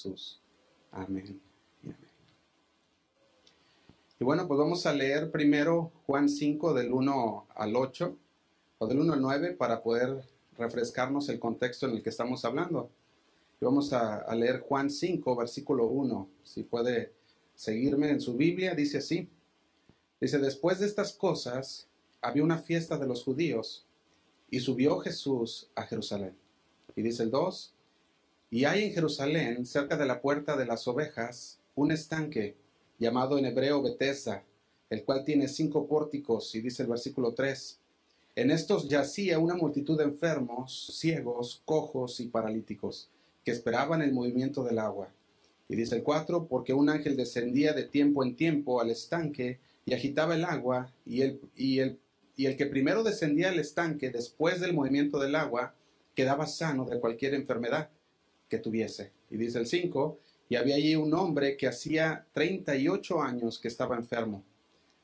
Jesús. 0.00 0.40
Amén 0.92 1.42
y 1.82 1.88
amén. 1.88 1.98
Y 4.18 4.24
bueno, 4.24 4.48
pues 4.48 4.58
vamos 4.58 4.86
a 4.86 4.94
leer 4.94 5.30
primero 5.30 5.92
Juan 6.06 6.28
5 6.28 6.72
del 6.72 6.90
1 6.90 7.46
al 7.54 7.76
8 7.76 8.16
o 8.78 8.86
del 8.86 8.98
1 8.98 9.12
al 9.12 9.20
9 9.20 9.52
para 9.52 9.82
poder 9.82 10.24
refrescarnos 10.56 11.28
el 11.28 11.38
contexto 11.38 11.86
en 11.86 11.96
el 11.96 12.02
que 12.02 12.08
estamos 12.08 12.46
hablando. 12.46 12.90
Y 13.60 13.64
vamos 13.66 13.92
a, 13.92 14.16
a 14.16 14.34
leer 14.34 14.60
Juan 14.60 14.88
5, 14.88 15.36
versículo 15.36 15.86
1. 15.86 16.28
Si 16.44 16.62
puede 16.62 17.12
seguirme 17.54 18.08
en 18.08 18.22
su 18.22 18.38
Biblia, 18.38 18.74
dice 18.74 18.98
así. 18.98 19.28
Dice, 20.18 20.38
después 20.38 20.78
de 20.78 20.86
estas 20.86 21.12
cosas, 21.12 21.88
había 22.22 22.42
una 22.42 22.58
fiesta 22.58 22.96
de 22.96 23.06
los 23.06 23.22
judíos 23.22 23.84
y 24.50 24.60
subió 24.60 24.98
Jesús 25.00 25.68
a 25.74 25.82
Jerusalén. 25.82 26.34
Y 26.96 27.02
dice 27.02 27.22
el 27.22 27.30
2, 27.30 27.74
y 28.50 28.64
hay 28.64 28.84
en 28.84 28.92
Jerusalén, 28.92 29.64
cerca 29.64 29.96
de 29.96 30.06
la 30.06 30.20
puerta 30.20 30.56
de 30.56 30.66
las 30.66 30.88
ovejas, 30.88 31.60
un 31.76 31.92
estanque 31.92 32.56
llamado 32.98 33.38
en 33.38 33.46
hebreo 33.46 33.80
Betesda, 33.80 34.42
el 34.90 35.04
cual 35.04 35.24
tiene 35.24 35.46
cinco 35.46 35.86
pórticos, 35.86 36.52
y 36.56 36.60
dice 36.60 36.82
el 36.82 36.88
versículo 36.88 37.32
3, 37.32 37.78
en 38.34 38.50
estos 38.50 38.88
yacía 38.88 39.38
una 39.38 39.54
multitud 39.54 39.96
de 39.96 40.04
enfermos, 40.04 40.90
ciegos, 40.98 41.62
cojos 41.64 42.18
y 42.18 42.26
paralíticos, 42.26 43.08
que 43.44 43.52
esperaban 43.52 44.02
el 44.02 44.12
movimiento 44.12 44.64
del 44.64 44.80
agua. 44.80 45.08
Y 45.68 45.76
dice 45.76 45.94
el 45.94 46.02
4, 46.02 46.48
porque 46.48 46.72
un 46.72 46.88
ángel 46.88 47.16
descendía 47.16 47.72
de 47.72 47.84
tiempo 47.84 48.24
en 48.24 48.34
tiempo 48.34 48.80
al 48.80 48.90
estanque 48.90 49.60
y 49.84 49.94
agitaba 49.94 50.34
el 50.34 50.44
agua, 50.44 50.92
y 51.06 51.22
el, 51.22 51.40
y 51.54 51.78
el, 51.78 52.00
y 52.34 52.46
el 52.46 52.56
que 52.56 52.66
primero 52.66 53.04
descendía 53.04 53.50
al 53.50 53.60
estanque 53.60 54.10
después 54.10 54.60
del 54.60 54.74
movimiento 54.74 55.20
del 55.20 55.36
agua, 55.36 55.72
quedaba 56.16 56.48
sano 56.48 56.84
de 56.84 56.98
cualquier 56.98 57.34
enfermedad 57.34 57.90
que 58.50 58.58
tuviese. 58.58 59.12
Y 59.30 59.38
dice 59.38 59.58
el 59.58 59.66
5, 59.66 60.18
y 60.50 60.56
había 60.56 60.74
allí 60.74 60.96
un 60.96 61.14
hombre 61.14 61.56
que 61.56 61.68
hacía 61.68 62.26
38 62.32 63.22
años 63.22 63.58
que 63.58 63.68
estaba 63.68 63.96
enfermo. 63.96 64.44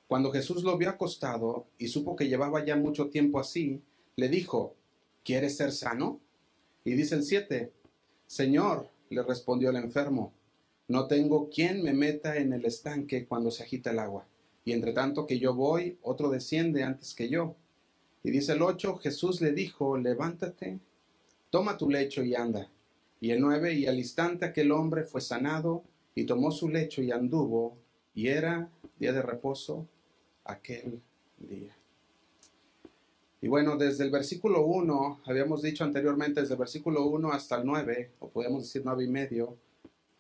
Cuando 0.09 0.31
Jesús 0.31 0.65
lo 0.65 0.77
vio 0.77 0.91
acostado 0.91 1.67
y 1.79 1.89
supo 1.89 2.17
que 2.17 2.29
llevaba 2.29 2.65
ya 2.65 2.77
mucho 2.77 3.09
tiempo 3.09 3.39
así, 3.39 3.81
le 4.17 4.29
dijo, 4.29 4.75
¿quieres 5.25 5.57
ser 5.57 5.73
sano? 5.73 6.21
Y 6.85 6.93
dice 6.93 7.15
el 7.15 7.23
7, 7.23 7.73
Señor, 8.27 8.91
le 9.09 9.23
respondió 9.23 9.71
el 9.71 9.77
enfermo, 9.77 10.33
no 10.89 11.07
tengo 11.07 11.49
quien 11.49 11.83
me 11.83 11.93
meta 11.93 12.37
en 12.37 12.53
el 12.53 12.65
estanque 12.65 13.27
cuando 13.27 13.51
se 13.51 13.63
agita 13.63 13.91
el 13.91 13.99
agua. 13.99 14.27
Y 14.65 14.73
entre 14.73 14.93
tanto 14.93 15.27
que 15.27 15.39
yo 15.39 15.55
voy, 15.55 15.99
otro 16.03 16.29
desciende 16.29 16.83
antes 16.83 17.15
que 17.15 17.29
yo. 17.29 17.57
Y 18.23 18.31
dice 18.31 18.53
el 18.53 18.63
8, 18.63 18.97
Jesús 18.97 19.41
le 19.41 19.53
dijo, 19.53 19.97
levántate, 19.97 20.81
toma 21.51 21.77
tu 21.77 21.89
lecho 21.89 22.25
y 22.25 22.35
anda. 22.35 22.69
Y 23.27 23.33
el 23.33 23.41
9, 23.41 23.75
y 23.75 23.87
al 23.87 23.99
instante 23.99 24.45
aquel 24.45 24.71
hombre 24.71 25.03
fue 25.03 25.21
sanado 25.21 25.83
y 26.15 26.27
tomó 26.27 26.53
su 26.53 26.69
lecho 26.69 27.03
y 27.03 27.11
anduvo, 27.11 27.77
y 28.15 28.29
era 28.29 28.71
día 29.01 29.13
de 29.13 29.21
reposo 29.21 29.89
aquel 30.45 31.03
día. 31.37 31.77
Y 33.41 33.49
bueno, 33.49 33.77
desde 33.77 34.05
el 34.05 34.13
versículo 34.13 34.65
1, 34.65 35.23
habíamos 35.25 35.63
dicho 35.63 35.83
anteriormente, 35.83 36.41
desde 36.41 36.55
el 36.55 36.61
versículo 36.61 37.05
1 37.07 37.33
hasta 37.33 37.57
el 37.57 37.67
9, 37.67 38.13
o 38.21 38.29
podemos 38.29 38.63
decir 38.63 38.83
9 38.85 39.03
y 39.03 39.09
medio, 39.09 39.57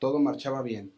todo 0.01 0.19
marchaba 0.19 0.61
bien. 0.62 0.93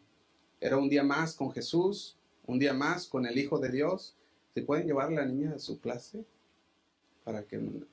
Era 0.59 0.77
un 0.77 0.89
día 0.89 1.03
más 1.03 1.35
con 1.35 1.51
Jesús, 1.51 2.17
un 2.47 2.57
día 2.57 2.73
más 2.73 3.05
con 3.05 3.27
el 3.27 3.37
Hijo 3.37 3.59
de 3.59 3.69
Dios. 3.69 4.15
¿Se 4.55 4.63
pueden 4.63 4.87
llevar 4.87 5.09
a 5.09 5.11
la 5.11 5.25
niña 5.27 5.53
a 5.53 5.59
su 5.59 5.79
clase? 5.79 6.25
Para 7.23 7.43
que, 7.43 7.59
para 7.59 7.85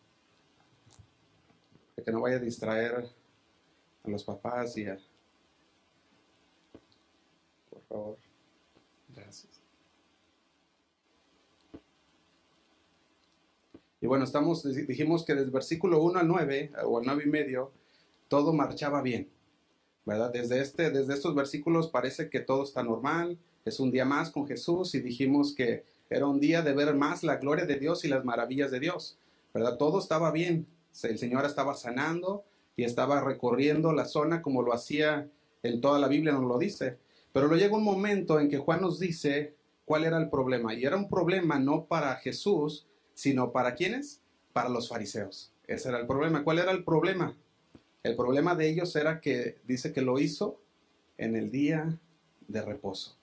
que 2.03 2.13
no 2.13 2.23
vaya 2.23 2.37
a 2.37 2.41
distraer 2.41 3.11
a 4.07 4.11
los 4.11 4.25
papás 4.25 4.77
y 4.77 4.87
a... 4.87 4.99
Por 7.71 7.83
favor. 7.89 8.19
Gracias. 9.15 9.61
Y 14.01 14.07
bueno, 14.07 14.25
estamos, 14.25 14.63
dijimos 14.87 15.25
que 15.25 15.33
desde 15.35 15.47
el 15.47 15.51
versículo 15.51 16.03
1 16.03 16.21
al 16.21 16.29
9, 16.29 16.73
o 16.85 16.99
al 16.99 17.07
9 17.07 17.23
y 17.27 17.29
medio, 17.29 17.73
todo 18.29 18.53
marchaba 18.53 19.03
bien. 19.03 19.29
¿Verdad? 20.05 20.31
Desde, 20.33 20.61
este, 20.61 20.91
desde 20.91 21.15
estos 21.15 21.35
versículos 21.35 21.89
parece 21.89 22.31
que 22.31 22.41
todo 22.41 22.63
está 22.63 22.85
normal, 22.85 23.39
es 23.65 23.81
un 23.81 23.91
día 23.91 24.05
más 24.05 24.31
con 24.31 24.47
Jesús 24.47 24.95
y 24.95 25.01
dijimos 25.01 25.53
que 25.53 25.85
era 26.09 26.27
un 26.27 26.39
día 26.39 26.63
de 26.63 26.73
ver 26.73 26.95
más 26.95 27.25
la 27.25 27.39
gloria 27.39 27.67
de 27.67 27.81
Dios 27.81 28.05
y 28.05 28.09
las 28.09 28.25
maravillas 28.25 28.71
de 28.71 28.79
Dios. 28.79 29.19
¿Verdad? 29.53 29.77
Todo 29.77 29.99
estaba 29.99 30.31
bien. 30.31 30.69
El 31.03 31.19
Señor 31.19 31.45
estaba 31.45 31.75
sanando 31.75 32.45
y 32.77 32.85
estaba 32.85 33.23
recorriendo 33.23 33.93
la 33.93 34.05
zona 34.05 34.43
como 34.43 34.63
lo 34.63 34.73
hacía 34.75 35.29
en 35.63 35.81
toda 35.81 35.99
la 35.99 36.09
Biblia, 36.09 36.33
nos 36.33 36.45
lo 36.45 36.59
dice. 36.59 36.99
Pero 37.33 37.49
luego 37.49 37.61
llega 37.61 37.77
un 37.77 37.85
momento 37.85 38.39
en 38.39 38.49
que 38.49 38.59
Juan 38.59 38.83
nos 38.83 38.99
dice 38.99 39.55
cuál 39.85 40.05
era 40.05 40.19
el 40.19 40.29
problema. 40.29 40.75
Y 40.75 40.85
era 40.85 40.97
un 40.97 41.09
problema 41.09 41.59
no 41.59 41.87
para 41.87 42.17
Jesús, 42.17 42.87
sino 43.15 43.53
para 43.53 43.75
quiénes? 43.75 44.21
Para 44.53 44.69
los 44.69 44.89
fariseos. 44.89 45.53
Ese 45.67 45.89
era 45.89 45.99
el 45.99 46.07
problema. 46.07 46.45
¿Cuál 46.45 46.59
era 46.59 46.71
el 46.71 46.85
problema? 46.85 47.35
El 48.03 48.15
problema 48.15 48.55
de 48.55 48.69
ellos 48.69 48.95
era 48.95 49.21
que 49.21 49.59
dice 49.67 49.93
que 49.93 50.03
lo 50.03 50.19
hizo 50.19 50.61
en 51.19 51.35
el 51.35 51.51
día 51.51 51.99
de 52.47 52.63
reposo. 52.63 53.17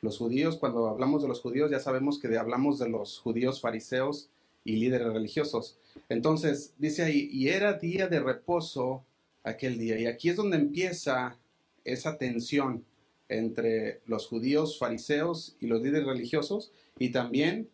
Los 0.00 0.18
judíos, 0.18 0.56
cuando 0.56 0.88
hablamos 0.88 1.22
de 1.22 1.28
los 1.28 1.40
judíos, 1.40 1.70
ya 1.70 1.80
sabemos 1.80 2.18
que 2.18 2.36
hablamos 2.36 2.78
de 2.78 2.88
los 2.88 3.18
judíos 3.18 3.60
fariseos 3.60 4.30
y 4.68 4.76
líderes 4.76 5.12
religiosos. 5.12 5.78
Entonces, 6.08 6.74
dice 6.78 7.02
ahí, 7.02 7.28
y 7.32 7.48
era 7.48 7.74
día 7.74 8.08
de 8.08 8.20
reposo 8.20 9.04
aquel 9.42 9.78
día. 9.78 9.98
Y 9.98 10.06
aquí 10.06 10.28
es 10.28 10.36
donde 10.36 10.56
empieza 10.56 11.36
esa 11.84 12.18
tensión 12.18 12.84
entre 13.28 14.00
los 14.06 14.26
judíos 14.26 14.78
fariseos 14.78 15.56
y 15.60 15.66
los 15.66 15.82
líderes 15.82 16.06
religiosos 16.06 16.72
y 16.98 17.10
también 17.10 17.68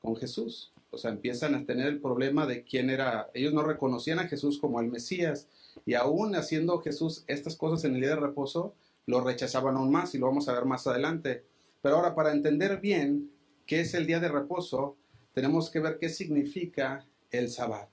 con 0.00 0.16
Jesús 0.16 0.72
o 0.90 0.96
sea, 0.96 1.10
empiezan 1.10 1.54
a 1.54 1.64
tener 1.64 1.86
el 1.86 2.00
problema 2.00 2.46
de 2.46 2.64
quién 2.64 2.90
era, 2.90 3.30
ellos 3.34 3.52
no 3.52 3.62
reconocían 3.62 4.18
a 4.18 4.28
Jesús 4.28 4.58
como 4.58 4.80
el 4.80 4.88
Mesías 4.88 5.46
y 5.84 5.94
aún 5.94 6.34
haciendo 6.34 6.80
Jesús 6.80 7.24
estas 7.26 7.56
cosas 7.56 7.84
en 7.84 7.94
el 7.94 8.00
día 8.00 8.10
de 8.10 8.16
reposo, 8.16 8.74
lo 9.06 9.20
rechazaban 9.20 9.76
aún 9.76 9.90
más 9.90 10.14
y 10.14 10.18
lo 10.18 10.26
vamos 10.26 10.48
a 10.48 10.54
ver 10.54 10.64
más 10.64 10.86
adelante. 10.86 11.44
Pero 11.82 11.96
ahora, 11.96 12.14
para 12.14 12.32
entender 12.32 12.80
bien 12.80 13.30
qué 13.66 13.80
es 13.80 13.94
el 13.94 14.06
día 14.06 14.20
de 14.20 14.28
reposo, 14.28 14.96
tenemos 15.38 15.70
que 15.70 15.78
ver 15.78 15.98
qué 16.00 16.08
significa 16.08 17.06
el 17.30 17.48
sabbat, 17.48 17.88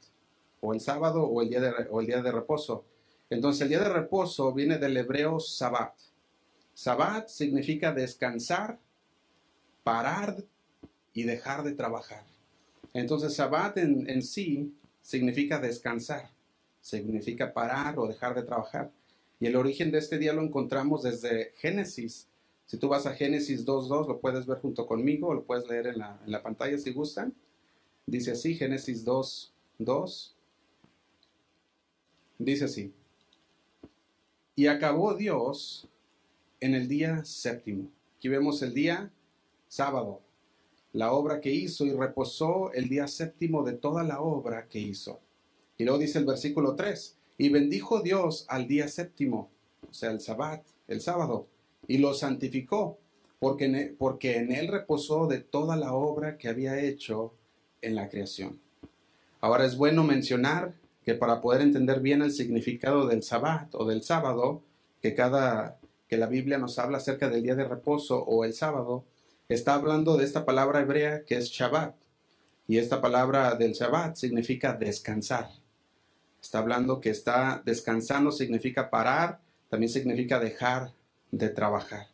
o 0.62 0.74
el 0.74 0.80
sábado 0.80 1.26
o 1.26 1.44
el 1.44 1.50
día 1.50 1.62
de, 1.62 2.32
reposo. 2.32 2.86
Entonces, 3.30 3.62
el 3.62 3.70
día 3.70 3.82
de 3.82 3.90
reposo 3.90 4.52
viene 4.52 4.80
del 4.80 4.98
hebreo 4.98 5.40
sabbat. 5.40 5.94
Sabbat 6.74 7.28
significa 7.28 7.94
descansar, 7.94 8.80
parar 9.84 10.44
y 11.14 11.22
dejar 11.22 11.64
de 11.64 11.74
trabajar. 11.74 12.24
Entonces, 12.94 13.36
Sabbat 13.36 13.78
en, 13.78 14.24
sí 14.24 14.74
significa 15.04 15.60
descansar, 15.60 16.32
significa 16.82 17.54
parar 17.54 18.00
o 18.00 18.08
dejar 18.08 18.34
de 18.34 18.42
trabajar. 18.42 18.90
Y 19.40 19.46
el 19.46 19.56
origen 19.56 19.92
de 19.92 20.00
este 20.00 20.18
día 20.18 20.34
lo 20.34 20.42
encontramos 20.42 21.04
desde 21.04 21.52
Génesis. 21.58 22.28
Si 22.66 22.78
tú 22.78 22.88
vas 22.90 23.06
a 23.06 23.14
Génesis 23.14 23.66
2.2, 23.66 24.08
lo 24.08 24.20
puedes 24.20 24.46
ver 24.46 24.60
junto 24.60 24.88
conmigo, 24.88 25.34
lo 25.34 25.44
puedes 25.44 25.68
leer 25.68 25.88
en 25.88 26.00
la, 26.00 26.20
en 26.26 26.32
la 26.32 26.42
pantalla 26.42 26.78
si 26.78 26.92
gustan. 26.92 27.34
Dice 28.06 28.32
así, 28.32 28.56
Génesis 28.56 29.06
2.2. 29.06 30.32
Dice 32.40 32.66
así. 32.66 32.94
Y 34.56 34.68
acabó 34.68 35.14
Dios 35.14 35.88
en 36.60 36.76
el 36.76 36.88
día 36.88 37.24
séptimo. 37.24 37.90
Aquí 38.18 38.30
vemos 38.30 38.62
el 38.62 38.74
día 38.74 39.12
sábado 39.68 40.22
la 40.96 41.12
obra 41.12 41.42
que 41.42 41.52
hizo 41.52 41.86
y 41.86 41.92
reposó 41.92 42.72
el 42.72 42.88
día 42.88 43.06
séptimo 43.10 43.64
de 43.64 43.74
toda 43.74 44.04
la 44.04 44.22
obra 44.22 44.70
que 44.70 44.80
hizo. 44.80 45.20
Y 45.78 45.84
luego 45.84 46.00
dice 46.00 46.20
el 46.20 46.26
versículo 46.26 46.74
3, 46.76 47.18
y 47.38 47.50
bendijo 47.50 48.02
Dios 48.02 48.46
al 48.48 48.66
día 48.66 48.88
séptimo, 48.88 49.50
o 49.90 49.94
sea, 49.94 50.12
el 50.12 50.22
sabbat, 50.22 50.66
el 50.88 51.02
sábado, 51.02 51.48
y 51.88 51.98
lo 51.98 52.14
santificó, 52.14 52.98
porque 53.40 53.66
en, 53.66 53.76
él, 53.76 53.96
porque 53.98 54.38
en 54.38 54.52
él 54.52 54.68
reposó 54.68 55.28
de 55.28 55.40
toda 55.40 55.76
la 55.76 55.94
obra 55.94 56.38
que 56.38 56.48
había 56.48 56.80
hecho 56.80 57.34
en 57.82 57.96
la 57.96 58.10
creación. 58.10 58.60
Ahora 59.42 59.66
es 59.66 59.78
bueno 59.78 60.04
mencionar 60.04 60.74
que 61.04 61.14
para 61.14 61.42
poder 61.42 61.62
entender 61.62 62.00
bien 62.00 62.22
el 62.22 62.32
significado 62.32 63.08
del 63.08 63.22
sabbat 63.22 63.76
o 63.76 63.86
del 63.86 64.02
sábado, 64.02 64.64
que 65.02 65.14
cada 65.14 65.78
que 66.08 66.18
la 66.18 66.28
Biblia 66.28 66.58
nos 66.58 66.78
habla 66.80 66.98
acerca 66.98 67.30
del 67.30 67.44
día 67.44 67.56
de 67.56 67.68
reposo 67.68 68.24
o 68.24 68.46
el 68.46 68.54
sábado, 68.54 69.06
está 69.50 69.76
hablando 69.76 70.18
de 70.18 70.26
esta 70.26 70.46
palabra 70.46 70.82
hebrea 70.82 71.24
que 71.24 71.38
es 71.38 71.50
Shabbat. 71.50 71.96
Y 72.68 72.78
esta 72.78 73.02
palabra 73.02 73.56
del 73.56 73.74
Shabbat 73.74 74.16
significa 74.16 74.74
descansar. 74.74 75.50
Está 76.42 76.60
hablando 76.60 77.00
que 77.00 77.10
está 77.10 77.62
descansando, 77.66 78.32
significa 78.32 78.90
parar, 78.90 79.40
también 79.70 79.92
significa 79.92 80.40
dejar 80.40 80.92
de 81.32 81.50
trabajar. 81.50 82.08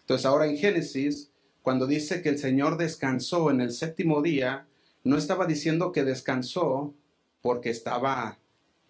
Entonces 0.00 0.26
ahora 0.26 0.46
en 0.46 0.56
Génesis, 0.56 1.30
cuando 1.62 1.86
dice 1.86 2.22
que 2.22 2.28
el 2.28 2.38
Señor 2.38 2.76
descansó 2.76 3.50
en 3.50 3.60
el 3.60 3.72
séptimo 3.72 4.22
día, 4.22 4.66
no 5.04 5.16
estaba 5.16 5.46
diciendo 5.46 5.92
que 5.92 6.04
descansó 6.04 6.94
porque 7.42 7.70
estaba 7.70 8.38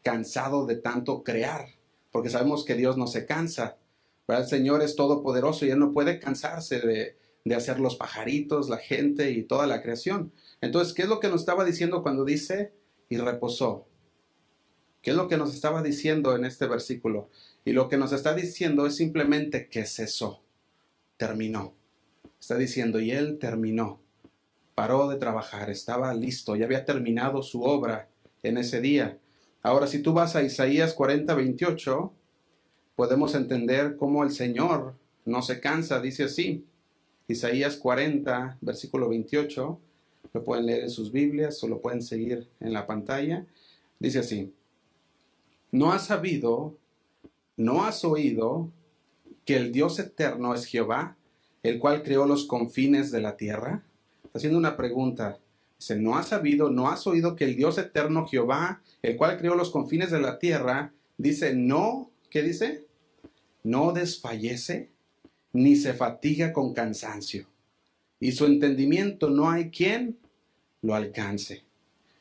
cansado 0.03 0.67
de 0.67 0.77
tanto 0.77 1.23
crear, 1.25 1.69
porque 2.11 2.31
sabemos 2.31 2.65
que 2.65 2.75
Dios 2.75 2.97
no 2.97 3.07
se 3.07 3.27
cansa, 3.27 3.77
El 4.29 4.47
Señor 4.47 4.83
es 4.83 4.97
todopoderoso 4.97 5.67
y 5.67 5.71
Él 5.71 5.79
no 5.79 5.93
puede 5.93 6.19
cansarse 6.19 6.81
de, 6.81 7.17
de 7.45 7.55
hacer 7.55 7.81
los 7.81 7.97
pajaritos, 7.97 8.69
la 8.69 8.79
gente 8.79 9.31
y 9.31 9.45
toda 9.45 9.67
la 9.67 9.83
creación. 9.83 10.33
Entonces, 10.61 10.95
¿qué 10.95 11.03
es 11.03 11.09
lo 11.09 11.21
que 11.21 11.29
nos 11.29 11.41
estaba 11.41 11.65
diciendo 11.65 12.03
cuando 12.03 12.25
dice 12.25 12.73
y 13.09 13.19
reposó? 13.19 13.87
¿Qué 15.01 15.11
es 15.11 15.17
lo 15.17 15.29
que 15.29 15.37
nos 15.37 15.55
estaba 15.55 15.83
diciendo 15.83 16.35
en 16.35 16.45
este 16.45 16.67
versículo? 16.67 17.31
Y 17.67 17.73
lo 17.73 17.89
que 17.89 17.97
nos 17.97 18.13
está 18.13 18.33
diciendo 18.33 18.87
es 18.87 18.95
simplemente 18.95 19.69
que 19.69 19.85
cesó, 19.87 20.41
terminó. 21.17 21.75
Está 22.41 22.57
diciendo, 22.57 23.01
y 23.01 23.11
él 23.11 23.39
terminó, 23.41 24.01
paró 24.77 25.09
de 25.09 25.17
trabajar, 25.17 25.69
estaba 25.69 26.15
listo, 26.15 26.55
ya 26.55 26.65
había 26.65 26.85
terminado 26.85 27.43
su 27.43 27.63
obra 27.63 28.09
en 28.45 28.57
ese 28.57 28.81
día. 28.81 29.19
Ahora, 29.63 29.89
si 29.89 29.99
tú 29.99 30.13
vas 30.13 30.37
a 30.37 30.45
Isaías 30.45 30.95
40, 30.95 31.35
28, 31.35 32.13
podemos 32.95 33.35
entender 33.35 33.97
cómo 33.97 34.23
el 34.23 34.31
Señor 34.31 34.95
no 35.25 35.43
se 35.43 35.59
cansa, 35.59 36.01
dice 36.01 36.23
así. 36.23 36.65
Isaías 37.27 37.77
40, 37.79 38.59
versículo 38.61 39.09
28, 39.09 39.81
lo 40.35 40.45
pueden 40.45 40.67
leer 40.67 40.85
en 40.85 40.91
sus 40.91 41.11
Biblias 41.11 41.61
o 41.65 41.67
lo 41.67 41.81
pueden 41.81 42.01
seguir 42.01 42.47
en 42.61 42.73
la 42.73 42.87
pantalla. 42.87 43.45
Dice 43.99 44.21
así, 44.21 44.53
¿No 45.73 45.93
has 45.93 46.07
sabido, 46.07 46.77
no 47.57 47.85
has 47.85 48.05
oído 48.05 48.71
que 49.45 49.57
el 49.57 49.73
Dios 49.73 49.99
eterno 49.99 50.55
es 50.55 50.67
Jehová, 50.67 51.17
el 51.63 51.79
cual 51.79 52.03
creó 52.03 52.27
los 52.27 52.45
confines 52.45 53.11
de 53.11 53.21
la 53.21 53.37
tierra? 53.37 53.83
Está 54.25 54.39
haciendo 54.39 54.59
una 54.59 54.77
pregunta. 54.77 55.39
Dice, 55.79 55.97
¿no 55.97 56.17
has 56.17 56.29
sabido, 56.29 56.71
no 56.71 56.89
has 56.89 57.07
oído 57.07 57.37
que 57.37 57.45
el 57.45 57.57
Dios 57.57 57.79
eterno 57.79 58.27
Jehová, 58.27 58.83
el 59.03 59.17
cual 59.17 59.39
creó 59.39 59.55
los 59.55 59.71
confines 59.71 60.11
de 60.11 60.21
la 60.21 60.39
tierra, 60.39 60.93
dice, 61.19 61.55
no, 61.55 62.11
¿qué 62.31 62.43
dice? 62.43 62.87
No 63.63 63.93
desfallece, 63.93 64.91
ni 65.53 65.77
se 65.77 65.95
fatiga 65.95 66.53
con 66.53 66.73
cansancio. 66.73 67.47
Y 68.21 68.33
su 68.33 68.47
entendimiento 68.47 69.29
no 69.29 69.51
hay 69.51 69.71
quien 69.71 70.19
lo 70.83 70.95
alcance. 70.95 71.65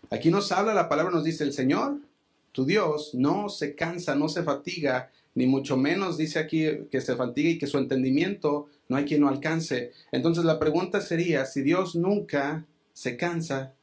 Aquí 0.10 0.30
nos 0.30 0.52
habla 0.52 0.74
la 0.74 0.90
palabra, 0.90 1.12
nos 1.12 1.24
dice 1.24 1.44
el 1.44 1.54
Señor, 1.54 2.00
tu 2.52 2.66
Dios 2.66 3.14
no 3.14 3.50
se 3.50 3.76
cansa, 3.76 4.16
no 4.16 4.30
se 4.30 4.44
fatiga, 4.44 5.12
ni 5.36 5.46
mucho 5.46 5.78
menos 5.78 6.18
dice 6.18 6.40
aquí 6.40 6.66
que 6.90 7.02
se 7.02 7.16
fatiga 7.16 7.50
y 7.50 7.58
que 7.58 7.68
su 7.68 7.78
entendimiento 7.78 8.68
no 8.88 8.98
hay 8.98 9.06
quien 9.06 9.22
lo 9.22 9.28
alcance. 9.28 9.92
Entonces 10.12 10.46
la 10.46 10.60
pregunta 10.60 11.02
sería, 11.02 11.46
si 11.46 11.62
Dios 11.62 11.96
nunca 11.96 12.66
se 12.94 13.18
cansa, 13.18 13.74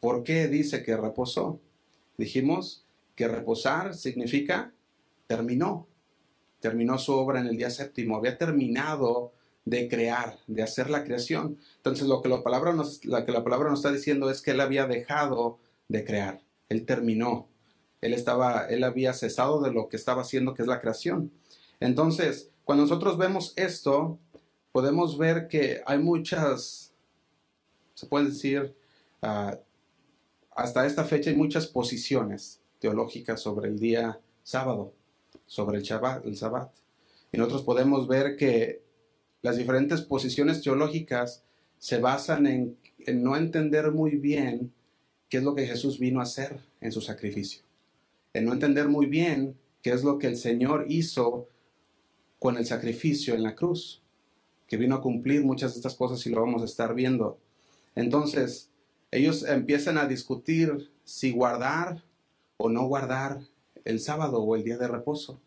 ¿por 0.00 0.24
qué 0.24 0.48
dice 0.48 0.82
que 0.82 0.96
reposó? 0.96 1.60
Dijimos 2.18 2.84
que 3.14 3.28
reposar 3.28 3.94
significa 3.94 4.72
terminó, 5.26 5.88
terminó 6.60 6.98
su 6.98 7.12
obra 7.12 7.40
en 7.40 7.46
el 7.46 7.56
día 7.56 7.70
séptimo, 7.70 8.16
había 8.16 8.36
terminado 8.36 9.32
de 9.64 9.88
crear, 9.88 10.38
de 10.46 10.62
hacer 10.62 10.90
la 10.90 11.04
creación. 11.04 11.58
Entonces 11.76 12.06
lo 12.06 12.22
que 12.22 12.28
la 12.28 12.42
palabra 12.42 12.72
nos, 12.72 13.04
lo 13.04 13.24
que 13.24 13.32
la 13.32 13.44
palabra 13.44 13.70
nos 13.70 13.80
está 13.80 13.92
diciendo 13.92 14.30
es 14.30 14.42
que 14.42 14.52
él 14.52 14.60
había 14.60 14.86
dejado 14.86 15.58
de 15.88 16.04
crear, 16.04 16.40
él 16.68 16.84
terminó. 16.84 17.48
Él 18.00 18.12
estaba, 18.12 18.66
él 18.66 18.84
había 18.84 19.12
cesado 19.12 19.60
de 19.62 19.72
lo 19.72 19.88
que 19.88 19.96
estaba 19.96 20.22
haciendo, 20.22 20.54
que 20.54 20.62
es 20.62 20.68
la 20.68 20.80
creación. 20.80 21.32
Entonces, 21.80 22.50
cuando 22.64 22.84
nosotros 22.84 23.18
vemos 23.18 23.52
esto, 23.56 24.18
podemos 24.72 25.18
ver 25.18 25.48
que 25.48 25.82
hay 25.86 25.98
muchas, 25.98 26.92
se 27.94 28.06
puede 28.06 28.26
decir, 28.26 28.74
ah, 29.22 29.58
hasta 30.54 30.86
esta 30.86 31.04
fecha 31.04 31.30
hay 31.30 31.36
muchas 31.36 31.66
posiciones 31.66 32.60
teológicas 32.78 33.40
sobre 33.40 33.68
el 33.68 33.78
día 33.78 34.20
sábado, 34.42 34.92
sobre 35.46 35.78
el 35.78 35.84
Shabbat. 35.84 36.24
Y 37.32 37.38
nosotros 37.38 37.62
podemos 37.62 38.08
ver 38.08 38.36
que 38.36 38.82
las 39.42 39.56
diferentes 39.56 40.02
posiciones 40.02 40.62
teológicas 40.62 41.44
se 41.78 41.98
basan 41.98 42.46
en 42.46 42.76
no 43.22 43.36
entender 43.36 43.92
muy 43.92 44.16
bien 44.16 44.72
qué 45.28 45.38
es 45.38 45.42
lo 45.42 45.54
que 45.54 45.66
Jesús 45.66 45.98
vino 45.98 46.20
a 46.20 46.24
hacer 46.24 46.58
en 46.80 46.90
su 46.90 47.00
sacrificio 47.00 47.65
en 48.36 48.44
no 48.44 48.52
entender 48.52 48.88
muy 48.88 49.06
bien 49.06 49.56
qué 49.82 49.92
es 49.92 50.04
lo 50.04 50.18
que 50.18 50.26
el 50.26 50.36
Señor 50.36 50.84
hizo 50.90 51.48
con 52.38 52.58
el 52.58 52.66
sacrificio 52.66 53.34
en 53.34 53.42
la 53.42 53.54
cruz, 53.54 54.02
que 54.66 54.76
vino 54.76 54.94
a 54.94 55.00
cumplir 55.00 55.42
muchas 55.42 55.72
de 55.72 55.78
estas 55.78 55.94
cosas 55.94 56.26
y 56.26 56.30
lo 56.30 56.42
vamos 56.42 56.60
a 56.60 56.66
estar 56.66 56.94
viendo. 56.94 57.38
Entonces, 57.94 58.68
ellos 59.10 59.42
empiezan 59.44 59.96
a 59.96 60.06
discutir 60.06 60.90
si 61.04 61.32
guardar 61.32 62.02
o 62.58 62.68
no 62.68 62.86
guardar 62.86 63.40
el 63.86 64.00
sábado 64.00 64.42
o 64.42 64.54
el 64.54 64.64
día 64.64 64.76
de 64.76 64.88
reposo. 64.88 65.40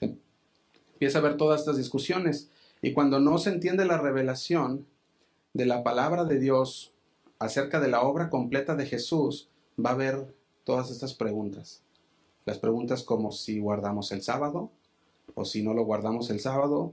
Empieza 0.00 1.18
a 1.18 1.22
haber 1.22 1.36
todas 1.36 1.60
estas 1.60 1.78
discusiones 1.78 2.48
y 2.80 2.92
cuando 2.92 3.18
no 3.18 3.38
se 3.38 3.50
entiende 3.50 3.84
la 3.86 3.98
revelación 3.98 4.86
de 5.52 5.66
la 5.66 5.82
palabra 5.82 6.24
de 6.24 6.38
Dios 6.38 6.92
acerca 7.40 7.80
de 7.80 7.88
la 7.88 8.02
obra 8.02 8.30
completa 8.30 8.76
de 8.76 8.86
Jesús, 8.86 9.48
va 9.84 9.90
a 9.90 9.94
haber 9.94 10.32
todas 10.62 10.92
estas 10.92 11.12
preguntas. 11.14 11.82
Las 12.50 12.58
preguntas 12.58 13.04
como 13.04 13.30
si 13.30 13.60
guardamos 13.60 14.10
el 14.10 14.22
sábado 14.22 14.72
o 15.36 15.44
si 15.44 15.62
no 15.62 15.72
lo 15.72 15.84
guardamos 15.84 16.30
el 16.30 16.40
sábado 16.40 16.92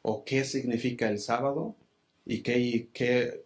o 0.00 0.22
qué 0.22 0.44
significa 0.44 1.08
el 1.08 1.18
sábado 1.18 1.74
y 2.24 2.42
qué, 2.42 2.88
qué, 2.92 3.42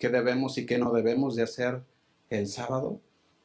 qué 0.00 0.08
debemos 0.08 0.58
y 0.58 0.66
qué 0.66 0.78
no 0.78 0.92
debemos 0.92 1.36
de 1.36 1.44
hacer 1.44 1.82
el 2.28 2.48
sábado. 2.48 2.98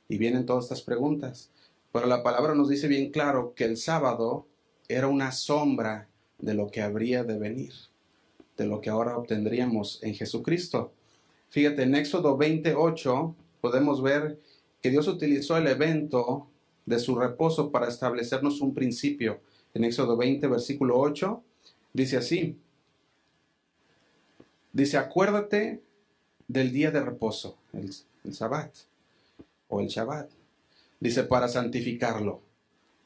Y 0.10 0.18
vienen 0.18 0.48
todas 0.48 0.64
estas 0.64 0.82
preguntas. 0.82 1.52
Pero 1.92 2.08
la 2.08 2.24
palabra 2.24 2.56
nos 2.56 2.68
dice 2.68 2.88
bien 2.88 3.12
claro 3.12 3.54
que 3.54 3.66
el 3.66 3.78
sábado 3.78 4.48
era 4.88 5.08
una 5.08 5.32
sombra 5.32 6.08
de 6.40 6.56
lo 6.56 6.72
que 6.72 6.82
habría 6.82 7.24
de 7.24 7.38
venir, 7.38 7.74
de 8.58 8.66
lo 8.66 8.82
que 8.82 8.90
ahora 8.90 9.20
obtendríamos 9.20 10.00
en 10.02 10.16
Jesucristo. 10.16 10.94
Fíjate, 11.50 11.84
en 11.84 11.94
Éxodo 11.94 12.38
28 12.38 13.36
podemos 13.62 14.02
ver 14.02 14.40
que 14.82 14.90
Dios 14.90 15.08
utilizó 15.08 15.58
el 15.58 15.68
evento 15.68 16.48
de 16.86 17.00
su 17.00 17.16
reposo 17.16 17.72
para 17.72 17.88
establecernos 17.88 18.62
un 18.62 18.74
principio. 18.74 19.40
En 19.74 19.84
Éxodo 19.84 20.18
20, 20.18 20.48
versículo 20.48 21.00
8, 21.00 21.44
dice 21.94 22.18
así. 22.18 22.58
Dice, 24.74 24.98
acuérdate 24.98 25.82
del 26.48 26.72
día 26.72 26.92
de 26.92 27.02
reposo, 27.02 27.58
el, 27.74 27.92
el 28.24 28.34
Sabbat 28.34 28.74
o 29.68 29.80
el 29.80 29.88
Shabbat. 29.88 30.30
Dice, 31.00 31.24
para 31.24 31.48
santificarlo. 31.48 32.42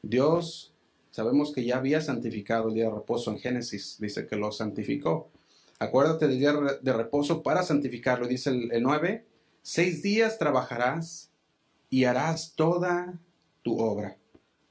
Dios, 0.02 0.72
sabemos 1.10 1.52
que 1.52 1.64
ya 1.64 1.78
había 1.78 2.00
santificado 2.00 2.68
el 2.68 2.74
día 2.74 2.84
de 2.84 2.94
reposo 2.94 3.30
en 3.30 3.38
Génesis, 3.38 3.96
dice 3.98 4.26
que 4.26 4.36
lo 4.36 4.52
santificó. 4.52 5.30
Acuérdate 5.78 6.28
del 6.28 6.38
día 6.38 6.52
de 6.52 6.92
reposo 6.92 7.42
para 7.42 7.62
santificarlo. 7.62 8.26
Dice 8.26 8.50
el, 8.50 8.72
el 8.72 8.82
9, 8.82 9.24
seis 9.62 10.02
días 10.02 10.38
trabajarás 10.38 11.30
y 11.90 12.04
harás 12.04 12.54
toda 12.54 13.18
tu 13.66 13.80
obra. 13.80 14.16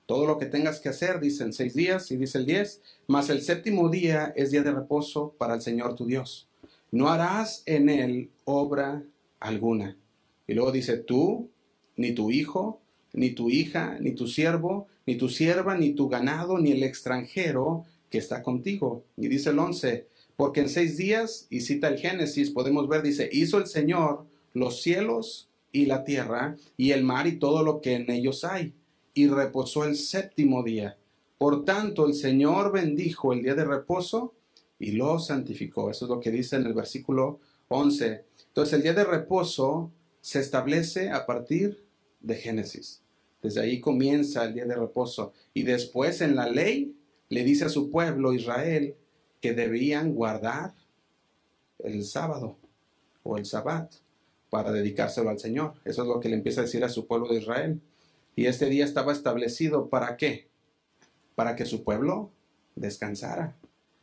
Todo 0.06 0.26
lo 0.26 0.38
que 0.38 0.46
tengas 0.46 0.80
que 0.80 0.88
hacer, 0.88 1.20
dice 1.20 1.44
en 1.44 1.52
seis 1.52 1.74
días, 1.74 2.12
y 2.12 2.16
dice 2.16 2.38
el 2.38 2.46
diez, 2.46 2.82
mas 3.08 3.30
el 3.30 3.42
séptimo 3.42 3.90
día 3.90 4.32
es 4.38 4.52
día 4.52 4.64
de 4.64 4.72
reposo 4.72 5.36
para 5.38 5.56
el 5.56 5.62
Señor 5.62 5.96
tu 5.96 6.06
Dios. 6.06 6.48
No 6.92 7.10
harás 7.10 7.62
en 7.66 7.90
él 7.90 8.30
obra 8.46 9.04
alguna. 9.42 9.98
Y 10.48 10.54
luego 10.54 10.72
dice, 10.72 10.96
tú, 10.96 11.50
ni 11.98 12.14
tu 12.14 12.32
hijo, 12.32 12.80
ni 13.12 13.32
tu 13.32 13.50
hija, 13.50 13.98
ni 14.00 14.12
tu 14.12 14.28
siervo, 14.28 14.88
ni 15.06 15.18
tu 15.18 15.28
sierva, 15.28 15.76
ni 15.76 15.92
tu 15.92 16.08
ganado, 16.08 16.58
ni 16.58 16.72
el 16.72 16.84
extranjero 16.84 17.84
que 18.10 18.20
está 18.20 18.44
contigo. 18.44 19.04
Y 19.18 19.28
dice 19.28 19.50
el 19.50 19.60
once, 19.60 20.08
porque 20.38 20.62
en 20.62 20.70
seis 20.70 20.96
días, 20.96 21.48
y 21.50 21.60
cita 21.60 21.90
el 21.90 22.00
Génesis, 22.00 22.50
podemos 22.52 22.88
ver, 22.88 23.02
dice, 23.02 23.28
hizo 23.30 23.58
el 23.58 23.68
Señor 23.68 24.26
los 24.54 24.82
cielos 24.82 25.50
y 25.74 25.86
la 25.86 26.06
tierra, 26.06 26.56
y 26.78 26.92
el 26.92 27.04
mar 27.04 27.28
y 27.28 27.40
todo 27.40 27.62
lo 27.62 27.82
que 27.82 27.96
en 27.96 28.10
ellos 28.10 28.46
hay 28.46 28.74
y 29.16 29.28
reposó 29.28 29.86
el 29.86 29.96
séptimo 29.96 30.62
día. 30.62 30.98
Por 31.40 31.66
tanto, 31.66 32.06
el 32.06 32.14
Señor 32.14 32.72
bendijo 32.72 33.34
el 33.34 33.42
día 33.42 33.56
de 33.56 33.66
reposo 33.66 34.36
y 34.78 34.92
lo 34.92 35.18
santificó. 35.20 35.90
Eso 35.90 36.06
es 36.06 36.10
lo 36.10 36.20
que 36.20 36.30
dice 36.30 36.58
en 36.58 36.68
el 36.68 36.74
versículo 36.74 37.40
11. 37.70 38.26
Entonces, 38.48 38.74
el 38.74 38.84
día 38.84 38.94
de 38.94 39.06
reposo 39.06 39.92
se 40.22 40.40
establece 40.40 41.10
a 41.10 41.26
partir 41.26 41.84
de 42.20 42.36
Génesis. 42.36 43.02
Desde 43.42 43.62
ahí 43.62 43.80
comienza 43.80 44.44
el 44.44 44.54
día 44.54 44.66
de 44.66 44.76
reposo. 44.76 45.34
Y 45.54 45.64
después 45.64 46.22
en 46.22 46.36
la 46.36 46.50
ley 46.50 46.96
le 47.30 47.44
dice 47.44 47.66
a 47.66 47.70
su 47.70 47.90
pueblo 47.90 48.34
Israel 48.34 48.96
que 49.40 49.54
debían 49.54 50.14
guardar 50.14 50.74
el 51.80 52.04
sábado 52.04 52.58
o 53.24 53.38
el 53.38 53.46
sabbat 53.46 53.94
para 54.50 54.72
dedicárselo 54.72 55.30
al 55.30 55.40
Señor. 55.40 55.74
Eso 55.86 56.02
es 56.02 56.08
lo 56.08 56.20
que 56.20 56.30
le 56.30 56.36
empieza 56.36 56.62
a 56.62 56.64
decir 56.66 56.84
a 56.84 56.90
su 56.90 57.08
pueblo 57.08 57.28
de 57.30 57.40
Israel. 57.40 57.82
Y 58.36 58.48
este 58.48 58.68
día 58.68 58.84
estaba 58.84 59.14
establecido 59.14 59.90
para 59.90 60.18
qué? 60.18 60.48
Para 61.36 61.56
que 61.56 61.66
su 61.66 61.84
pueblo 61.84 62.32
descansara. 62.76 63.56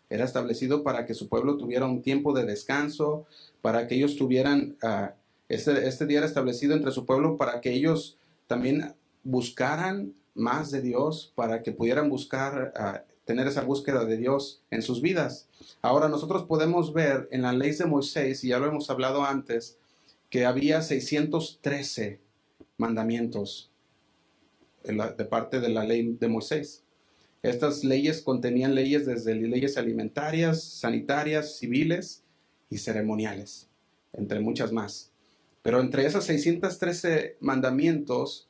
Era 0.08 0.24
establecido 0.24 0.82
para 0.82 1.06
que 1.06 1.14
su 1.14 1.28
pueblo 1.28 1.56
tuviera 1.56 1.86
un 1.86 2.02
tiempo 2.02 2.32
de 2.32 2.44
descanso, 2.44 3.26
para 3.60 3.86
que 3.86 3.94
ellos 3.94 4.16
tuvieran, 4.16 4.76
ah, 4.82 5.14
este, 5.48 5.86
este, 5.86 6.06
día 6.06 6.18
era 6.18 6.26
establecido 6.26 6.74
entre 6.74 6.92
su 6.92 7.06
pueblo 7.06 7.36
para 7.36 7.60
que 7.60 7.72
ellos 7.72 8.18
también 8.46 8.94
buscaran 9.22 10.14
más 10.34 10.70
de 10.70 10.80
Dios, 10.80 11.32
para 11.34 11.62
que 11.62 11.72
pudieran 11.72 12.08
buscar 12.08 12.72
ah, 12.76 13.02
tener 13.24 13.46
esa 13.46 13.62
búsqueda 13.62 14.04
de 14.04 14.16
Dios 14.16 14.62
en 14.70 14.82
sus 14.82 15.00
vidas. 15.02 15.46
Ahora 15.82 16.08
nosotros 16.08 16.44
podemos 16.44 16.92
ver 16.92 17.28
en 17.30 17.42
la 17.42 17.52
ley 17.52 17.72
de 17.72 17.86
Moisés, 17.86 18.44
y 18.44 18.48
ya 18.48 18.58
lo 18.58 18.66
hemos 18.66 18.88
hablado 18.90 19.24
antes, 19.24 19.78
que 20.30 20.46
había 20.46 20.80
613 20.80 22.18
mandamientos 22.78 23.71
de 24.84 25.24
parte 25.24 25.60
de 25.60 25.68
la 25.68 25.84
ley 25.84 26.16
de 26.18 26.28
Moisés. 26.28 26.84
Estas 27.42 27.82
leyes 27.82 28.22
contenían 28.22 28.74
leyes 28.74 29.04
desde 29.04 29.34
leyes 29.34 29.76
alimentarias, 29.76 30.62
sanitarias, 30.62 31.56
civiles 31.56 32.22
y 32.70 32.78
ceremoniales, 32.78 33.68
entre 34.12 34.40
muchas 34.40 34.72
más. 34.72 35.10
Pero 35.62 35.80
entre 35.80 36.06
esas 36.06 36.24
613 36.24 37.36
mandamientos 37.40 38.48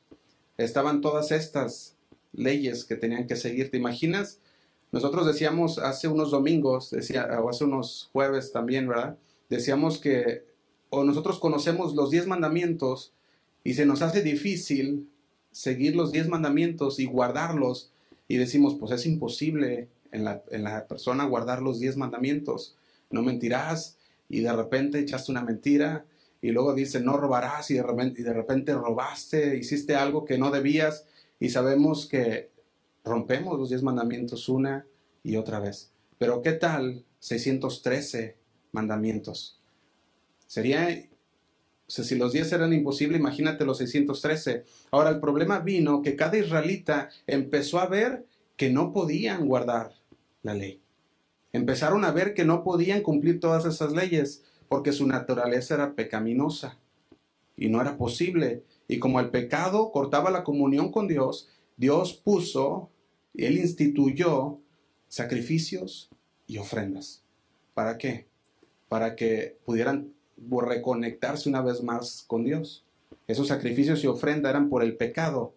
estaban 0.57 1.01
todas 1.01 1.31
estas 1.31 1.95
leyes 2.33 2.85
que 2.85 2.95
tenían 2.95 3.27
que 3.27 3.35
seguir. 3.35 3.71
¿Te 3.71 3.77
imaginas? 3.77 4.39
Nosotros 4.91 5.25
decíamos 5.25 5.79
hace 5.79 6.07
unos 6.07 6.29
domingos, 6.29 6.91
decía, 6.91 7.27
o 7.41 7.49
hace 7.49 7.63
unos 7.63 8.09
jueves 8.13 8.51
también, 8.51 8.87
¿verdad? 8.87 9.17
Decíamos 9.49 9.97
que, 9.97 10.45
o 10.89 11.03
nosotros 11.03 11.39
conocemos 11.39 11.95
los 11.95 12.11
10 12.11 12.27
mandamientos 12.27 13.11
y 13.63 13.73
se 13.73 13.87
nos 13.87 14.03
hace 14.03 14.21
difícil 14.21 15.07
seguir 15.53 15.95
los 15.95 16.11
10 16.11 16.27
mandamientos 16.27 16.99
y 16.99 17.05
guardarlos 17.05 17.91
y 18.27 18.35
decimos, 18.35 18.75
pues 18.75 18.91
es 18.91 19.05
imposible 19.05 19.87
en 20.11 20.25
la, 20.25 20.43
en 20.51 20.63
la 20.63 20.87
persona 20.87 21.25
guardar 21.25 21.61
los 21.61 21.79
10 21.79 21.95
mandamientos. 21.95 22.75
No 23.09 23.21
mentirás 23.21 23.97
y 24.27 24.41
de 24.41 24.51
repente 24.51 24.99
echaste 24.99 25.31
una 25.31 25.43
mentira 25.43 26.05
y 26.41 26.51
luego 26.51 26.73
dice, 26.73 26.99
no 26.99 27.15
robarás 27.15 27.71
y 27.71 27.75
de, 27.75 27.83
repente, 27.83 28.21
y 28.21 28.23
de 28.25 28.33
repente 28.33 28.73
robaste, 28.73 29.57
hiciste 29.57 29.95
algo 29.95 30.25
que 30.25 30.37
no 30.37 30.51
debías 30.51 31.05
y 31.39 31.49
sabemos 31.49 32.05
que 32.05 32.49
rompemos 33.05 33.57
los 33.57 33.69
10 33.69 33.83
mandamientos 33.83 34.49
una 34.49 34.85
y 35.23 35.37
otra 35.37 35.59
vez. 35.59 35.91
Pero 36.17 36.41
¿qué 36.41 36.51
tal 36.51 37.05
613 37.19 38.35
mandamientos? 38.73 39.59
Sería, 40.47 41.07
si 42.01 42.15
los 42.15 42.33
10 42.33 42.53
eran 42.53 42.73
imposibles, 42.73 43.19
imagínate 43.19 43.65
los 43.65 43.77
613. 43.77 44.63
Ahora 44.89 45.11
el 45.11 45.19
problema 45.19 45.59
vino 45.59 46.01
que 46.01 46.15
cada 46.15 46.37
israelita 46.37 47.09
empezó 47.27 47.79
a 47.79 47.87
ver 47.87 48.25
que 48.57 48.71
no 48.71 48.93
podían 48.93 49.47
guardar 49.47 49.93
la 50.41 50.55
ley. 50.55 50.81
Empezaron 51.51 52.03
a 52.03 52.11
ver 52.11 52.33
que 52.33 52.45
no 52.45 52.63
podían 52.63 53.01
cumplir 53.01 53.39
todas 53.39 53.65
esas 53.65 53.91
leyes 53.91 54.43
porque 54.67 54.91
su 54.91 55.05
naturaleza 55.05 55.75
era 55.75 55.93
pecaminosa 55.93 56.79
y 57.55 57.69
no 57.69 57.79
era 57.79 57.97
posible. 57.97 58.63
Y 58.87 58.97
como 58.99 59.19
el 59.19 59.29
pecado 59.29 59.91
cortaba 59.91 60.31
la 60.31 60.43
comunión 60.43 60.91
con 60.91 61.07
Dios, 61.07 61.49
Dios 61.77 62.13
puso, 62.13 62.89
Él 63.35 63.57
instituyó 63.57 64.59
sacrificios 65.07 66.09
y 66.47 66.57
ofrendas. 66.57 67.23
¿Para 67.73 67.97
qué? 67.97 68.27
Para 68.89 69.15
que 69.15 69.57
pudieran 69.65 70.12
reconectarse 70.37 71.49
una 71.49 71.61
vez 71.61 71.83
más 71.83 72.23
con 72.27 72.43
Dios. 72.43 72.83
Esos 73.27 73.47
sacrificios 73.47 74.03
y 74.03 74.07
ofrendas 74.07 74.49
eran 74.49 74.69
por 74.69 74.83
el 74.83 74.95
pecado. 74.95 75.53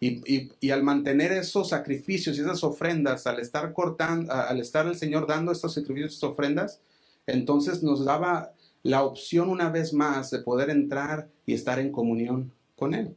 Y, 0.00 0.70
al 0.70 0.84
mantener 0.84 1.32
esos 1.32 1.70
sacrificios 1.70 2.38
y 2.38 2.40
esas 2.40 2.62
ofrendas, 2.62 3.26
al 3.26 3.40
estar 3.40 3.72
cortando, 3.72 4.32
al 4.32 4.60
estar 4.60 4.86
el 4.86 4.96
Señor 4.96 5.26
dando 5.26 5.50
estos 5.50 5.74
sacrificios 5.74 6.22
y 6.22 6.26
ofrendas, 6.26 6.80
entonces 7.26 7.82
nos 7.82 8.04
daba 8.04 8.52
la 8.84 9.02
opción 9.02 9.50
una 9.50 9.70
vez 9.70 9.92
más 9.92 10.30
de 10.30 10.38
poder 10.38 10.70
entrar 10.70 11.28
y 11.46 11.54
estar 11.54 11.80
en 11.80 11.90
comunión 11.90 12.52
con 12.76 12.94
Él. 12.94 13.16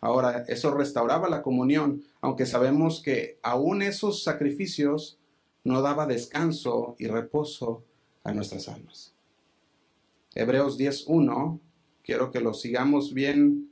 Ahora, 0.00 0.44
eso 0.48 0.72
restauraba 0.74 1.28
la 1.28 1.42
comunión, 1.42 2.04
aunque 2.20 2.46
sabemos 2.46 3.02
que 3.02 3.38
aún 3.42 3.82
esos 3.82 4.22
sacrificios 4.22 5.18
no 5.62 5.82
daba 5.82 6.06
descanso 6.06 6.94
y 6.98 7.06
reposo 7.06 7.82
a 8.22 8.32
nuestras 8.32 8.68
almas. 8.68 9.13
Hebreos 10.34 10.78
10.1, 10.78 11.60
quiero 12.02 12.30
que 12.30 12.40
lo 12.40 12.54
sigamos 12.54 13.14
bien 13.14 13.70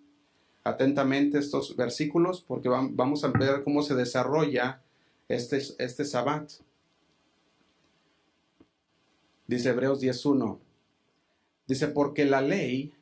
atentamente 0.64 1.38
estos 1.38 1.74
versículos 1.76 2.40
porque 2.40 2.68
vamos 2.68 3.24
a 3.24 3.28
ver 3.28 3.62
cómo 3.62 3.82
se 3.82 3.94
desarrolla 3.94 4.82
este, 5.28 5.60
este 5.78 6.04
sabbat. 6.04 6.52
Dice 9.46 9.70
Hebreos 9.70 10.00
10.1 10.00 10.58
Dice, 11.66 11.88
porque 11.88 12.24
la 12.24 12.42
ley, 12.42 12.92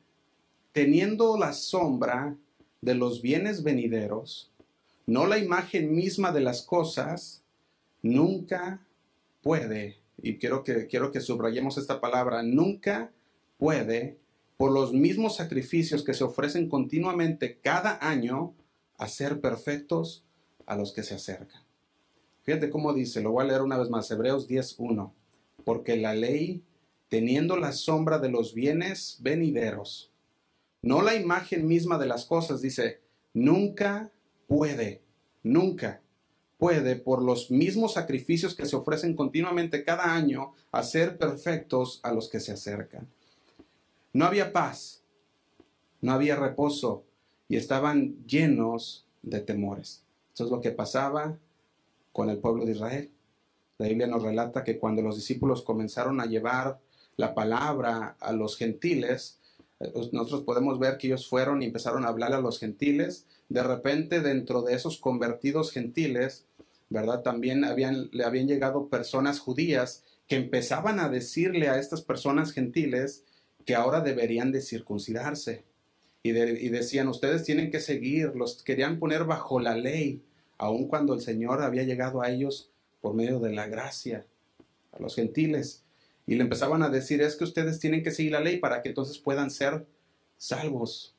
teniendo 0.71 1.37
la 1.37 1.53
sombra 1.53 2.37
de 2.81 2.95
los 2.95 3.21
bienes 3.21 3.63
venideros, 3.63 4.51
no 5.05 5.25
la 5.25 5.39
imagen 5.39 5.93
misma 5.93 6.31
de 6.31 6.41
las 6.41 6.61
cosas, 6.61 7.43
nunca 8.01 8.79
puede, 9.41 9.97
y 10.21 10.37
quiero 10.37 10.63
que, 10.63 10.87
quiero 10.87 11.11
que 11.11 11.19
subrayemos 11.19 11.77
esta 11.77 11.99
palabra, 11.99 12.43
nunca 12.43 13.11
puede, 13.61 14.17
por 14.57 14.71
los 14.71 14.91
mismos 14.91 15.35
sacrificios 15.35 16.03
que 16.03 16.15
se 16.15 16.23
ofrecen 16.23 16.67
continuamente 16.67 17.59
cada 17.59 17.99
año, 18.01 18.55
hacer 18.97 19.39
perfectos 19.39 20.25
a 20.65 20.75
los 20.75 20.93
que 20.93 21.03
se 21.03 21.13
acercan. 21.13 21.61
Fíjate 22.41 22.71
cómo 22.71 22.91
dice, 22.91 23.21
lo 23.21 23.33
voy 23.33 23.43
a 23.43 23.47
leer 23.49 23.61
una 23.61 23.77
vez 23.77 23.91
más, 23.91 24.09
Hebreos 24.09 24.49
10.1, 24.49 25.11
porque 25.63 25.95
la 25.95 26.15
ley 26.15 26.63
teniendo 27.07 27.55
la 27.55 27.71
sombra 27.71 28.17
de 28.17 28.31
los 28.31 28.55
bienes 28.55 29.19
venideros, 29.19 30.11
no 30.81 31.03
la 31.03 31.13
imagen 31.13 31.67
misma 31.67 31.99
de 31.99 32.07
las 32.07 32.25
cosas, 32.25 32.63
dice, 32.63 33.01
nunca 33.31 34.11
puede, 34.47 35.03
nunca 35.43 36.01
puede, 36.57 36.95
por 36.95 37.21
los 37.21 37.51
mismos 37.51 37.93
sacrificios 37.93 38.55
que 38.55 38.65
se 38.65 38.75
ofrecen 38.75 39.15
continuamente 39.15 39.83
cada 39.83 40.15
año, 40.15 40.53
hacer 40.71 41.19
perfectos 41.19 41.99
a 42.01 42.11
los 42.11 42.27
que 42.27 42.39
se 42.39 42.53
acercan. 42.53 43.07
No 44.13 44.25
había 44.25 44.51
paz, 44.51 45.03
no 46.01 46.11
había 46.11 46.35
reposo 46.35 47.03
y 47.47 47.57
estaban 47.57 48.25
llenos 48.25 49.05
de 49.21 49.39
temores. 49.39 50.03
Eso 50.33 50.45
es 50.45 50.51
lo 50.51 50.61
que 50.61 50.71
pasaba 50.71 51.37
con 52.11 52.29
el 52.29 52.37
pueblo 52.37 52.65
de 52.65 52.71
Israel. 52.71 53.11
La 53.77 53.87
Biblia 53.87 54.07
nos 54.07 54.23
relata 54.23 54.63
que 54.63 54.77
cuando 54.77 55.01
los 55.01 55.15
discípulos 55.15 55.61
comenzaron 55.61 56.19
a 56.19 56.25
llevar 56.25 56.79
la 57.17 57.33
palabra 57.33 58.15
a 58.19 58.31
los 58.31 58.57
gentiles, 58.57 59.39
eh, 59.79 59.89
pues, 59.93 60.13
nosotros 60.13 60.43
podemos 60.43 60.79
ver 60.79 60.97
que 60.97 61.07
ellos 61.07 61.27
fueron 61.27 61.61
y 61.61 61.65
empezaron 61.65 62.05
a 62.05 62.09
hablar 62.09 62.33
a 62.33 62.41
los 62.41 62.59
gentiles. 62.59 63.25
De 63.49 63.63
repente, 63.63 64.21
dentro 64.21 64.61
de 64.61 64.75
esos 64.75 64.97
convertidos 64.97 65.71
gentiles, 65.71 66.45
¿verdad? 66.89 67.21
También 67.21 67.61
le 67.61 68.23
habían 68.23 68.47
llegado 68.47 68.87
personas 68.87 69.39
judías 69.39 70.03
que 70.27 70.35
empezaban 70.35 70.99
a 70.99 71.09
decirle 71.09 71.69
a 71.69 71.79
estas 71.79 72.01
personas 72.01 72.51
gentiles 72.51 73.23
que 73.65 73.75
ahora 73.75 74.01
deberían 74.01 74.51
de 74.51 74.61
circuncidarse. 74.61 75.63
Y, 76.23 76.29
y 76.29 76.69
decían, 76.69 77.07
ustedes 77.07 77.43
tienen 77.43 77.71
que 77.71 77.79
seguir, 77.79 78.33
los 78.35 78.63
querían 78.63 78.99
poner 78.99 79.23
bajo 79.23 79.59
la 79.59 79.75
ley, 79.75 80.21
aun 80.57 80.87
cuando 80.87 81.13
el 81.13 81.21
Señor 81.21 81.61
había 81.61 81.83
llegado 81.83 82.21
a 82.21 82.29
ellos 82.29 82.69
por 83.01 83.15
medio 83.15 83.39
de 83.39 83.51
la 83.51 83.67
gracia, 83.67 84.25
a 84.91 85.01
los 85.01 85.15
gentiles. 85.15 85.83
Y 86.27 86.35
le 86.35 86.43
empezaban 86.43 86.83
a 86.83 86.89
decir, 86.89 87.21
es 87.21 87.35
que 87.35 87.43
ustedes 87.43 87.79
tienen 87.79 88.03
que 88.03 88.11
seguir 88.11 88.33
la 88.33 88.39
ley 88.39 88.57
para 88.57 88.81
que 88.81 88.89
entonces 88.89 89.17
puedan 89.17 89.49
ser 89.49 89.85
salvos. 90.37 91.15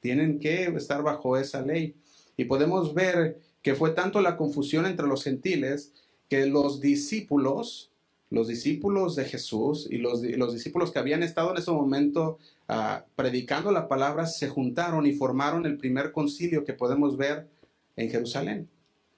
Tienen 0.00 0.38
que 0.38 0.64
estar 0.64 1.02
bajo 1.02 1.36
esa 1.36 1.62
ley. 1.62 1.94
Y 2.36 2.46
podemos 2.46 2.94
ver 2.94 3.38
que 3.62 3.74
fue 3.74 3.90
tanto 3.90 4.20
la 4.20 4.36
confusión 4.36 4.86
entre 4.86 5.06
los 5.06 5.24
gentiles 5.24 5.92
que 6.28 6.46
los 6.46 6.80
discípulos, 6.80 7.90
los 8.30 8.48
discípulos 8.48 9.16
de 9.16 9.24
Jesús 9.24 9.86
y 9.90 9.98
los, 9.98 10.22
los 10.22 10.52
discípulos 10.52 10.90
que 10.90 10.98
habían 10.98 11.22
estado 11.22 11.50
en 11.50 11.58
ese 11.58 11.70
momento 11.70 12.38
ah, 12.68 13.04
predicando 13.16 13.70
la 13.70 13.88
palabra, 13.88 14.26
se 14.26 14.48
juntaron 14.48 15.06
y 15.06 15.12
formaron 15.12 15.66
el 15.66 15.76
primer 15.78 16.12
concilio 16.12 16.64
que 16.64 16.72
podemos 16.72 17.16
ver 17.16 17.48
en 17.96 18.10
Jerusalén. 18.10 18.68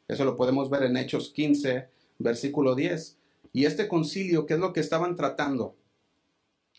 Eso 0.08 0.24
lo 0.24 0.36
podemos 0.36 0.70
ver 0.70 0.84
en 0.84 0.96
Hechos 0.96 1.30
15, 1.30 1.88
versículo 2.18 2.74
10. 2.74 3.16
Y 3.52 3.64
este 3.64 3.88
concilio, 3.88 4.46
¿qué 4.46 4.54
es 4.54 4.60
lo 4.60 4.72
que 4.72 4.80
estaban 4.80 5.16
tratando? 5.16 5.74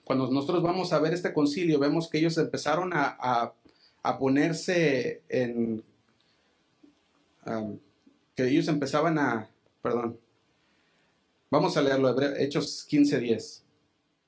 Cuando 0.03 0.29
nosotros 0.31 0.63
vamos 0.63 0.93
a 0.93 0.99
ver 0.99 1.13
este 1.13 1.33
concilio, 1.33 1.79
vemos 1.79 2.07
que 2.07 2.19
ellos 2.19 2.37
empezaron 2.37 2.91
a, 2.93 3.53
ponerse 4.19 5.21
en... 5.27 5.83
que 8.35 8.47
ellos 8.47 8.67
empezaban 8.67 9.17
a... 9.17 9.49
Perdón. 9.81 10.17
Vamos 11.49 11.77
a 11.77 11.81
leerlo, 11.81 12.13
Hechos 12.37 12.85
15.10, 12.89 13.61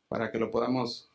para 0.08 0.32
que 0.32 0.40
lo 0.40 0.50
podamos 0.50 1.10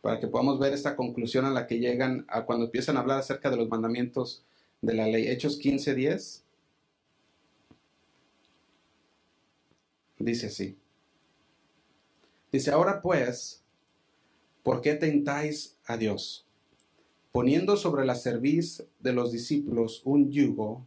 para 0.00 0.18
que 0.18 0.26
podamos 0.26 0.58
ver 0.58 0.72
esta 0.72 0.96
conclusión 0.96 1.44
a 1.44 1.50
la 1.50 1.66
que 1.66 1.78
llegan 1.78 2.24
a 2.28 2.44
cuando 2.44 2.64
empiezan 2.64 2.96
a 2.96 3.00
hablar 3.00 3.20
acerca 3.20 3.50
de 3.50 3.56
los 3.56 3.68
mandamientos 3.68 4.44
de 4.80 4.94
la 4.94 5.06
ley. 5.06 5.28
Hechos 5.28 5.60
15.10. 5.60 6.42
Dice 10.18 10.46
así. 10.48 10.76
Dice, 12.50 12.72
ahora 12.72 13.00
pues, 13.00 13.62
¿por 14.64 14.80
qué 14.80 14.94
tentáis 14.94 15.76
a 15.86 15.96
Dios? 15.96 16.46
Poniendo 17.30 17.76
sobre 17.76 18.04
la 18.04 18.16
cerviz 18.16 18.84
de 18.98 19.12
los 19.12 19.30
discípulos 19.30 20.02
un 20.04 20.32
yugo 20.32 20.84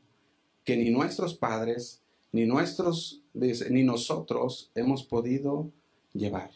que 0.65 0.75
ni 0.75 0.89
nuestros 0.89 1.36
padres 1.36 2.01
ni 2.36 2.46
nuestros, 2.46 3.22
ni 3.34 3.84
nosotros 3.84 4.70
hemos 4.75 5.06
podido 5.06 5.72
llevar. 6.12 6.51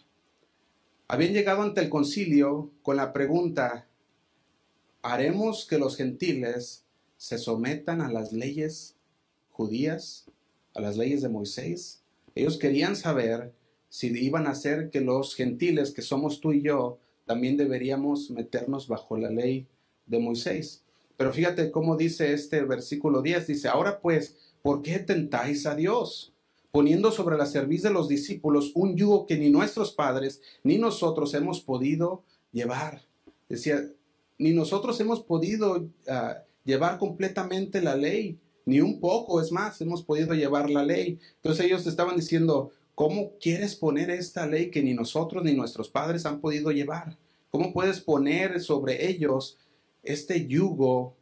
Habían 1.07 1.31
llegado 1.31 1.61
ante 1.61 1.79
el 1.79 1.87
concilio 1.87 2.69
con 2.81 2.97
la 2.97 3.13
pregunta, 3.13 3.87
¿haremos 5.01 5.65
que 5.65 5.77
los 5.77 5.95
gentiles 5.95 6.83
se 7.15 7.37
sometan 7.37 8.01
a 8.01 8.11
las 8.11 8.33
leyes 8.33 8.97
judías, 9.51 10.25
a 10.75 10.81
las 10.81 10.97
leyes 10.97 11.21
de 11.21 11.29
Moisés? 11.29 12.01
Ellos 12.35 12.57
querían 12.57 12.97
saber 12.97 13.53
si 13.87 14.07
iban 14.07 14.47
a 14.47 14.51
hacer 14.51 14.89
que 14.89 14.99
los 14.99 15.33
gentiles, 15.33 15.91
que 15.91 16.01
somos 16.01 16.41
tú 16.41 16.51
y 16.51 16.61
yo, 16.61 16.99
también 17.25 17.55
deberíamos 17.55 18.31
meternos 18.31 18.89
bajo 18.89 19.15
la 19.15 19.29
ley 19.29 19.65
de 20.07 20.19
Moisés. 20.19 20.83
Pero 21.15 21.31
fíjate 21.31 21.71
cómo 21.71 21.95
dice 21.95 22.33
este 22.33 22.63
versículo 22.63 23.21
10, 23.21 23.47
dice, 23.47 23.69
ahora 23.69 24.01
pues, 24.01 24.48
¿por 24.61 24.81
qué 24.81 24.99
tentáis 24.99 25.65
a 25.65 25.75
Dios? 25.75 26.33
Poniendo 26.71 27.11
sobre 27.11 27.37
la 27.37 27.45
cerviz 27.45 27.81
de 27.81 27.89
los 27.89 28.07
discípulos 28.07 28.71
un 28.75 28.95
yugo 28.95 29.25
que 29.25 29.37
ni 29.37 29.49
nuestros 29.49 29.91
padres 29.91 30.41
ni 30.63 30.77
nosotros 30.77 31.33
hemos 31.33 31.61
podido 31.61 32.23
llevar. 32.51 33.01
Decía, 33.47 33.83
ni 34.37 34.53
nosotros 34.53 34.99
hemos 34.99 35.21
podido 35.21 35.87
ah, 36.07 36.43
llevar 36.63 36.97
completamente 36.97 37.81
la 37.81 37.95
ley, 37.95 38.37
ni 38.65 38.81
un 38.81 38.99
poco, 38.99 39.41
es 39.41 39.51
más, 39.51 39.81
hemos 39.81 40.03
podido 40.03 40.33
llevar 40.33 40.69
la 40.69 40.83
ley. 40.83 41.19
Entonces 41.37 41.65
ellos 41.65 41.87
estaban 41.87 42.15
diciendo, 42.15 42.71
¿cómo 42.93 43.31
quieres 43.39 43.75
poner 43.75 44.11
esta 44.11 44.45
ley 44.45 44.69
que 44.69 44.83
ni 44.83 44.93
nosotros 44.93 45.43
ni 45.43 45.53
nuestros 45.53 45.89
padres 45.89 46.25
han 46.25 46.39
podido 46.39 46.71
llevar? 46.71 47.17
¿Cómo 47.49 47.73
puedes 47.73 47.99
poner 47.99 48.61
sobre 48.61 49.09
ellos 49.09 49.57
este 50.03 50.45
yugo 50.45 51.15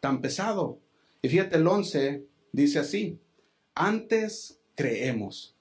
tan 0.00 0.20
pesado? 0.20 0.78
Y 1.22 1.28
fíjate, 1.28 1.56
el 1.56 1.66
11 1.66 2.26
dice 2.52 2.78
así, 2.78 3.18
antes 3.74 4.60
creemos. 4.74 5.54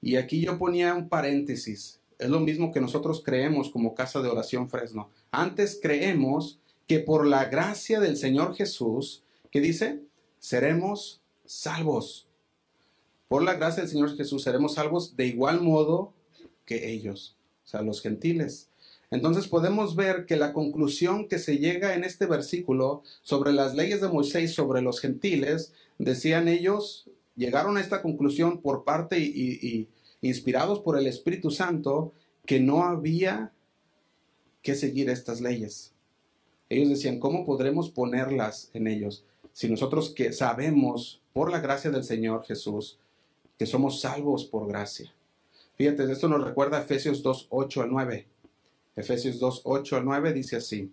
Y 0.00 0.16
aquí 0.16 0.40
yo 0.40 0.58
ponía 0.58 0.94
un 0.94 1.08
paréntesis. 1.08 2.00
Es 2.18 2.30
lo 2.30 2.40
mismo 2.40 2.72
que 2.72 2.80
nosotros 2.80 3.22
creemos 3.24 3.70
como 3.70 3.94
casa 3.94 4.22
de 4.22 4.28
oración 4.28 4.68
Fresno. 4.70 5.10
Antes 5.30 5.78
creemos 5.82 6.58
que 6.86 7.00
por 7.00 7.26
la 7.26 7.46
gracia 7.46 8.00
del 8.00 8.16
Señor 8.16 8.54
Jesús, 8.54 9.22
que 9.50 9.60
dice, 9.60 10.00
seremos 10.38 11.20
salvos. 11.44 12.28
Por 13.28 13.42
la 13.42 13.54
gracia 13.54 13.82
del 13.82 13.90
Señor 13.90 14.16
Jesús 14.16 14.44
seremos 14.44 14.74
salvos 14.74 15.16
de 15.16 15.26
igual 15.26 15.60
modo 15.60 16.12
que 16.64 16.90
ellos, 16.92 17.36
o 17.64 17.68
sea, 17.68 17.82
los 17.82 18.00
gentiles. 18.00 18.68
Entonces 19.10 19.46
podemos 19.46 19.94
ver 19.94 20.26
que 20.26 20.36
la 20.36 20.52
conclusión 20.52 21.28
que 21.28 21.38
se 21.38 21.58
llega 21.58 21.94
en 21.94 22.04
este 22.04 22.26
versículo 22.26 23.02
sobre 23.22 23.52
las 23.52 23.74
leyes 23.74 24.00
de 24.00 24.08
Moisés 24.08 24.54
sobre 24.54 24.82
los 24.82 25.00
gentiles, 25.00 25.72
decían 25.98 26.48
ellos, 26.48 27.08
llegaron 27.36 27.76
a 27.76 27.80
esta 27.80 28.02
conclusión 28.02 28.60
por 28.60 28.84
parte 28.84 29.18
y, 29.18 29.88
inspirados 30.22 30.80
por 30.80 30.98
el 30.98 31.06
Espíritu 31.06 31.50
Santo, 31.50 32.12
que 32.44 32.58
no 32.58 32.84
había 32.84 33.52
que 34.62 34.74
seguir 34.74 35.08
estas 35.08 35.40
leyes. 35.40 35.92
Ellos 36.68 36.88
decían, 36.88 37.20
¿cómo 37.20 37.44
podremos 37.44 37.90
ponerlas 37.90 38.70
en 38.74 38.88
ellos? 38.88 39.24
Si 39.52 39.68
nosotros 39.68 40.10
que 40.10 40.32
sabemos 40.32 41.20
por 41.32 41.52
la 41.52 41.60
gracia 41.60 41.90
del 41.90 42.02
Señor 42.02 42.44
Jesús 42.44 42.98
que 43.58 43.66
somos 43.66 44.00
salvos 44.00 44.44
por 44.44 44.66
gracia. 44.66 45.12
Fíjate, 45.76 46.10
esto 46.10 46.28
nos 46.28 46.44
recuerda 46.44 46.80
Efesios 46.80 47.22
2, 47.22 47.46
8 47.50 47.82
al 47.82 47.90
9. 47.90 48.26
Efesios 48.96 49.38
2, 49.38 49.62
8 49.64 49.96
al 49.96 50.04
9 50.04 50.32
dice 50.32 50.56
así. 50.56 50.90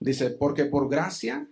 Dice, 0.00 0.30
porque 0.30 0.64
por 0.64 0.88
gracia 0.88 1.48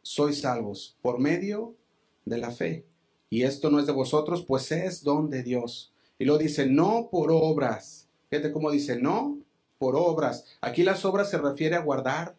sois 0.00 0.40
salvos, 0.40 0.96
por 1.02 1.18
medio 1.18 1.76
de 2.24 2.38
la 2.38 2.50
fe. 2.50 2.86
Y 3.30 3.44
esto 3.44 3.70
no 3.70 3.78
es 3.78 3.86
de 3.86 3.92
vosotros, 3.92 4.44
pues 4.46 4.72
es 4.72 5.02
don 5.02 5.30
de 5.30 5.42
Dios. 5.42 5.92
Y 6.18 6.24
lo 6.24 6.38
dice, 6.38 6.66
no 6.66 7.08
por 7.10 7.30
obras. 7.30 8.08
Fíjate 8.28 8.52
cómo 8.52 8.70
dice, 8.70 9.00
no 9.00 9.38
por 9.78 9.96
obras. 9.96 10.44
Aquí 10.60 10.82
las 10.82 11.04
obras 11.04 11.30
se 11.30 11.38
refiere 11.38 11.76
a 11.76 11.82
guardar 11.82 12.36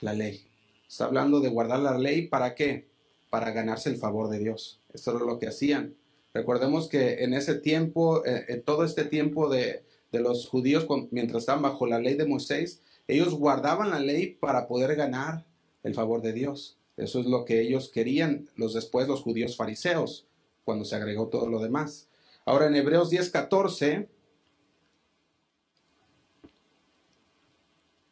la 0.00 0.12
ley. 0.12 0.46
Está 0.88 1.06
hablando 1.06 1.40
de 1.40 1.48
guardar 1.48 1.80
la 1.80 1.98
ley 1.98 2.28
para 2.28 2.54
qué? 2.54 2.88
Para 3.30 3.50
ganarse 3.50 3.90
el 3.90 3.96
favor 3.96 4.28
de 4.28 4.38
Dios. 4.38 4.80
Esto 4.92 5.16
es 5.16 5.22
lo 5.22 5.38
que 5.38 5.48
hacían. 5.48 5.94
Recordemos 6.32 6.88
que 6.88 7.24
en 7.24 7.34
ese 7.34 7.54
tiempo, 7.54 8.24
eh, 8.24 8.44
en 8.48 8.62
todo 8.62 8.84
este 8.84 9.04
tiempo 9.04 9.48
de, 9.48 9.84
de 10.12 10.20
los 10.20 10.48
judíos, 10.48 10.86
mientras 11.10 11.42
estaban 11.42 11.62
bajo 11.62 11.86
la 11.86 11.98
ley 11.98 12.14
de 12.14 12.26
Moisés, 12.26 12.82
ellos 13.08 13.34
guardaban 13.34 13.90
la 13.90 14.00
ley 14.00 14.36
para 14.40 14.66
poder 14.66 14.96
ganar 14.96 15.46
el 15.82 15.94
favor 15.94 16.22
de 16.22 16.32
Dios. 16.32 16.78
Eso 16.96 17.20
es 17.20 17.26
lo 17.26 17.44
que 17.44 17.60
ellos 17.60 17.90
querían 17.90 18.48
los 18.56 18.74
después 18.74 19.06
los 19.06 19.22
judíos 19.22 19.56
fariseos, 19.56 20.26
cuando 20.64 20.84
se 20.84 20.96
agregó 20.96 21.28
todo 21.28 21.48
lo 21.48 21.60
demás. 21.60 22.08
Ahora 22.44 22.66
en 22.66 22.74
Hebreos 22.74 23.10
10:14 23.10 24.08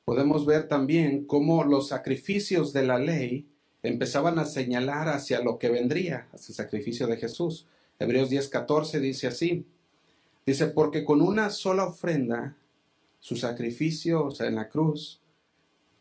podemos 0.05 0.45
ver 0.45 0.69
también 0.69 1.25
cómo 1.25 1.65
los 1.65 1.89
sacrificios 1.89 2.73
de 2.73 2.85
la 2.85 2.99
ley 2.99 3.49
empezaban 3.83 4.39
a 4.39 4.45
señalar 4.45 5.09
hacia 5.09 5.41
lo 5.41 5.59
que 5.59 5.71
vendría, 5.71 6.29
hacia 6.33 6.53
el 6.53 6.57
sacrificio 6.57 7.07
de 7.07 7.17
Jesús. 7.17 7.67
Hebreos 7.99 8.31
10:14 8.31 9.01
dice 9.01 9.29
así, 9.29 9.67
dice, 10.47 10.67
porque 10.67 11.05
con 11.05 11.21
una 11.21 11.51
sola 11.51 11.85
ofrenda, 11.85 12.57
su 13.21 13.37
sacrificio, 13.37 14.27
o 14.27 14.31
sea, 14.31 14.47
en 14.47 14.57
la 14.57 14.69
cruz, 14.69 15.21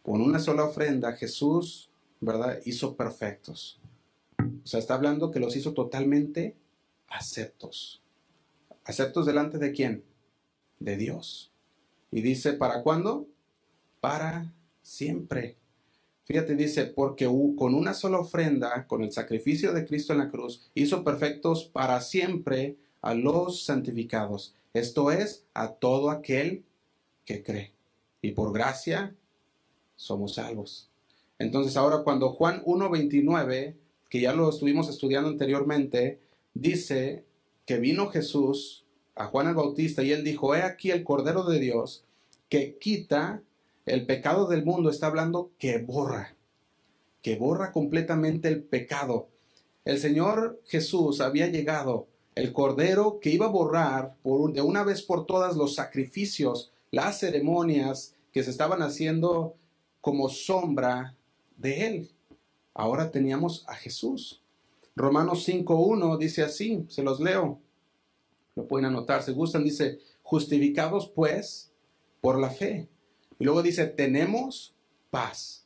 con 0.02 0.22
una 0.22 0.40
sola 0.40 0.66
ofrenda, 0.66 1.14
Jesús 1.14 1.90
¿verdad? 2.24 2.60
Hizo 2.66 2.96
perfectos. 2.96 3.80
O 4.40 4.68
sea, 4.68 4.80
está 4.80 4.96
hablando 4.96 5.32
que 5.32 5.40
los 5.40 5.56
hizo 5.56 5.74
totalmente 5.74 6.56
aceptos. 7.08 8.02
¿Aceptos 8.86 9.26
delante 9.26 9.58
de 9.58 9.72
quién? 9.72 10.04
De 10.80 10.98
Dios. 10.98 11.52
Y 12.12 12.22
dice, 12.22 12.54
¿para 12.54 12.82
cuándo? 12.82 13.28
Para 14.00 14.54
siempre. 14.82 15.58
Fíjate, 16.26 16.56
dice, 16.56 16.86
porque 16.86 17.26
con 17.26 17.74
una 17.74 17.94
sola 17.94 18.20
ofrenda, 18.20 18.88
con 18.88 19.04
el 19.04 19.12
sacrificio 19.12 19.74
de 19.74 19.86
Cristo 19.86 20.14
en 20.14 20.20
la 20.20 20.30
cruz, 20.30 20.70
hizo 20.74 21.04
perfectos 21.04 21.66
para 21.66 22.00
siempre 22.02 22.78
a 23.04 23.14
los 23.14 23.64
santificados. 23.66 24.56
Esto 24.74 25.12
es, 25.12 25.46
a 25.54 25.74
todo 25.74 26.10
aquel 26.10 26.64
que 27.26 27.44
cree. 27.44 27.74
Y 28.22 28.32
por 28.32 28.52
gracia 28.52 29.16
somos 29.96 30.36
salvos. 30.36 30.90
Entonces 31.38 31.78
ahora 31.78 32.04
cuando 32.04 32.32
Juan 32.32 32.64
1.29, 32.64 33.76
que 34.10 34.22
ya 34.22 34.34
lo 34.34 34.50
estuvimos 34.50 34.90
estudiando 34.90 35.30
anteriormente, 35.30 36.20
dice 36.54 37.26
que 37.66 37.78
vino 37.78 38.10
Jesús 38.10 38.86
a 39.16 39.26
Juan 39.26 39.48
el 39.48 39.56
Bautista 39.56 40.02
y 40.02 40.12
él 40.12 40.24
dijo, 40.24 40.56
he 40.56 40.64
aquí 40.64 40.90
el 40.90 41.04
Cordero 41.04 41.44
de 41.44 41.60
Dios 41.60 42.04
que 42.50 42.78
quita 42.78 43.44
el 43.86 44.06
pecado 44.06 44.48
del 44.48 44.64
mundo, 44.64 44.90
está 44.90 45.08
hablando 45.08 45.52
que 45.60 45.78
borra, 45.78 46.36
que 47.22 47.36
borra 47.36 47.72
completamente 47.72 48.48
el 48.48 48.64
pecado. 48.64 49.28
El 49.84 50.00
Señor 50.00 50.62
Jesús 50.66 51.20
había 51.20 51.48
llegado, 51.48 52.08
el 52.36 52.54
Cordero 52.54 53.20
que 53.20 53.30
iba 53.30 53.46
a 53.46 53.50
borrar 53.50 54.16
de 54.24 54.62
una 54.62 54.84
vez 54.84 55.02
por 55.02 55.26
todas 55.26 55.56
los 55.56 55.76
sacrificios, 55.76 56.72
las 56.92 57.20
ceremonias 57.20 58.16
que 58.32 58.44
se 58.44 58.50
estaban 58.52 58.82
haciendo 58.82 59.56
como 60.02 60.30
sombra 60.30 61.16
de 61.58 61.88
Él. 61.88 62.12
Ahora 62.74 63.12
teníamos 63.12 63.64
a 63.68 63.76
Jesús. 63.76 64.42
Romanos 64.96 65.48
5.1 65.48 66.18
dice 66.18 66.44
así, 66.44 66.86
se 66.90 67.04
los 67.04 67.20
leo. 67.20 67.60
Lo 68.56 68.68
pueden 68.68 68.86
anotar, 68.86 69.24
se 69.24 69.32
gustan, 69.32 69.64
dice, 69.64 70.00
justificados 70.22 71.08
pues 71.10 71.72
por 72.22 72.40
la 72.40 72.50
fe. 72.50 72.88
Y 73.40 73.46
luego 73.46 73.64
dice, 73.64 73.86
tenemos 73.88 74.76
paz. 75.10 75.66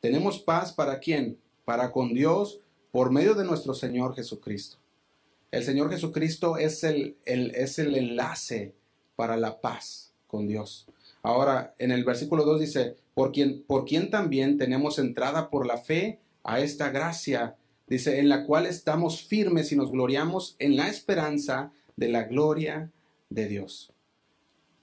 Tenemos 0.00 0.38
paz 0.38 0.72
para 0.72 0.98
quién? 0.98 1.38
Para 1.64 1.92
con 1.92 2.14
Dios 2.14 2.60
por 2.90 3.10
medio 3.10 3.34
de 3.34 3.44
nuestro 3.44 3.74
Señor 3.74 4.14
Jesucristo. 4.14 4.79
El 5.50 5.64
Señor 5.64 5.90
Jesucristo 5.90 6.56
es 6.56 6.84
el, 6.84 7.16
es 7.24 7.78
el 7.78 7.96
enlace 7.96 8.74
para 9.16 9.36
la 9.36 9.60
paz 9.60 10.12
con 10.26 10.46
Dios. 10.46 10.86
Ahora, 11.22 11.74
en 11.78 11.90
el 11.90 12.04
versículo 12.04 12.44
2 12.44 12.60
dice, 12.60 12.96
por 13.14 13.32
quien, 13.32 13.62
por 13.64 13.84
quien 13.84 14.10
también 14.10 14.58
tenemos 14.58 14.98
entrada 14.98 15.50
por 15.50 15.66
la 15.66 15.76
fe 15.76 16.20
a 16.44 16.60
esta 16.60 16.90
gracia, 16.90 17.56
dice, 17.88 18.20
en 18.20 18.28
la 18.28 18.46
cual 18.46 18.66
estamos 18.66 19.22
firmes 19.22 19.72
y 19.72 19.76
nos 19.76 19.90
gloriamos 19.90 20.56
en 20.58 20.76
la 20.76 20.88
esperanza 20.88 21.72
de 21.96 22.08
la 22.08 22.22
gloria 22.22 22.90
de 23.28 23.48
Dios. 23.48 23.92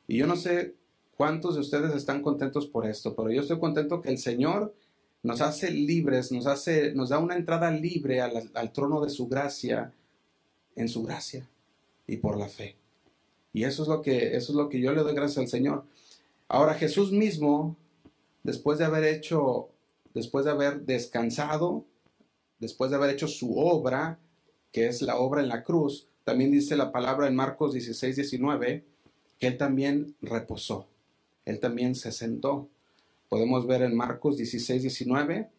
Y 0.08 0.18
yo 0.18 0.28
no 0.28 0.36
sé 0.36 0.76
cuántos 1.16 1.56
de 1.56 1.62
ustedes 1.62 1.96
están 1.96 2.22
contentos 2.22 2.68
por 2.68 2.86
esto, 2.86 3.16
pero 3.16 3.32
yo 3.32 3.42
estoy 3.42 3.60
contento 3.60 4.02
que 4.02 4.10
el 4.10 4.18
Señor 4.18 4.76
nos 5.24 5.42
hace 5.42 5.72
libres, 5.72 6.32
nos 6.32 6.46
hace, 6.46 6.94
nos 6.94 7.10
da 7.10 7.20
una 7.20 7.36
entrada 7.36 7.72
libre 7.72 8.22
al, 8.22 8.52
al 8.54 8.72
trono 8.72 9.02
de 9.02 9.10
su 9.10 9.28
gracia, 9.28 9.94
en 10.78 10.88
su 10.88 11.04
gracia 11.04 11.50
y 12.08 12.18
por 12.18 12.38
la 12.38 12.48
fe. 12.48 12.76
Y 13.52 13.66
eso 13.66 13.84
es 13.84 13.90
lo 13.90 14.02
que, 14.02 14.38
eso 14.38 14.52
es 14.52 14.56
lo 14.56 14.70
que 14.70 14.80
yo 14.80 14.94
le 14.94 15.02
doy 15.02 15.14
gracias 15.14 15.40
al 15.40 15.48
Señor. 15.48 15.84
Ahora 16.48 16.76
Jesús 16.76 17.12
mismo, 17.12 17.76
después 18.44 18.78
de 18.78 18.86
haber 18.86 19.04
hecho, 19.04 19.70
después 20.14 20.46
de 20.46 20.52
haber 20.52 20.86
descansado, 20.86 21.84
después 22.60 22.92
de 22.92 22.98
haber 22.98 23.10
hecho 23.10 23.28
su 23.28 23.58
obra 23.58 24.20
que 24.72 24.88
es 24.88 25.02
la 25.02 25.18
obra 25.18 25.42
en 25.42 25.50
la 25.50 25.64
cruz, 25.64 26.08
también 26.24 26.52
dice 26.52 26.76
la 26.76 26.92
palabra 26.92 27.28
en 27.28 27.36
Marcos 27.36 27.74
16, 27.74 28.16
19, 28.16 28.84
que 29.40 29.48
él 29.48 29.58
también 29.58 30.16
reposó, 30.22 30.88
él 31.46 31.60
también 31.60 31.96
se 31.96 32.12
sentó. 32.12 32.68
Podemos 33.30 33.66
ver 33.66 33.82
en 33.82 33.96
Marcos 33.96 34.38
16, 34.38 34.82
19, 34.84 35.50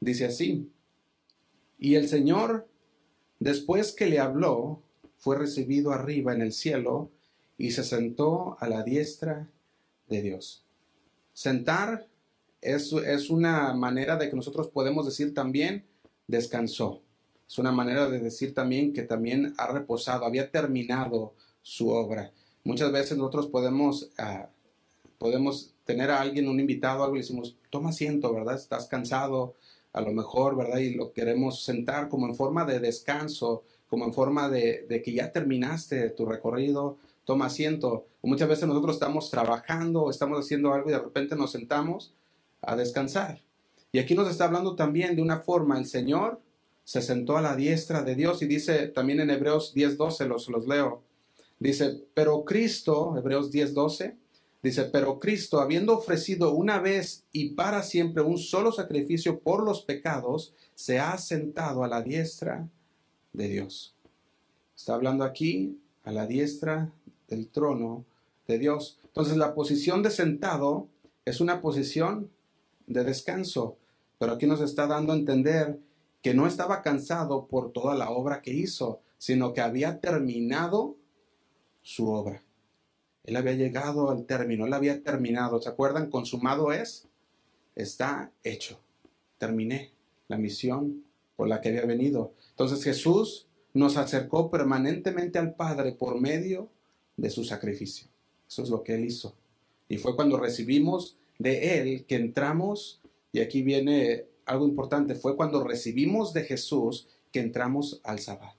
dice 0.00 0.26
así, 0.26 0.68
y 1.78 1.94
el 1.94 2.08
Señor, 2.08 2.66
después 3.38 3.92
que 3.92 4.06
le 4.06 4.18
habló, 4.18 4.82
fue 5.18 5.36
recibido 5.36 5.92
arriba 5.92 6.32
en 6.34 6.42
el 6.42 6.52
cielo 6.52 7.10
y 7.58 7.70
se 7.70 7.84
sentó 7.84 8.56
a 8.60 8.68
la 8.68 8.82
diestra 8.82 9.48
de 10.08 10.22
Dios. 10.22 10.64
Sentar 11.32 12.06
es, 12.60 12.92
una 13.30 13.72
manera 13.74 14.16
de 14.16 14.28
que 14.30 14.36
nosotros 14.36 14.68
podemos 14.68 15.06
decir 15.06 15.34
también 15.34 15.84
descansó. 16.26 17.02
Es 17.48 17.58
una 17.58 17.72
manera 17.72 18.08
de 18.08 18.18
decir 18.18 18.54
también 18.54 18.92
que 18.92 19.02
también 19.02 19.54
ha 19.56 19.68
reposado, 19.68 20.24
había 20.24 20.50
terminado 20.50 21.34
su 21.62 21.90
obra. 21.90 22.32
Muchas 22.64 22.90
veces 22.90 23.16
nosotros 23.16 23.46
podemos, 23.46 24.10
ah, 24.18 24.48
podemos 25.18 25.72
tener 25.84 26.10
a 26.10 26.20
alguien, 26.20 26.48
un 26.48 26.58
invitado, 26.58 27.04
algo, 27.04 27.16
y 27.16 27.20
decimos, 27.20 27.56
toma 27.70 27.90
asiento, 27.90 28.32
¿verdad? 28.34 28.56
Estás 28.56 28.86
cansado, 28.86 29.54
a 29.96 30.02
lo 30.02 30.12
mejor, 30.12 30.56
¿verdad? 30.56 30.76
Y 30.78 30.94
lo 30.94 31.10
queremos 31.10 31.64
sentar 31.64 32.10
como 32.10 32.26
en 32.26 32.34
forma 32.34 32.66
de 32.66 32.80
descanso, 32.80 33.62
como 33.88 34.04
en 34.04 34.12
forma 34.12 34.50
de, 34.50 35.02
que 35.02 35.12
ya 35.12 35.32
terminaste 35.32 36.10
tu 36.10 36.26
recorrido, 36.26 36.98
toma 37.24 37.46
asiento. 37.46 38.04
muchas 38.22 38.46
veces 38.46 38.68
nosotros 38.68 38.96
estamos 38.96 39.30
trabajando, 39.30 40.10
estamos 40.10 40.38
haciendo 40.38 40.74
algo 40.74 40.90
y 40.90 40.92
de 40.92 40.98
repente 40.98 41.34
nos 41.34 41.52
sentamos 41.52 42.12
a 42.60 42.76
descansar. 42.76 43.40
Y 43.90 43.98
aquí 43.98 44.14
nos 44.14 44.28
está 44.28 44.44
hablando 44.44 44.76
también 44.76 45.16
de 45.16 45.22
una 45.22 45.38
forma, 45.40 45.78
el 45.78 45.86
Señor 45.86 46.42
se 46.84 47.00
sentó 47.00 47.38
a 47.38 47.40
la 47.40 47.56
diestra 47.56 48.02
de 48.02 48.14
Dios 48.16 48.42
y 48.42 48.46
dice 48.46 48.88
también 48.88 49.20
en 49.20 49.30
Hebreos 49.30 49.74
10:12, 49.74 50.26
los, 50.26 50.48
los 50.50 50.68
leo, 50.68 51.02
dice, 51.58 52.04
pero 52.12 52.44
Cristo, 52.44 53.16
Hebreos 53.16 53.50
10:12, 53.50 54.14
dice, 54.66 54.84
pero 54.84 55.18
Cristo, 55.18 55.60
habiendo 55.60 55.96
ofrecido 55.96 56.52
una 56.52 56.78
vez 56.78 57.24
y 57.32 57.50
para 57.50 57.82
siempre 57.82 58.22
un 58.22 58.38
solo 58.38 58.72
sacrificio 58.72 59.40
por 59.40 59.64
los 59.64 59.82
pecados, 59.82 60.54
se 60.74 60.98
ha 60.98 61.16
sentado 61.18 61.84
a 61.84 61.88
la 61.88 62.02
diestra 62.02 62.68
de 63.32 63.48
Dios. 63.48 63.94
Está 64.76 64.94
hablando 64.94 65.24
aquí 65.24 65.78
a 66.04 66.12
la 66.12 66.26
diestra 66.26 66.92
del 67.28 67.48
trono 67.48 68.04
de 68.46 68.58
Dios. 68.58 68.98
Entonces 69.04 69.36
la 69.36 69.54
posición 69.54 70.02
de 70.02 70.10
sentado 70.10 70.88
es 71.24 71.40
una 71.40 71.60
posición 71.60 72.30
de 72.86 73.04
descanso, 73.04 73.76
pero 74.18 74.32
aquí 74.32 74.46
nos 74.46 74.60
está 74.60 74.86
dando 74.86 75.12
a 75.12 75.16
entender 75.16 75.78
que 76.22 76.34
no 76.34 76.46
estaba 76.46 76.82
cansado 76.82 77.46
por 77.46 77.72
toda 77.72 77.94
la 77.94 78.10
obra 78.10 78.42
que 78.42 78.52
hizo, 78.52 79.00
sino 79.18 79.52
que 79.52 79.60
había 79.60 80.00
terminado 80.00 80.96
su 81.82 82.08
obra. 82.08 82.45
Él 83.26 83.36
había 83.36 83.52
llegado 83.52 84.10
al 84.10 84.24
término, 84.24 84.66
él 84.66 84.72
había 84.72 85.02
terminado. 85.02 85.60
¿Se 85.60 85.68
acuerdan? 85.68 86.10
Consumado 86.10 86.72
es, 86.72 87.08
está 87.74 88.30
hecho. 88.44 88.78
Terminé 89.38 89.92
la 90.28 90.38
misión 90.38 91.04
por 91.36 91.48
la 91.48 91.60
que 91.60 91.68
había 91.68 91.84
venido. 91.84 92.32
Entonces 92.50 92.82
Jesús 92.82 93.46
nos 93.74 93.96
acercó 93.96 94.50
permanentemente 94.50 95.38
al 95.38 95.54
Padre 95.54 95.92
por 95.92 96.20
medio 96.20 96.70
de 97.16 97.28
su 97.30 97.44
sacrificio. 97.44 98.08
Eso 98.48 98.62
es 98.62 98.70
lo 98.70 98.82
que 98.82 98.94
Él 98.94 99.04
hizo. 99.04 99.34
Y 99.88 99.98
fue 99.98 100.16
cuando 100.16 100.38
recibimos 100.38 101.16
de 101.38 101.78
Él 101.78 102.06
que 102.06 102.16
entramos, 102.16 103.00
y 103.32 103.40
aquí 103.40 103.62
viene 103.62 104.26
algo 104.46 104.66
importante, 104.66 105.14
fue 105.14 105.36
cuando 105.36 105.64
recibimos 105.64 106.32
de 106.32 106.44
Jesús 106.44 107.08
que 107.32 107.40
entramos 107.40 108.00
al 108.04 108.20
sabbat, 108.20 108.56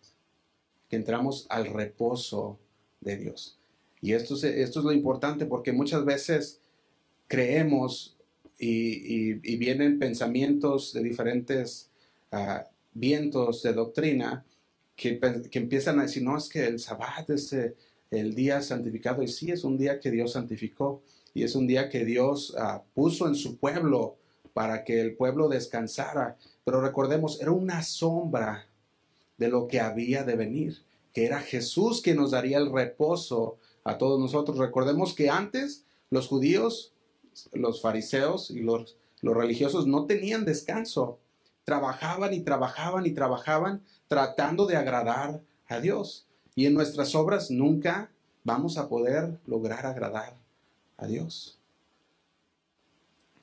que 0.89 0.97
entramos 0.97 1.47
al 1.49 1.67
reposo 1.67 2.60
de 3.01 3.17
Dios. 3.17 3.58
Y 4.01 4.13
esto 4.13 4.36
es, 4.36 4.75
lo 4.75 4.91
importante 4.91 5.45
porque 5.45 5.71
muchas 5.71 6.05
veces 6.05 6.60
creemos 7.27 8.15
y, 8.60 9.33
vienen 9.57 9.99
pensamientos 9.99 10.93
de 10.93 11.03
diferentes 11.03 11.89
ah, 12.31 12.65
vientos 12.93 13.63
de 13.63 13.73
doctrina 13.73 14.45
que, 14.95 15.19
que, 15.51 15.60
empiezan 15.60 15.99
a 15.99 16.03
decir, 16.03 16.23
no, 16.23 16.38
es 16.38 16.49
que 16.49 16.65
el 16.65 16.79
sabbat 16.79 17.29
es 17.29 17.53
eh, 17.53 17.75
el 18.12 18.33
día 18.33 18.62
santificado. 18.62 19.21
Y 19.21 19.27
sí, 19.27 19.51
es 19.51 19.63
un 19.63 19.77
día 19.77 19.99
que 19.99 20.12
Dios 20.12 20.33
santificó 20.33 21.01
y 21.33 21.43
es 21.43 21.55
un 21.55 21.67
día 21.67 21.89
que 21.89 22.05
Dios 22.05 22.55
ah, 22.57 22.83
puso 22.93 23.27
en 23.27 23.36
su 23.36 23.57
pueblo 23.57 24.17
para 24.53 24.83
que 24.83 24.99
el 24.99 25.15
pueblo 25.15 25.49
descansara. 25.49 26.38
Pero 26.65 26.81
recordemos, 26.81 27.39
era 27.41 27.51
una 27.51 27.83
sombra 27.83 28.67
de 29.38 29.49
lo 29.49 29.67
que 29.67 29.79
había 29.79 30.23
de 30.23 30.36
venir, 30.36 30.79
que 31.13 31.25
era 31.25 31.39
Jesús 31.41 32.01
que 32.01 32.15
nos 32.15 32.31
daría 32.31 32.57
el 32.57 32.71
reposo 32.71 33.60
a 33.88 33.97
todos 33.97 34.19
nosotros. 34.19 34.58
Recordemos 34.58 35.13
que 35.13 35.30
antes 35.30 35.86
los 36.10 36.28
judíos, 36.28 36.93
los 37.54 37.82
fariseos 37.82 38.52
y 38.52 38.60
los, 38.60 38.97
los 39.21 39.36
religiosos 39.36 39.88
no 39.88 40.06
tenían 40.06 40.45
descanso. 40.45 41.19
Trabajaban 41.63 42.34
y 42.34 42.41
trabajaban 42.41 43.06
y 43.06 43.12
trabajaban 43.12 43.82
tratando 44.08 44.65
de 44.65 44.78
agradar 44.78 45.41
a 45.67 45.80
Dios. 45.80 46.26
Y 46.56 46.65
en 46.65 46.73
nuestras 46.73 47.15
obras 47.15 47.52
nunca 47.52 48.10
vamos 48.43 48.78
a 48.78 48.88
poder 48.88 49.38
lograr 49.45 49.86
agradar 49.86 50.36
a 50.97 51.08
Dios 51.08 51.58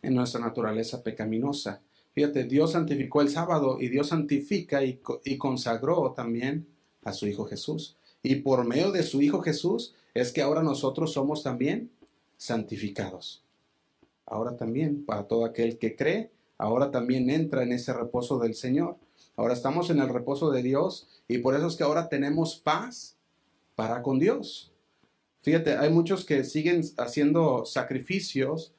en 0.05 0.15
nuestra 0.15 0.41
naturaleza 0.41 1.03
pecaminosa. 1.03 1.81
Fíjate, 2.15 2.45
Dios 2.45 2.73
santificó 2.73 3.23
el 3.23 3.31
sábado 3.31 3.79
y 3.81 3.89
Dios 3.89 4.09
santifica 4.09 4.85
y, 4.85 5.01
consagró 5.39 6.13
también 6.15 6.67
a 7.03 7.13
su 7.13 7.27
Hijo 7.27 7.47
Jesús. 7.47 7.97
Y 8.25 8.37
por 8.37 8.65
medio 8.65 8.91
de 8.91 9.03
su 9.03 9.21
Hijo 9.21 9.43
Jesús 9.43 9.95
es 10.15 10.33
que 10.33 10.41
ahora 10.41 10.63
nosotros 10.63 11.13
somos 11.13 11.43
también 11.43 11.91
santificados. 12.39 13.45
Ahora 14.25 14.57
también, 14.57 15.05
para 15.05 15.29
todo 15.29 15.45
aquel 15.45 15.77
que 15.77 15.95
cree, 15.95 16.31
ahora 16.57 16.91
también 16.91 17.29
entra 17.29 17.63
en 17.63 17.73
ese 17.73 17.93
reposo 17.93 18.39
del 18.39 18.55
Señor. 18.55 18.97
Ahora 19.37 19.53
estamos 19.53 19.91
en 19.91 19.99
el 19.99 20.09
reposo 20.09 20.51
de 20.51 20.63
Dios 20.63 21.07
y 21.29 21.39
por 21.39 21.55
eso 21.55 21.67
es 21.67 21.77
que 21.77 21.85
ahora 21.85 22.09
tenemos 22.09 22.57
paz 22.57 23.15
para 23.75 24.01
con 24.01 24.19
Dios. 24.19 24.73
Fíjate, 25.43 25.77
hay 25.77 25.91
muchos 25.91 26.25
que 26.25 26.45
siguen 26.45 26.83
haciendo 26.97 27.67
sacrificios 27.67 28.73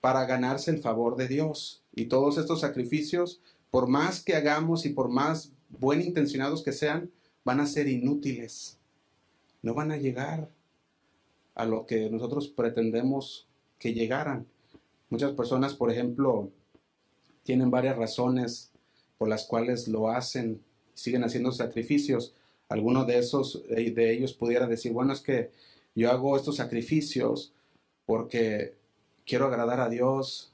para 0.00 0.24
ganarse 0.24 0.70
el 0.70 0.78
favor 0.78 1.16
de 1.16 1.28
Dios. 1.28 1.82
Y 1.94 2.06
todos 2.06 2.38
estos 2.38 2.62
sacrificios, 2.62 3.42
por 3.70 3.88
más 3.88 4.24
que 4.24 4.36
hagamos 4.36 4.86
y 4.86 4.88
por 4.88 5.10
más 5.10 5.52
buen 5.68 6.00
intencionados 6.00 6.62
que 6.62 6.72
sean, 6.72 7.10
van 7.44 7.60
a 7.60 7.66
ser 7.66 7.88
inútiles. 7.88 8.78
No 9.66 9.74
van 9.74 9.90
a 9.90 9.96
llegar 9.96 10.48
a 11.56 11.64
lo 11.64 11.86
que 11.86 12.08
nosotros 12.08 12.46
pretendemos 12.46 13.48
que 13.80 13.94
llegaran. 13.94 14.46
Muchas 15.10 15.32
personas, 15.32 15.74
por 15.74 15.90
ejemplo, 15.90 16.50
tienen 17.42 17.68
varias 17.68 17.96
razones 17.96 18.70
por 19.18 19.28
las 19.28 19.44
cuales 19.44 19.88
lo 19.88 20.08
hacen, 20.08 20.62
siguen 20.94 21.24
haciendo 21.24 21.50
sacrificios. 21.50 22.32
Alguno 22.68 23.06
de 23.06 23.18
esos 23.18 23.64
de 23.68 24.12
ellos 24.12 24.34
pudiera 24.34 24.68
decir, 24.68 24.92
bueno, 24.92 25.12
es 25.12 25.20
que 25.20 25.50
yo 25.96 26.12
hago 26.12 26.36
estos 26.36 26.54
sacrificios 26.54 27.52
porque 28.04 28.76
quiero 29.24 29.46
agradar 29.46 29.80
a 29.80 29.88
Dios, 29.88 30.52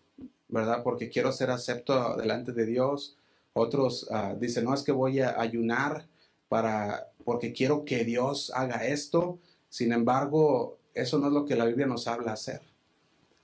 ¿verdad? 0.48 0.82
Porque 0.82 1.10
quiero 1.10 1.32
ser 1.32 1.50
acepto 1.50 2.16
delante 2.16 2.52
de 2.52 2.64
Dios. 2.64 3.14
Otros 3.52 4.08
uh, 4.10 4.38
dicen, 4.40 4.64
no, 4.64 4.72
es 4.72 4.82
que 4.82 4.92
voy 4.92 5.20
a 5.20 5.38
ayunar 5.38 6.06
para, 6.48 7.11
porque 7.24 7.52
quiero 7.52 7.84
que 7.84 8.04
Dios 8.04 8.52
haga 8.54 8.86
esto. 8.86 9.38
Sin 9.68 9.92
embargo, 9.92 10.78
eso 10.94 11.18
no 11.18 11.28
es 11.28 11.32
lo 11.32 11.44
que 11.44 11.56
la 11.56 11.64
Biblia 11.64 11.86
nos 11.86 12.06
habla 12.06 12.32
hacer. 12.32 12.60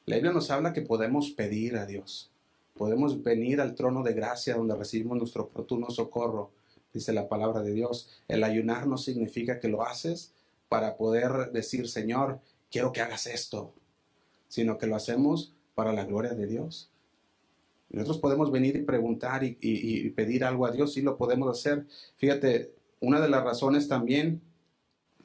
La 0.06 0.16
Biblia 0.16 0.32
nos 0.32 0.50
habla 0.50 0.72
que 0.72 0.82
podemos 0.82 1.30
pedir 1.30 1.76
a 1.76 1.86
Dios. 1.86 2.30
Podemos 2.76 3.22
venir 3.22 3.60
al 3.60 3.74
trono 3.74 4.02
de 4.02 4.14
gracia 4.14 4.54
donde 4.54 4.76
recibimos 4.76 5.18
nuestro 5.18 5.44
oportuno 5.44 5.90
socorro, 5.90 6.50
dice 6.92 7.12
la 7.12 7.28
palabra 7.28 7.62
de 7.62 7.72
Dios. 7.72 8.08
El 8.28 8.44
ayunar 8.44 8.86
no 8.86 8.96
significa 8.96 9.60
que 9.60 9.68
lo 9.68 9.82
haces 9.82 10.32
para 10.68 10.96
poder 10.96 11.50
decir, 11.52 11.88
Señor, 11.88 12.40
quiero 12.70 12.92
que 12.92 13.00
hagas 13.00 13.26
esto, 13.26 13.72
sino 14.48 14.78
que 14.78 14.86
lo 14.86 14.96
hacemos 14.96 15.52
para 15.74 15.92
la 15.92 16.04
gloria 16.04 16.34
de 16.34 16.46
Dios. 16.46 16.90
Nosotros 17.90 18.18
podemos 18.18 18.50
venir 18.50 18.76
y 18.76 18.82
preguntar 18.82 19.42
y, 19.44 20.10
pedir 20.10 20.44
algo 20.44 20.66
a 20.66 20.70
Dios, 20.70 20.92
sí 20.92 21.00
lo 21.00 21.16
podemos 21.16 21.48
hacer. 21.48 21.86
Fíjate, 22.16 22.72
una 23.00 23.20
de 23.20 23.28
las 23.28 23.44
razones 23.44 23.88
también 23.88 24.40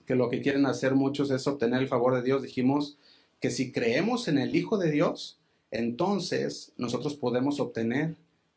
que 0.06 0.16
lo 0.16 0.30
que 0.30 0.42
quieren 0.42 0.66
hacer 0.66 0.96
muchos 0.96 1.32
es 1.32 1.48
obtener 1.48 1.82
el 1.82 1.88
favor 1.88 2.16
de 2.16 2.22
Dios, 2.22 2.42
dijimos 2.42 2.98
que 3.40 3.50
si 3.50 3.72
creemos 3.72 4.28
en 4.28 4.38
el 4.38 4.56
Hijo 4.56 4.78
de 4.78 4.92
Dios, 4.92 5.38
entonces 5.72 6.72
nosotros 6.78 7.16
podemos 7.16 7.60
obtener 7.60 8.16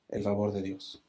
el 0.09 0.22
favor 0.22 0.52
de 0.52 0.62
Dios. 0.62 1.02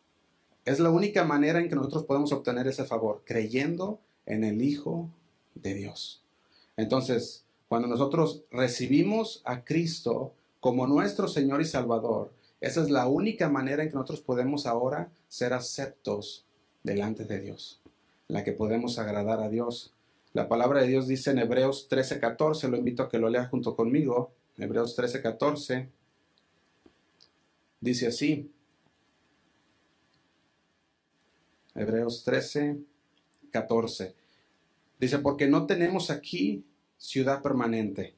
Es 0.66 0.80
la 0.80 0.90
única 0.90 1.24
manera 1.24 1.60
en 1.60 1.70
que 1.70 1.76
nosotros 1.76 2.04
podemos 2.04 2.32
obtener 2.32 2.68
ese 2.68 2.86
favor, 2.86 3.24
creyendo 3.26 4.00
en 4.26 4.44
el 4.44 4.62
Hijo 4.62 5.10
de 5.56 5.74
Dios. 5.74 6.22
Entonces, 6.76 7.44
cuando 7.68 7.88
nosotros 7.88 8.44
recibimos 8.52 9.42
a 9.44 9.64
Cristo 9.64 10.34
como 10.60 10.88
nuestro 10.88 11.28
Señor 11.28 11.62
y 11.62 11.66
Salvador, 11.66 12.32
esa 12.62 12.82
es 12.82 12.90
la 12.90 13.08
única 13.08 13.50
manera 13.50 13.84
en 13.84 13.90
que 13.90 13.96
nosotros 13.96 14.22
podemos 14.22 14.66
ahora 14.66 15.12
ser 15.30 15.54
aceptos 15.54 16.46
delante 16.84 17.26
de 17.26 17.40
Dios. 17.40 17.80
La 18.28 18.44
que 18.44 18.52
podemos 18.52 19.00
agradar 19.00 19.42
a 19.42 19.50
Dios. 19.50 19.94
La 20.34 20.48
palabra 20.48 20.82
de 20.82 20.88
Dios 20.88 21.08
dice 21.08 21.32
en 21.32 21.40
Hebreos 21.40 21.88
13:14, 21.90 22.68
lo 22.70 22.78
invito 22.78 23.04
a 23.04 23.10
que 23.10 23.20
lo 23.20 23.30
lea 23.30 23.48
junto 23.48 23.76
conmigo. 23.76 24.32
Hebreos 24.58 24.96
13:14 24.98 25.90
dice 27.80 28.08
así. 28.08 28.52
Hebreos 31.76 32.26
13:14. 32.26 34.16
Dice, 35.00 35.20
porque 35.20 35.48
no 35.48 35.68
tenemos 35.68 36.10
aquí 36.10 36.66
ciudad 36.98 37.44
permanente. 37.44 38.16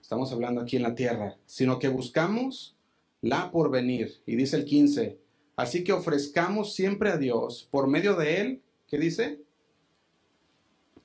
Estamos 0.00 0.32
hablando 0.32 0.62
aquí 0.62 0.76
en 0.76 0.82
la 0.82 0.94
tierra, 0.94 1.36
sino 1.44 1.78
que 1.78 1.88
buscamos 1.88 2.74
la 3.20 3.50
por 3.50 3.70
venir. 3.70 4.22
Y 4.24 4.36
dice 4.36 4.56
el 4.56 4.64
15, 4.64 5.18
así 5.56 5.84
que 5.84 5.92
ofrezcamos 5.92 6.74
siempre 6.74 7.10
a 7.10 7.18
Dios 7.18 7.68
por 7.70 7.88
medio 7.88 8.14
de 8.16 8.40
Él, 8.40 8.62
¿qué 8.88 8.98
dice? 8.98 9.40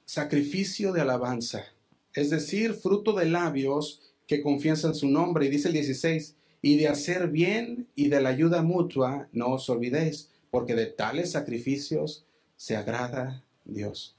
Sacrificio 0.06 0.92
de 0.92 1.02
alabanza, 1.02 1.66
es 2.14 2.30
decir, 2.30 2.74
fruto 2.74 3.14
de 3.14 3.26
labios 3.26 4.02
que 4.28 4.42
confiesan 4.42 4.96
su 4.96 5.08
nombre. 5.08 5.46
Y 5.46 5.50
dice 5.50 5.68
el 5.68 5.74
16, 5.74 6.36
y 6.62 6.78
de 6.78 6.88
hacer 6.88 7.30
bien 7.30 7.88
y 7.96 8.08
de 8.08 8.22
la 8.22 8.30
ayuda 8.30 8.62
mutua 8.62 9.28
no 9.32 9.54
os 9.54 9.70
olvidéis, 9.70 10.30
porque 10.50 10.76
de 10.76 10.86
tales 10.86 11.32
sacrificios 11.32 12.26
se 12.56 12.76
agrada 12.76 13.44
Dios. 13.66 14.16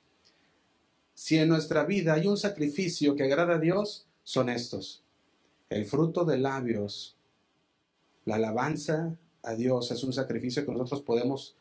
Si 1.14 1.38
en 1.38 1.48
nuestra 1.48 1.84
vida 1.84 2.14
hay 2.14 2.26
un 2.26 2.36
sacrificio 2.36 3.14
que 3.14 3.22
agrada 3.22 3.54
a 3.54 3.60
Dios, 3.60 4.06
son 4.24 4.48
estos. 4.48 5.02
El 5.70 5.86
fruto 5.86 6.24
de 6.24 6.38
labios, 6.38 7.16
la 8.24 8.34
alabanza 8.36 9.16
a 9.42 9.54
Dios 9.54 9.90
es 9.90 10.02
un 10.02 10.12
sacrificio 10.12 10.64
que 10.64 10.72
nosotros 10.72 11.02
podemos 11.02 11.56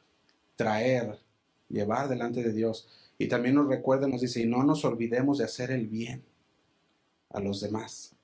traer, 0.55 1.19
llevar 1.69 2.09
delante 2.09 2.43
de 2.43 2.53
Dios. 2.53 2.87
Y 3.17 3.27
también 3.27 3.55
nos 3.55 3.67
recuerda, 3.67 4.07
nos 4.07 4.21
dice, 4.21 4.41
y 4.41 4.45
no 4.45 4.63
nos 4.63 4.85
olvidemos 4.85 5.37
de 5.37 5.45
hacer 5.45 5.71
el 5.71 5.87
bien 5.87 6.23
a 7.29 7.39
los 7.39 7.61
demás. 7.61 8.15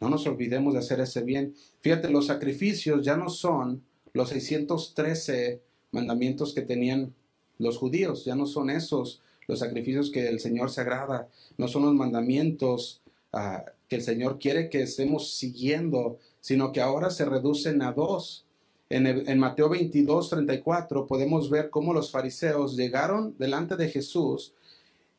No 0.00 0.08
nos 0.08 0.26
olvidemos 0.26 0.74
de 0.74 0.80
hacer 0.80 1.00
ese 1.00 1.22
bien. 1.22 1.54
Fíjate, 1.80 2.08
los 2.08 2.26
sacrificios 2.26 3.04
ya 3.04 3.16
no 3.16 3.28
son 3.30 3.82
los 4.12 4.30
613 4.30 5.60
mandamientos 5.90 6.54
que 6.54 6.62
tenían 6.62 7.14
los 7.58 7.78
judíos, 7.78 8.24
ya 8.24 8.36
no 8.36 8.46
son 8.46 8.70
esos 8.70 9.20
los 9.48 9.58
sacrificios 9.60 10.10
que 10.10 10.28
el 10.28 10.40
Señor 10.40 10.70
se 10.70 10.82
agrada, 10.82 11.28
no 11.56 11.68
son 11.68 11.82
los 11.82 11.94
mandamientos 11.94 13.00
ah, 13.32 13.64
que 13.88 13.96
el 13.96 14.02
Señor 14.02 14.38
quiere 14.38 14.68
que 14.68 14.82
estemos 14.82 15.32
siguiendo, 15.34 16.18
sino 16.40 16.70
que 16.70 16.82
ahora 16.82 17.10
se 17.10 17.24
reducen 17.24 17.82
a 17.82 17.92
dos. 17.92 18.44
En, 18.90 19.38
Mateo 19.38 19.68
22, 19.68 20.30
34 20.30 21.06
podemos 21.06 21.50
ver 21.50 21.68
cómo 21.68 21.92
los 21.92 22.10
fariseos 22.10 22.76
llegaron 22.76 23.34
delante 23.38 23.76
de 23.76 23.88
Jesús 23.88 24.54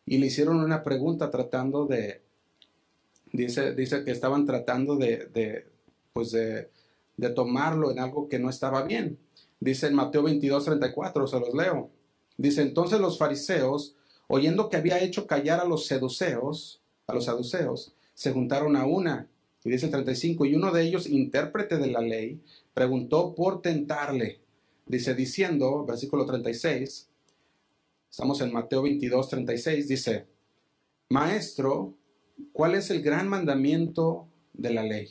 y 0.06 0.18
le 0.18 0.26
hicieron 0.26 0.58
una 0.64 0.84
pregunta 0.84 1.30
tratando 1.30 1.86
de, 1.86 2.22
dice, 3.32 3.76
dice 3.76 4.04
que 4.04 4.12
estaban 4.12 4.46
tratando 4.46 4.96
de, 4.96 5.28
de 5.34 5.68
pues 6.14 6.32
de, 6.32 6.72
de, 7.18 7.30
tomarlo 7.30 7.92
en 7.92 8.00
algo 8.00 8.28
que 8.28 8.40
no 8.40 8.50
estaba 8.50 8.82
bien. 8.82 9.20
Dice 9.60 9.88
en 9.88 9.94
Mateo 9.94 10.24
22, 10.24 10.66
34, 10.66 11.28
se 11.28 11.40
los 11.40 11.54
leo. 11.54 11.92
Dice, 12.38 12.64
entonces 12.64 13.00
los 13.00 13.20
fariseos 13.20 13.96
oyendo 14.32 14.70
que 14.70 14.78
había 14.78 15.00
hecho 15.00 15.28
callar 15.28 15.60
a 15.60 15.66
los 15.66 15.88
seduceos, 15.88 16.82
a 17.08 17.14
los 17.14 17.26
saduceos, 17.26 17.94
se 18.14 18.32
juntaron 18.32 18.76
a 18.76 18.86
una. 18.86 19.28
Y 19.64 19.70
dice 19.70 19.86
el 19.86 19.92
35, 19.92 20.46
y 20.46 20.56
uno 20.56 20.72
de 20.72 20.84
ellos, 20.84 21.08
intérprete 21.08 21.78
de 21.78 21.88
la 21.88 22.02
ley, 22.02 22.42
preguntó 22.74 23.36
por 23.36 23.62
tentarle. 23.62 24.40
Dice, 24.86 25.14
diciendo, 25.14 25.86
versículo 25.86 26.26
36, 26.26 27.10
estamos 28.10 28.42
en 28.42 28.54
Mateo 28.54 28.84
22, 28.84 29.30
36, 29.30 29.88
dice, 29.88 30.28
Maestro, 31.10 31.94
¿cuál 32.54 32.76
es 32.76 32.90
el 32.90 33.02
gran 33.02 33.28
mandamiento 33.28 34.28
de 34.54 34.74
la 34.74 34.84
ley? 34.84 35.10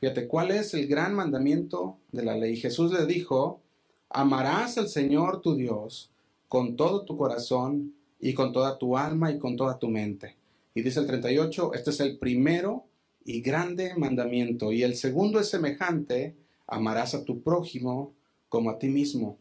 Fíjate, 0.00 0.28
¿cuál 0.28 0.50
es 0.50 0.74
el 0.74 0.86
gran 0.86 1.14
mandamiento 1.14 1.98
de 2.12 2.24
la 2.24 2.36
ley? 2.36 2.56
Jesús 2.56 2.92
le 2.92 3.06
dijo, 3.06 3.60
amarás 4.08 4.78
al 4.78 4.88
Señor 4.88 5.40
tu 5.40 5.54
Dios 5.54 6.10
con 6.48 6.76
todo 6.76 7.04
tu 7.04 7.16
corazón 7.16 7.94
y 8.18 8.34
con 8.34 8.52
toda 8.52 8.76
tu 8.78 8.96
alma 8.96 9.30
y 9.30 9.38
con 9.38 9.56
toda 9.56 9.78
tu 9.78 9.88
mente. 9.88 10.36
Y 10.74 10.82
dice 10.82 11.00
el 11.00 11.06
38, 11.06 11.74
este 11.74 11.90
es 11.90 12.00
el 12.00 12.18
primero 12.18 12.86
y 13.24 13.40
grande 13.40 13.94
mandamiento. 13.96 14.72
Y 14.72 14.82
el 14.82 14.96
segundo 14.96 15.40
es 15.40 15.48
semejante, 15.48 16.36
amarás 16.66 17.14
a 17.14 17.24
tu 17.24 17.42
prójimo 17.42 18.14
como 18.48 18.70
a 18.70 18.78
ti 18.78 18.88
mismo. 18.88 19.38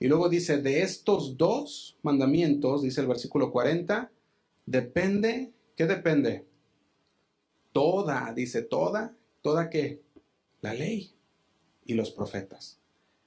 Y 0.00 0.06
luego 0.06 0.28
dice, 0.28 0.58
de 0.58 0.82
estos 0.82 1.36
dos 1.36 1.96
mandamientos, 2.02 2.82
dice 2.82 3.00
el 3.00 3.08
versículo 3.08 3.50
40, 3.50 4.10
depende, 4.66 5.52
¿qué 5.76 5.86
depende? 5.86 6.46
Toda, 7.72 8.32
dice 8.32 8.62
toda, 8.62 9.14
toda 9.42 9.70
qué? 9.70 10.00
La 10.60 10.74
ley 10.74 11.12
y 11.84 11.94
los 11.94 12.10
profetas. 12.10 12.78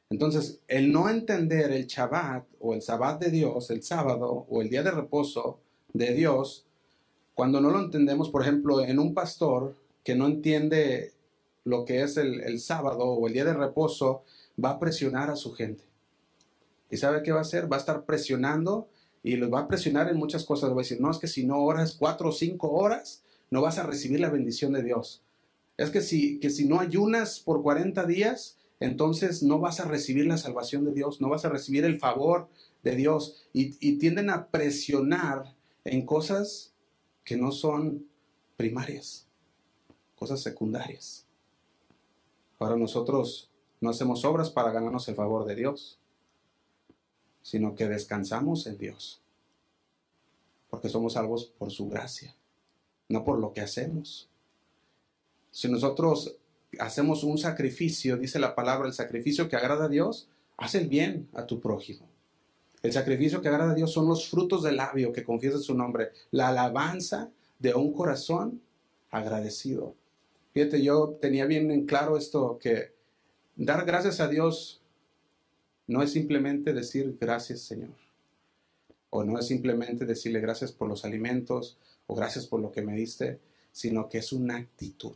Entonces, 0.10 0.60
el 0.68 0.92
no 0.92 1.10
entender 1.10 1.72
el 1.72 1.88
Shabbat 1.88 2.46
o 2.60 2.74
el 2.74 2.82
Sabbat 2.82 3.22
de 3.22 3.32
Dios, 3.32 3.70
el 3.70 3.82
sábado 3.82 4.46
o 4.50 4.62
el 4.62 4.70
día 4.70 4.84
de 4.84 4.92
reposo 4.92 5.60
de 5.94 6.14
Dios, 6.14 6.66
cuando 7.34 7.62
no 7.62 7.70
lo 7.70 7.80
entendemos, 7.80 8.30
por 8.30 8.42
ejemplo, 8.42 8.82
en 8.82 9.00
un 9.00 9.14
pastor 9.14 9.76
que 10.04 10.16
no 10.16 10.28
entiende 10.28 11.14
lo 11.64 11.86
que 11.86 12.02
es 12.02 12.18
el, 12.18 12.60
sábado 12.60 13.06
o 13.06 13.28
el 13.28 13.34
día 13.34 13.46
de 13.46 13.54
reposo, 13.54 14.24
va 14.64 14.72
a 14.72 14.80
presionar 14.80 15.30
a 15.30 15.36
su 15.36 15.54
gente. 15.54 15.84
¿Y 16.90 16.98
sabe 16.98 17.24
qué 17.24 17.32
va 17.32 17.40
a 17.40 17.42
hacer? 17.42 17.72
Va 17.72 17.78
a 17.78 17.80
estar 17.80 18.06
presionando 18.06 18.90
y 19.24 19.36
los 19.36 19.54
va 19.54 19.62
a 19.62 19.68
presionar 19.68 20.10
en 20.10 20.18
muchas 20.18 20.44
cosas. 20.44 20.72
Va 20.72 20.76
a 20.76 20.78
decir, 20.80 21.00
no, 21.00 21.12
es 21.12 21.20
que 21.20 21.28
si 21.28 21.46
no 21.46 21.64
oras 21.64 21.96
cuatro 21.98 22.30
o 22.30 22.34
cinco 22.34 22.72
horas, 22.72 23.24
no 23.50 23.62
vas 23.62 23.78
a 23.78 23.84
recibir 23.84 24.20
la 24.20 24.30
bendición 24.30 24.74
de 24.74 24.84
Dios. 24.84 25.22
Es 25.78 25.90
que 25.90 26.02
si, 26.02 26.40
que 26.40 26.50
si 26.50 26.66
no 26.66 26.80
ayunas 26.80 27.40
por 27.40 27.62
40 27.62 28.06
días, 28.06 28.58
entonces 28.82 29.44
no 29.44 29.60
vas 29.60 29.80
a 29.80 29.86
recibir 29.86 30.26
la 30.26 30.38
salvación 30.38 30.84
de 30.84 30.92
Dios, 30.92 31.22
no 31.22 31.30
vas 31.30 31.46
a 31.46 31.50
recibir 31.50 31.86
el 31.86 32.00
favor 32.00 32.50
de 32.84 32.96
Dios 32.96 33.48
y, 33.54 33.98
tienden 33.98 34.30
a 34.32 34.48
presionar 34.48 35.56
en 35.86 36.06
cosas 36.06 36.74
que 37.24 37.38
no 37.38 37.52
son 37.52 38.08
primarias, 38.58 39.28
cosas 40.22 40.42
secundarias. 40.42 41.26
Ahora 42.60 42.76
nosotros 42.76 43.50
no 43.80 43.90
hacemos 43.90 44.24
obras 44.24 44.52
para 44.52 44.72
ganarnos 44.72 45.08
el 45.08 45.16
favor 45.16 45.46
de 45.46 45.56
Dios, 45.56 45.98
sino 47.42 47.74
que 47.74 47.88
descansamos 47.88 48.68
en 48.68 48.78
Dios, 48.78 49.20
porque 50.70 50.90
somos 50.90 51.14
salvos 51.14 51.46
por 51.58 51.72
su 51.72 51.90
gracia, 51.90 52.36
no 53.10 53.24
por 53.24 53.40
lo 53.40 53.52
que 53.52 53.62
hacemos. 53.62 54.30
Si 55.50 55.68
nosotros 55.68 56.36
hacemos 56.78 57.24
un 57.24 57.40
sacrificio, 57.40 58.16
dice 58.16 58.38
la 58.38 58.54
palabra, 58.54 58.88
el 58.88 58.94
sacrificio 58.94 59.50
que 59.50 59.56
agrada 59.56 59.86
a 59.86 59.90
Dios, 59.90 60.30
haz 60.56 60.76
el 60.76 60.88
bien 60.88 61.30
a 61.34 61.48
tu 61.48 61.60
prójimo. 61.60 62.08
El 62.84 62.94
sacrificio 62.94 63.42
que 63.42 63.48
agrada 63.48 63.72
a 63.72 63.76
Dios 63.76 63.92
son 63.92 64.08
los 64.08 64.30
frutos 64.30 64.62
del 64.62 64.78
labio 64.78 65.14
que 65.14 65.24
confiesa 65.24 65.58
su 65.58 65.74
nombre, 65.74 66.12
la 66.30 66.50
alabanza 66.50 67.32
de 67.58 67.74
un 67.74 67.92
corazón 67.92 68.62
agradecido. 69.10 69.96
Fíjate, 70.54 70.82
yo 70.82 71.18
tenía 71.22 71.46
bien 71.46 71.72
en 71.72 71.86
claro 71.86 72.18
esto, 72.18 72.58
que 72.60 72.94
dar 73.56 73.86
gracias 73.86 74.20
a 74.20 74.28
Dios 74.28 74.82
no 75.88 76.02
es 76.02 76.12
simplemente 76.12 76.74
decir 76.74 77.18
gracias 77.20 77.62
Señor, 77.62 77.96
o 79.10 79.24
no 79.24 79.38
es 79.38 79.48
simplemente 79.48 80.06
decirle 80.06 80.40
gracias 80.40 80.72
por 80.72 80.88
los 80.88 81.06
alimentos, 81.06 81.78
o 82.08 82.16
gracias 82.16 82.48
por 82.48 82.60
lo 82.60 82.72
que 82.72 82.82
me 82.82 82.96
diste, 82.96 83.40
sino 83.72 84.10
que 84.10 84.18
es 84.18 84.34
una 84.34 84.58
actitud. 84.58 85.16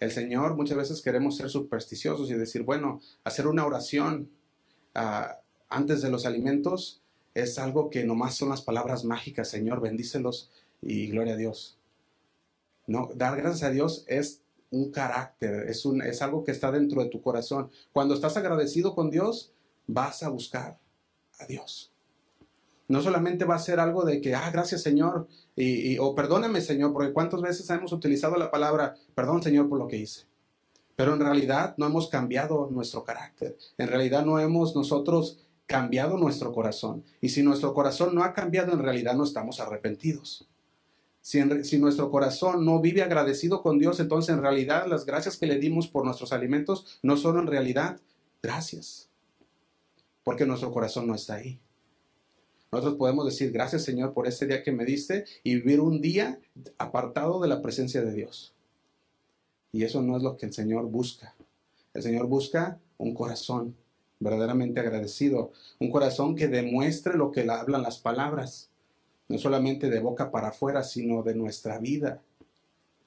El 0.00 0.10
Señor, 0.10 0.56
muchas 0.56 0.76
veces 0.76 1.00
queremos 1.00 1.36
ser 1.36 1.48
supersticiosos 1.48 2.28
y 2.30 2.34
decir, 2.34 2.62
bueno, 2.62 3.00
hacer 3.22 3.46
una 3.46 3.64
oración 3.64 4.30
ah, 4.94 5.38
antes 5.68 6.02
de 6.02 6.10
los 6.10 6.26
alimentos 6.26 7.00
es 7.34 7.58
algo 7.58 7.88
que 7.88 8.04
nomás 8.04 8.34
son 8.34 8.48
las 8.48 8.62
palabras 8.62 9.04
mágicas, 9.04 9.48
Señor, 9.48 9.80
bendícelos 9.80 10.50
y 10.82 11.06
gloria 11.06 11.34
a 11.34 11.36
Dios. 11.36 11.78
No, 12.86 13.10
dar 13.14 13.36
gracias 13.36 13.62
a 13.62 13.70
Dios 13.70 14.04
es 14.08 14.42
un 14.70 14.90
carácter, 14.90 15.68
es, 15.68 15.84
un, 15.84 16.02
es 16.02 16.22
algo 16.22 16.44
que 16.44 16.50
está 16.50 16.72
dentro 16.72 17.02
de 17.02 17.10
tu 17.10 17.20
corazón. 17.20 17.70
Cuando 17.92 18.14
estás 18.14 18.36
agradecido 18.36 18.94
con 18.94 19.10
Dios, 19.10 19.52
vas 19.86 20.22
a 20.22 20.30
buscar 20.30 20.78
a 21.38 21.46
Dios. 21.46 21.92
No 22.88 23.00
solamente 23.02 23.44
va 23.44 23.54
a 23.54 23.60
ser 23.60 23.80
algo 23.80 24.04
de 24.04 24.20
que, 24.20 24.34
ah, 24.34 24.50
gracias 24.50 24.82
Señor, 24.82 25.28
y, 25.54 25.98
o 25.98 26.14
perdóname 26.14 26.60
Señor, 26.60 26.92
porque 26.92 27.12
cuántas 27.12 27.40
veces 27.40 27.68
hemos 27.70 27.92
utilizado 27.92 28.36
la 28.36 28.50
palabra, 28.50 28.96
perdón 29.14 29.42
Señor 29.42 29.68
por 29.68 29.78
lo 29.78 29.88
que 29.88 29.98
hice. 29.98 30.26
Pero 30.96 31.14
en 31.14 31.20
realidad 31.20 31.74
no 31.78 31.86
hemos 31.86 32.08
cambiado 32.08 32.68
nuestro 32.70 33.04
carácter. 33.04 33.56
En 33.78 33.88
realidad 33.88 34.24
no 34.24 34.38
hemos 34.38 34.74
nosotros 34.74 35.38
cambiado 35.66 36.18
nuestro 36.18 36.52
corazón. 36.52 37.04
Y 37.20 37.30
si 37.30 37.42
nuestro 37.42 37.72
corazón 37.72 38.14
no 38.14 38.24
ha 38.24 38.34
cambiado, 38.34 38.72
en 38.72 38.80
realidad 38.80 39.14
no 39.14 39.24
estamos 39.24 39.58
arrepentidos. 39.60 40.46
Si, 41.22 41.78
nuestro 41.78 42.10
corazón 42.10 42.64
no 42.64 42.80
vive 42.80 43.02
agradecido 43.02 43.62
con 43.62 43.78
Dios, 43.78 44.00
entonces 44.00 44.34
en 44.34 44.42
realidad 44.42 44.86
las 44.88 45.06
gracias 45.06 45.36
que 45.36 45.46
le 45.46 45.58
dimos 45.58 45.86
por 45.86 46.04
nuestros 46.04 46.32
alimentos 46.32 46.98
no 47.00 47.16
son 47.16 47.38
en 47.38 47.46
realidad 47.46 48.00
gracias. 48.42 49.08
Porque 50.24 50.46
nuestro 50.46 50.72
corazón 50.72 51.06
no 51.06 51.14
está 51.14 51.34
ahí. 51.34 51.60
Nosotros 52.72 52.96
podemos 52.96 53.24
decir, 53.24 53.52
gracias 53.52 53.84
Señor 53.84 54.14
por 54.14 54.26
este 54.26 54.46
día 54.46 54.64
que 54.64 54.72
me 54.72 54.84
diste 54.84 55.24
y 55.44 55.54
vivir 55.54 55.80
un 55.80 56.00
día 56.00 56.40
apartado 56.76 57.40
de 57.40 57.48
la 57.48 57.62
presencia 57.62 58.02
de 58.02 58.12
Dios. 58.12 58.52
Y 59.70 59.84
eso 59.84 60.02
no 60.02 60.16
es 60.16 60.24
lo 60.24 60.36
que 60.36 60.46
el 60.46 60.52
Señor 60.52 60.86
busca. 60.86 61.36
El 61.94 62.02
Señor 62.02 62.26
busca 62.26 62.80
un 62.98 63.14
corazón 63.14 63.76
verdaderamente 64.18 64.80
agradecido, 64.80 65.52
un 65.78 65.90
corazón 65.90 66.34
que 66.34 66.48
demuestre 66.48 67.16
lo 67.16 67.30
que 67.30 67.48
hablan 67.48 67.82
las 67.82 67.98
palabras, 67.98 68.71
no 69.32 69.38
solamente 69.38 69.88
de 69.88 69.98
boca 69.98 70.30
para 70.30 70.48
afuera, 70.48 70.84
sino 70.84 71.22
de 71.22 71.34
nuestra 71.34 71.78
vida. 71.78 72.20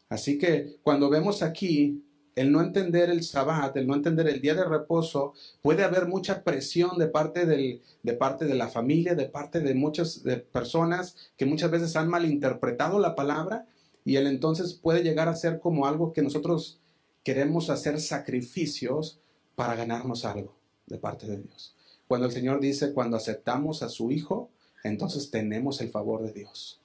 Así 0.10 0.40
que 0.40 0.78
cuando 0.82 1.08
vemos 1.08 1.44
aquí 1.44 2.04
el 2.36 2.52
no 2.52 2.62
entender 2.62 3.12
el 3.12 3.24
sabbat, 3.24 3.78
el 3.78 3.86
no 3.86 3.94
entender 3.94 4.28
el 4.28 4.42
día 4.42 4.56
de 4.56 4.66
reposo, 4.66 5.34
puede 5.62 5.84
haber 5.84 6.08
mucha 6.08 6.44
presión 6.44 6.98
de 6.98 7.08
parte, 7.08 7.46
del, 7.46 7.84
de, 8.02 8.14
parte 8.14 8.46
de 8.46 8.56
la 8.56 8.68
familia, 8.68 9.14
de 9.14 9.28
parte 9.28 9.60
de 9.60 9.76
muchas 9.76 10.24
personas 10.52 11.16
que 11.38 11.46
muchas 11.46 11.70
veces 11.70 11.96
han 11.96 12.10
malinterpretado 12.10 12.98
la 13.00 13.16
palabra 13.16 13.68
y 14.04 14.16
él 14.16 14.26
entonces 14.26 14.74
puede 14.74 15.04
llegar 15.04 15.30
a 15.30 15.36
ser 15.36 15.60
como 15.60 15.86
algo 15.86 16.12
que 16.12 16.24
nosotros 16.24 16.80
queremos 17.24 17.70
hacer 17.70 18.02
sacrificios 18.02 19.20
para 19.56 19.76
ganarnos 19.76 20.26
algo 20.26 20.56
de 20.88 20.98
parte 20.98 21.28
de 21.28 21.38
Dios. 21.38 21.76
Cuando 22.08 22.26
el 22.26 22.34
Señor 22.34 22.60
dice, 22.60 22.94
cuando 22.94 23.16
aceptamos 23.16 23.84
a 23.84 23.90
su 23.90 24.12
Hijo, 24.12 24.50
entonces 24.86 25.32
tenemos 25.32 25.82
el 25.82 25.90
favor 25.90 26.22
de 26.22 26.32
Dios. 26.32 26.80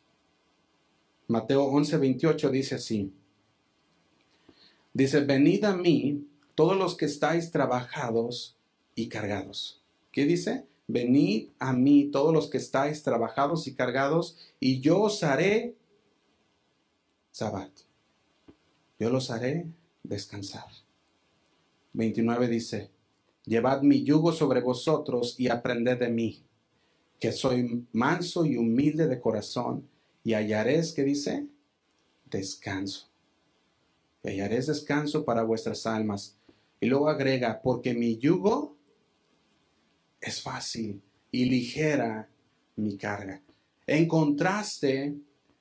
Mateo 1.28 1.64
11, 1.64 1.98
28 1.98 2.50
dice 2.50 2.74
así. 2.76 3.12
Dice, 4.94 5.20
venid 5.20 5.64
a 5.64 5.76
mí 5.76 6.26
todos 6.54 6.78
los 6.78 6.96
que 6.96 7.04
estáis 7.04 7.50
trabajados 7.50 8.56
y 8.94 9.08
cargados. 9.08 9.82
¿Qué 10.12 10.24
dice? 10.24 10.64
Venid 10.88 11.50
a 11.58 11.74
mí 11.74 12.06
todos 12.10 12.32
los 12.32 12.48
que 12.48 12.56
estáis 12.56 13.02
trabajados 13.02 13.66
y 13.66 13.74
cargados, 13.74 14.38
y 14.58 14.80
yo 14.80 15.02
os 15.02 15.22
haré 15.22 15.76
sabbat. 17.30 17.70
Yo 18.98 19.10
los 19.10 19.30
haré 19.30 19.66
descansar. 20.02 20.66
29 21.92 22.48
dice, 22.48 22.90
llevad 23.44 23.82
mi 23.82 24.04
yugo 24.04 24.32
sobre 24.32 24.62
vosotros 24.62 25.38
y 25.38 25.48
aprended 25.48 25.98
de 25.98 26.08
mí, 26.08 26.42
que 27.20 27.30
soy 27.30 27.86
manso 27.92 28.44
y 28.44 28.56
humilde 28.56 29.06
de 29.06 29.20
corazón, 29.20 29.88
y 30.24 30.34
hallaréis, 30.34 30.92
¿qué 30.92 31.04
dice? 31.04 31.46
Descanso 32.30 33.10
y 34.22 34.28
hallaréis 34.28 34.66
descanso 34.66 35.24
para 35.24 35.42
vuestras 35.42 35.86
almas. 35.86 36.36
Y 36.80 36.86
luego 36.86 37.08
agrega, 37.08 37.60
porque 37.62 37.94
mi 37.94 38.18
yugo 38.18 38.76
es 40.20 40.42
fácil 40.42 41.02
y 41.30 41.44
ligera 41.46 42.28
mi 42.76 42.96
carga. 42.96 43.42
En 43.86 44.06
contraste 44.06 45.14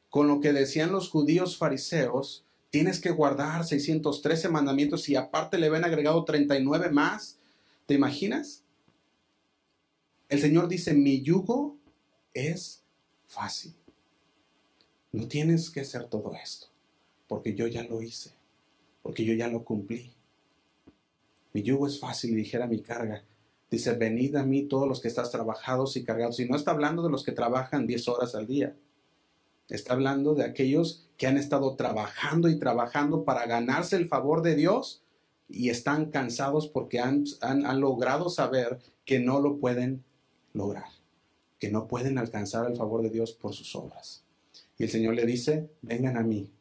con 0.10 0.28
lo 0.28 0.40
que 0.40 0.54
decían 0.54 0.92
los 0.92 1.10
judíos 1.10 1.58
fariseos, 1.58 2.46
tienes 2.70 3.00
que 3.00 3.12
guardar 3.12 3.66
613 3.66 4.50
mandamientos 4.50 5.08
y 5.10 5.16
aparte 5.16 5.58
le 5.58 5.70
ven 5.70 5.84
agregado 5.84 6.24
39 6.24 6.90
más. 6.92 7.38
¿Te 7.86 7.96
imaginas? 7.96 8.64
El 10.30 10.40
Señor 10.40 10.68
dice, 10.68 10.94
mi 10.94 11.22
yugo 11.22 11.78
es 12.34 12.84
fácil. 13.26 13.76
No 15.12 15.28
tienes 15.28 15.70
que 15.70 15.82
hacer 15.82 16.06
todo 16.06 16.34
esto, 16.36 16.68
porque 17.28 17.56
yo 17.56 17.68
ya 17.68 17.84
lo 17.84 18.02
hice 18.02 18.40
porque 19.02 19.26
yo 19.26 19.34
ya 19.34 19.48
lo 19.48 19.64
cumplí. 19.64 20.14
Mi 21.54 21.64
yugo 21.64 21.88
es 21.88 22.00
fácil 22.00 22.32
y 22.32 22.36
ligera 22.36 22.68
mi 22.68 22.80
carga. 22.82 23.24
Dice, 23.72 23.94
venid 23.94 24.36
a 24.36 24.44
mí 24.44 24.64
todos 24.64 24.88
los 24.88 25.02
que 25.02 25.08
estás 25.08 25.32
trabajados 25.32 25.96
y 25.98 26.04
cargados. 26.04 26.40
Y 26.40 26.48
no 26.48 26.56
está 26.56 26.72
hablando 26.72 27.04
de 27.04 27.10
los 27.10 27.24
que 27.24 27.32
trabajan 27.32 27.88
10 27.88 28.08
horas 28.08 28.36
al 28.36 28.48
día. 28.48 28.76
Está 29.68 29.94
hablando 29.94 30.34
de 30.34 30.44
aquellos 30.44 31.08
que 31.18 31.28
han 31.28 31.38
estado 31.38 31.76
trabajando 31.76 32.50
y 32.50 32.58
trabajando 32.58 33.24
para 33.24 33.46
ganarse 33.46 33.96
el 33.96 34.08
favor 34.08 34.42
de 34.42 34.56
Dios 34.56 35.02
y 35.48 35.70
están 35.70 36.12
cansados 36.12 36.68
porque 36.68 37.00
han, 37.00 37.26
han 37.42 37.80
logrado 37.80 38.30
saber 38.30 38.80
que 39.06 39.20
no 39.20 39.40
lo 39.40 39.58
pueden 39.58 40.04
lograr, 40.54 40.90
que 41.60 41.70
no 41.70 41.88
pueden 41.88 42.18
alcanzar 42.18 42.70
el 42.70 42.76
favor 42.76 43.02
de 43.02 43.10
Dios 43.10 43.34
por 43.34 43.54
sus 43.54 43.76
obras. 43.76 44.24
Y 44.78 44.84
el 44.84 44.90
Señor 44.90 45.16
le 45.16 45.26
dice, 45.26 45.70
vengan 45.82 46.18
a 46.18 46.24
mí, 46.24 46.52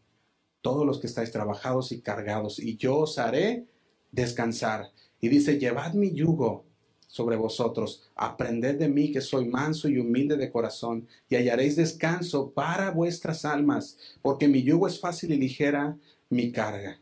todos 0.60 0.84
los 0.84 0.98
que 0.98 1.06
estáis 1.06 1.30
trabajados 1.30 1.92
y 1.92 2.00
cargados, 2.00 2.58
y 2.58 2.76
yo 2.76 2.98
os 2.98 3.18
haré 3.18 3.66
descansar. 4.10 4.90
Y 5.20 5.28
dice, 5.28 5.58
llevad 5.58 5.94
mi 5.94 6.12
yugo 6.12 6.64
sobre 7.06 7.36
vosotros, 7.36 8.02
aprended 8.14 8.78
de 8.78 8.88
mí 8.88 9.10
que 9.10 9.20
soy 9.20 9.46
manso 9.46 9.88
y 9.88 9.98
humilde 9.98 10.36
de 10.36 10.50
corazón, 10.50 11.08
y 11.28 11.36
hallaréis 11.36 11.76
descanso 11.76 12.50
para 12.50 12.90
vuestras 12.90 13.44
almas, 13.44 13.96
porque 14.20 14.46
mi 14.46 14.62
yugo 14.62 14.86
es 14.86 15.00
fácil 15.00 15.32
y 15.32 15.36
ligera 15.36 15.96
mi 16.28 16.52
carga. 16.52 17.00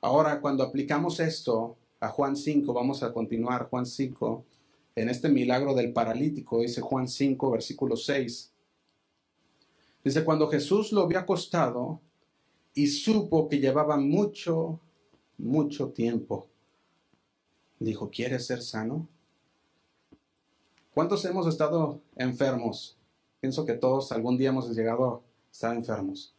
Ahora, 0.00 0.40
cuando 0.40 0.62
aplicamos 0.62 1.18
esto 1.18 1.76
a 1.98 2.08
Juan 2.08 2.36
5, 2.36 2.72
vamos 2.72 3.02
a 3.02 3.12
continuar 3.12 3.68
Juan 3.68 3.86
5, 3.86 4.44
en 4.96 5.08
este 5.08 5.28
milagro 5.28 5.74
del 5.74 5.92
paralítico, 5.92 6.60
dice 6.60 6.80
Juan 6.80 7.08
5, 7.08 7.50
versículo 7.50 7.96
6. 7.96 8.52
Dice, 10.04 10.24
cuando 10.24 10.48
Jesús 10.48 10.92
lo 10.92 11.02
había 11.02 11.20
acostado, 11.20 12.00
y 12.74 12.88
supo 12.88 13.48
que 13.48 13.60
llevaba 13.60 13.96
mucho, 13.96 14.80
mucho 15.38 15.90
tiempo. 15.90 16.48
Dijo, 17.78 18.10
¿quieres 18.10 18.46
ser 18.46 18.62
sano? 18.62 19.08
¿Cuántos 20.92 21.24
hemos 21.24 21.46
estado 21.46 22.00
enfermos? 22.16 22.96
Pienso 23.40 23.64
que 23.64 23.74
todos 23.74 24.10
algún 24.12 24.36
día 24.36 24.50
hemos 24.50 24.74
llegado 24.74 25.04
a 25.06 25.20
estar 25.52 25.74
enfermos. 25.74 26.34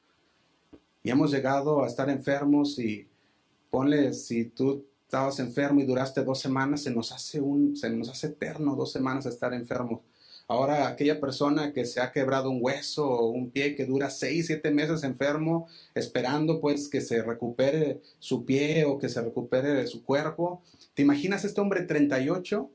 Y 1.03 1.09
hemos 1.09 1.31
llegado 1.31 1.83
a 1.83 1.87
estar 1.87 2.09
enfermos 2.09 2.79
y 2.79 3.07
ponle, 3.69 4.13
si 4.13 4.45
tú 4.45 4.85
estabas 5.05 5.39
enfermo 5.39 5.79
y 5.79 5.85
duraste 5.85 6.23
dos 6.23 6.39
semanas, 6.39 6.81
se 6.81 6.91
nos 6.91 7.11
hace, 7.11 7.39
un, 7.39 7.75
se 7.77 7.89
nos 7.91 8.09
hace 8.09 8.27
eterno 8.27 8.75
dos 8.75 8.91
semanas 8.91 9.25
estar 9.25 9.53
enfermos. 9.53 10.01
Ahora, 10.47 10.87
aquella 10.87 11.19
persona 11.19 11.73
que 11.73 11.85
se 11.85 12.01
ha 12.01 12.11
quebrado 12.11 12.49
un 12.49 12.59
hueso 12.61 13.07
o 13.07 13.29
un 13.29 13.49
pie 13.49 13.75
que 13.75 13.85
dura 13.85 14.09
seis, 14.09 14.47
siete 14.47 14.71
meses 14.71 15.03
enfermo, 15.03 15.67
esperando 15.95 16.59
pues 16.59 16.87
que 16.87 17.01
se 17.01 17.23
recupere 17.23 18.01
su 18.19 18.45
pie 18.45 18.85
o 18.85 18.97
que 18.99 19.09
se 19.09 19.21
recupere 19.21 19.87
su 19.87 20.03
cuerpo. 20.03 20.61
¿Te 20.93 21.01
imaginas 21.01 21.45
este 21.45 21.61
hombre 21.61 21.83
38 21.83 22.69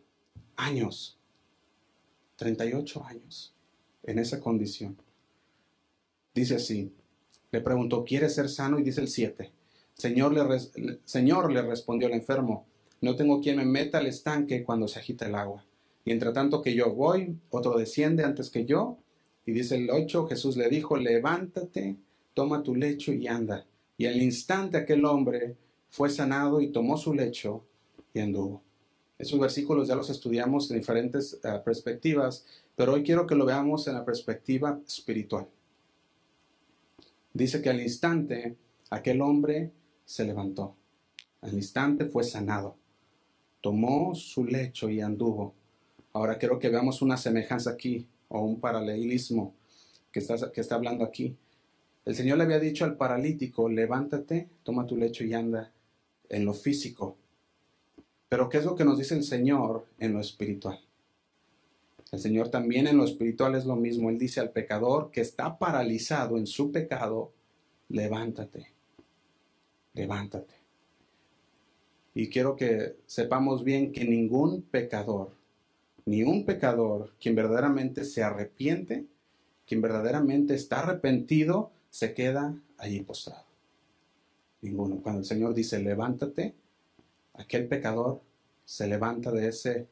años? 0.57 1.19
38 2.37 3.05
años 3.05 3.55
en 4.03 4.19
esa 4.19 4.41
condición. 4.41 4.97
Dice 6.35 6.57
así, 6.57 6.93
le 7.53 7.61
preguntó, 7.61 8.05
¿quiere 8.05 8.29
ser 8.31 8.49
sano? 8.49 8.79
Y 8.79 8.83
dice 8.83 9.01
el 9.01 9.09
7. 9.09 9.53
Señor 10.01 11.53
le, 11.53 11.63
respondió 11.63 12.09
el 12.09 12.15
enfermo, 12.15 12.67
no 13.01 13.17
tengo 13.17 13.41
quien 13.41 13.59
me 13.59 13.65
meta 13.65 13.99
al 13.99 14.07
estanque 14.07 14.65
cuando 14.65 14.89
se 14.89 14.99
agita 14.99 15.27
el 15.27 15.35
agua. 15.35 15.65
Y 16.05 16.13
entre 16.13 16.33
tanto 16.33 16.63
que 16.63 16.75
yo 16.75 16.93
voy, 16.95 17.37
otro 17.51 17.77
desciende 17.77 18.25
antes 18.25 18.51
que 18.51 18.65
yo. 18.65 18.99
Y 19.47 19.53
dice 19.53 19.77
el 19.77 19.91
8, 19.91 20.27
Jesús 20.27 20.57
le 20.57 20.69
dijo, 20.69 20.97
levántate, 20.97 21.97
toma 22.35 22.63
tu 22.63 22.75
lecho 22.75 23.13
y 23.13 23.27
anda. 23.27 23.67
Y 23.97 24.07
al 24.07 24.21
instante 24.21 24.79
aquel 24.79 25.05
hombre 25.05 25.57
fue 25.91 26.09
sanado 26.09 26.61
y 26.61 26.69
tomó 26.69 26.97
su 26.97 27.13
lecho 27.15 27.65
y 28.15 28.21
anduvo. 28.21 28.63
Esos 29.19 29.39
versículos 29.39 29.89
ya 29.89 29.97
los 29.97 30.09
estudiamos 30.09 30.71
en 30.71 30.79
diferentes 30.79 31.39
eh, 31.45 31.61
perspectivas, 31.63 32.47
pero 32.75 32.95
hoy 32.95 33.03
quiero 33.03 33.27
que 33.27 33.35
lo 33.35 33.45
veamos 33.45 33.87
en 33.87 33.95
la 33.95 34.05
perspectiva 34.05 34.81
espiritual. 34.87 35.47
Dice 37.35 37.61
que 37.61 37.69
al 37.69 37.83
instante 37.83 38.57
aquel 38.89 39.21
hombre 39.21 39.71
se 40.11 40.25
levantó. 40.25 40.75
Al 41.41 41.55
instante 41.55 42.05
fue 42.05 42.25
sanado. 42.25 42.77
Tomó 43.61 44.13
su 44.17 44.45
lecho 44.45 44.91
y 44.91 45.01
anduvo. 45.01 45.55
Ahora 46.13 46.37
quiero 46.37 46.59
que 46.59 46.69
veamos 46.69 47.01
una 47.01 47.17
semejanza 47.17 47.71
aquí 47.71 48.09
o 48.27 48.41
un 48.41 48.59
paralelismo 48.59 49.55
que 50.11 50.19
está, 50.19 50.51
que 50.51 50.63
está 50.63 50.75
hablando 50.75 51.05
aquí. 51.05 51.37
El 52.05 52.17
Señor 52.17 52.39
le 52.39 52.45
había 52.45 52.59
dicho 52.59 52.85
al 52.85 52.97
paralítico, 52.97 53.69
levántate, 53.69 54.49
toma 54.65 54.85
tu 54.85 54.97
lecho 54.97 55.23
y 55.23 55.33
anda 55.33 55.71
en 56.29 56.45
lo 56.45 56.55
físico. 56.55 57.17
Pero 58.29 58.49
¿qué 58.49 58.59
es 58.59 58.65
lo 58.65 58.75
que 58.75 58.85
nos 58.85 58.99
dice 58.99 59.15
el 59.15 59.23
Señor 59.23 59.87
en 60.01 60.13
lo 60.13 60.21
espiritual? 60.21 60.81
El 62.11 62.19
Señor 62.19 62.49
también 62.49 62.89
en 62.89 62.97
lo 62.97 63.05
espiritual 63.05 63.55
es 63.55 63.65
lo 63.65 63.77
mismo. 63.77 64.11
Él 64.11 64.19
dice 64.19 64.41
al 64.41 64.51
pecador 64.51 65.13
que 65.13 65.21
está 65.21 65.57
paralizado 65.57 66.37
en 66.37 66.49
su 66.49 66.73
pecado, 66.73 67.33
levántate, 67.89 68.73
levántate. 69.95 70.55
Y 72.15 72.29
quiero 72.29 72.57
que 72.57 72.97
sepamos 73.07 73.65
bien 73.65 73.93
que 73.93 74.05
ningún 74.05 74.63
pecador 74.63 75.41
ni 76.11 76.23
un 76.23 76.45
pecador, 76.45 77.13
quien 77.21 77.35
verdaderamente 77.35 78.05
se 78.05 78.23
arrepiente, 78.23 79.07
quien 79.67 79.81
verdaderamente 79.81 80.55
está 80.55 80.81
arrepentido, 80.81 81.71
se 81.91 82.15
queda 82.15 82.57
allí 82.79 83.01
postrado. 83.03 83.45
Ninguno. 84.63 85.01
Cuando 85.03 85.21
el 85.21 85.27
Señor 85.27 85.55
dice, 85.55 85.79
levántate, 85.79 86.55
aquel 87.35 87.69
pecador 87.69 88.23
se 88.65 88.89
levanta 88.89 89.31
de 89.31 89.49
ese, 89.49 89.87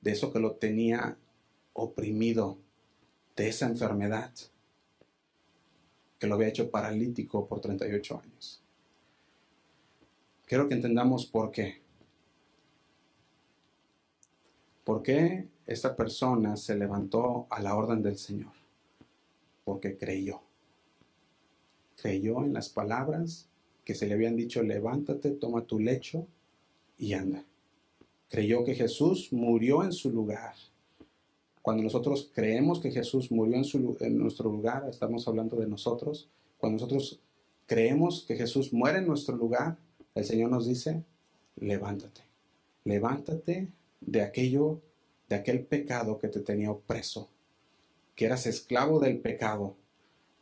de 0.00 0.12
eso 0.12 0.32
que 0.32 0.40
lo 0.40 0.52
tenía 0.52 1.18
oprimido 1.74 2.58
de 3.36 3.48
esa 3.48 3.66
enfermedad 3.66 4.32
que 6.18 6.26
lo 6.26 6.36
había 6.36 6.48
hecho 6.48 6.70
paralítico 6.70 7.46
por 7.48 7.60
38 7.60 8.22
años. 8.22 8.61
Quiero 10.52 10.68
que 10.68 10.74
entendamos 10.74 11.24
por 11.24 11.50
qué. 11.50 11.80
¿Por 14.84 15.02
qué 15.02 15.48
esta 15.66 15.96
persona 15.96 16.58
se 16.58 16.76
levantó 16.76 17.46
a 17.48 17.62
la 17.62 17.74
orden 17.74 18.02
del 18.02 18.18
Señor? 18.18 18.52
Porque 19.64 19.96
creyó. 19.96 20.42
Creyó 21.96 22.44
en 22.44 22.52
las 22.52 22.68
palabras 22.68 23.48
que 23.82 23.94
se 23.94 24.06
le 24.06 24.12
habían 24.12 24.36
dicho, 24.36 24.62
levántate, 24.62 25.30
toma 25.30 25.64
tu 25.64 25.78
lecho 25.78 26.26
y 26.98 27.14
anda. 27.14 27.46
Creyó 28.28 28.62
que 28.62 28.74
Jesús 28.74 29.32
murió 29.32 29.82
en 29.82 29.92
su 29.92 30.10
lugar. 30.10 30.52
Cuando 31.62 31.82
nosotros 31.82 32.30
creemos 32.34 32.78
que 32.78 32.90
Jesús 32.90 33.32
murió 33.32 33.56
en, 33.56 33.96
en 34.00 34.18
nuestro 34.18 34.52
lugar, 34.52 34.86
estamos 34.86 35.26
hablando 35.26 35.56
de 35.56 35.66
nosotros, 35.66 36.28
cuando 36.58 36.74
nosotros 36.74 37.20
creemos 37.64 38.26
que 38.28 38.36
Jesús 38.36 38.70
muere 38.70 38.98
en 38.98 39.06
nuestro 39.06 39.34
lugar, 39.34 39.78
el 40.14 40.24
Señor 40.24 40.50
nos 40.50 40.66
dice, 40.66 41.04
levántate, 41.56 42.22
levántate 42.84 43.68
de 44.00 44.22
aquello, 44.22 44.80
de 45.28 45.36
aquel 45.36 45.64
pecado 45.64 46.18
que 46.18 46.28
te 46.28 46.40
tenía 46.40 46.70
opreso, 46.70 47.30
que 48.14 48.26
eras 48.26 48.46
esclavo 48.46 49.00
del 49.00 49.18
pecado. 49.18 49.76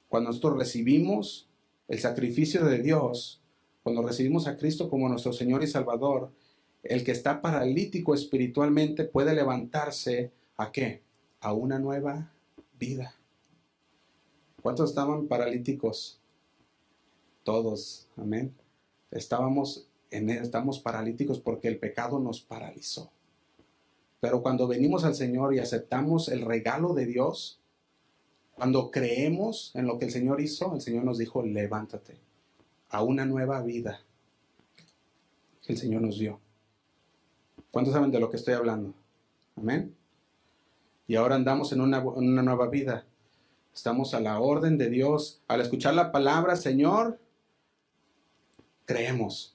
Cuando 0.09 0.31
nosotros 0.31 0.59
recibimos 0.59 1.49
el 1.89 1.99
sacrificio 2.01 2.65
de 2.65 2.79
Dios, 2.79 3.41
cuando 3.83 4.03
recibimos 4.03 4.47
a 4.47 4.57
Cristo 4.57 4.91
como 4.91 5.09
nuestro 5.09 5.33
Señor 5.33 5.63
y 5.63 5.67
Salvador, 5.67 6.33
el 6.83 7.05
que 7.05 7.13
está 7.13 7.41
paralítico 7.41 8.15
espiritualmente 8.15 9.05
puede 9.05 9.35
levantarse 9.35 10.33
a 10.57 10.73
qué? 10.73 11.03
A 11.41 11.53
una 11.53 11.79
nueva 11.79 12.33
vida. 12.79 13.15
¿Cuántos 14.63 14.91
estaban 14.91 15.27
paralíticos? 15.27 16.19
Todos, 17.45 18.09
amén. 18.17 18.55
Estábamos 19.11 19.89
en, 20.11 20.31
estamos 20.31 20.81
paralíticos 20.81 21.41
porque 21.41 21.69
el 21.69 21.79
pecado 21.79 22.19
nos 22.19 22.41
paralizó. 22.41 23.11
Pero 24.21 24.43
cuando 24.43 24.69
venimos 24.69 25.05
al 25.05 25.15
Señor 25.15 25.55
y 25.55 25.59
aceptamos 25.59 26.29
el 26.29 26.43
regalo 26.43 26.93
de 26.95 27.07
Dios, 27.07 27.61
cuando 28.55 28.91
creemos 28.91 29.73
en 29.75 29.87
lo 29.87 29.99
que 29.99 30.05
el 30.05 30.11
Señor 30.11 30.41
hizo, 30.41 30.75
el 30.75 30.83
Señor 30.83 31.05
nos 31.05 31.19
dijo, 31.19 31.43
levántate 31.43 32.19
a 32.91 33.03
una 33.03 33.25
nueva 33.25 33.63
vida 33.63 34.03
que 35.65 35.73
el 35.73 35.79
Señor 35.79 36.03
nos 36.03 36.19
dio. 36.19 36.39
¿Cuántos 37.71 37.95
saben 37.95 38.11
de 38.11 38.21
lo 38.21 38.29
que 38.31 38.37
estoy 38.37 38.55
hablando? 38.55 38.93
Amén. 39.57 39.95
Y 41.07 41.17
ahora 41.17 41.37
andamos 41.37 41.73
en 41.73 41.81
una, 41.81 41.99
en 41.99 42.29
una 42.29 42.43
nueva 42.43 42.69
vida. 42.69 43.07
Estamos 43.73 44.13
a 44.13 44.21
la 44.21 44.41
orden 44.41 44.77
de 44.77 44.91
Dios. 44.91 45.41
Al 45.49 45.61
escuchar 45.61 45.95
la 45.95 46.13
palabra, 46.13 46.57
Señor, 46.57 47.19
creemos. 48.91 49.55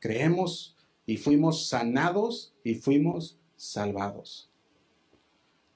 Creemos 0.00 0.76
y 1.06 1.16
fuimos 1.16 1.66
sanados 1.66 2.52
y 2.62 2.74
fuimos 2.74 3.38
salvados. 3.56 4.50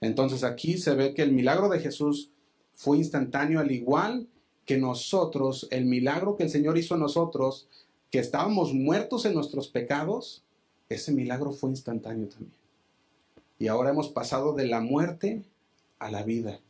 Entonces 0.02 0.44
aquí 0.44 0.76
se 0.76 0.94
ve 0.94 1.14
que 1.14 1.22
el 1.22 1.32
milagro 1.32 1.70
de 1.70 1.80
Jesús 1.80 2.30
fue 2.74 2.98
instantáneo 2.98 3.58
al 3.58 3.70
igual 3.70 4.28
que 4.66 4.76
nosotros, 4.76 5.66
el 5.70 5.86
milagro 5.86 6.36
que 6.36 6.42
el 6.42 6.50
Señor 6.50 6.76
hizo 6.76 6.98
nosotros, 6.98 7.68
que 8.10 8.18
estábamos 8.18 8.74
muertos 8.74 9.24
en 9.24 9.32
nuestros 9.32 9.68
pecados, 9.68 10.42
ese 10.90 11.10
milagro 11.10 11.52
fue 11.52 11.70
instantáneo 11.70 12.28
también. 12.28 12.52
Y 13.58 13.68
ahora 13.68 13.90
hemos 13.90 14.10
pasado 14.10 14.52
de 14.52 14.66
la 14.66 14.80
muerte 14.80 15.42
a 15.98 16.10
la 16.10 16.22
vida, 16.22 16.60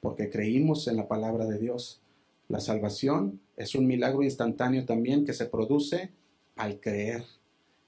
porque 0.00 0.30
creímos 0.30 0.88
en 0.88 0.96
la 0.96 1.08
palabra 1.08 1.44
de 1.44 1.58
Dios. 1.58 2.00
La 2.48 2.60
salvación 2.60 3.40
es 3.56 3.74
un 3.74 3.86
milagro 3.86 4.22
instantáneo 4.22 4.86
también 4.86 5.26
que 5.26 5.34
se 5.34 5.46
produce 5.46 6.12
al 6.56 6.80
creer, 6.80 7.24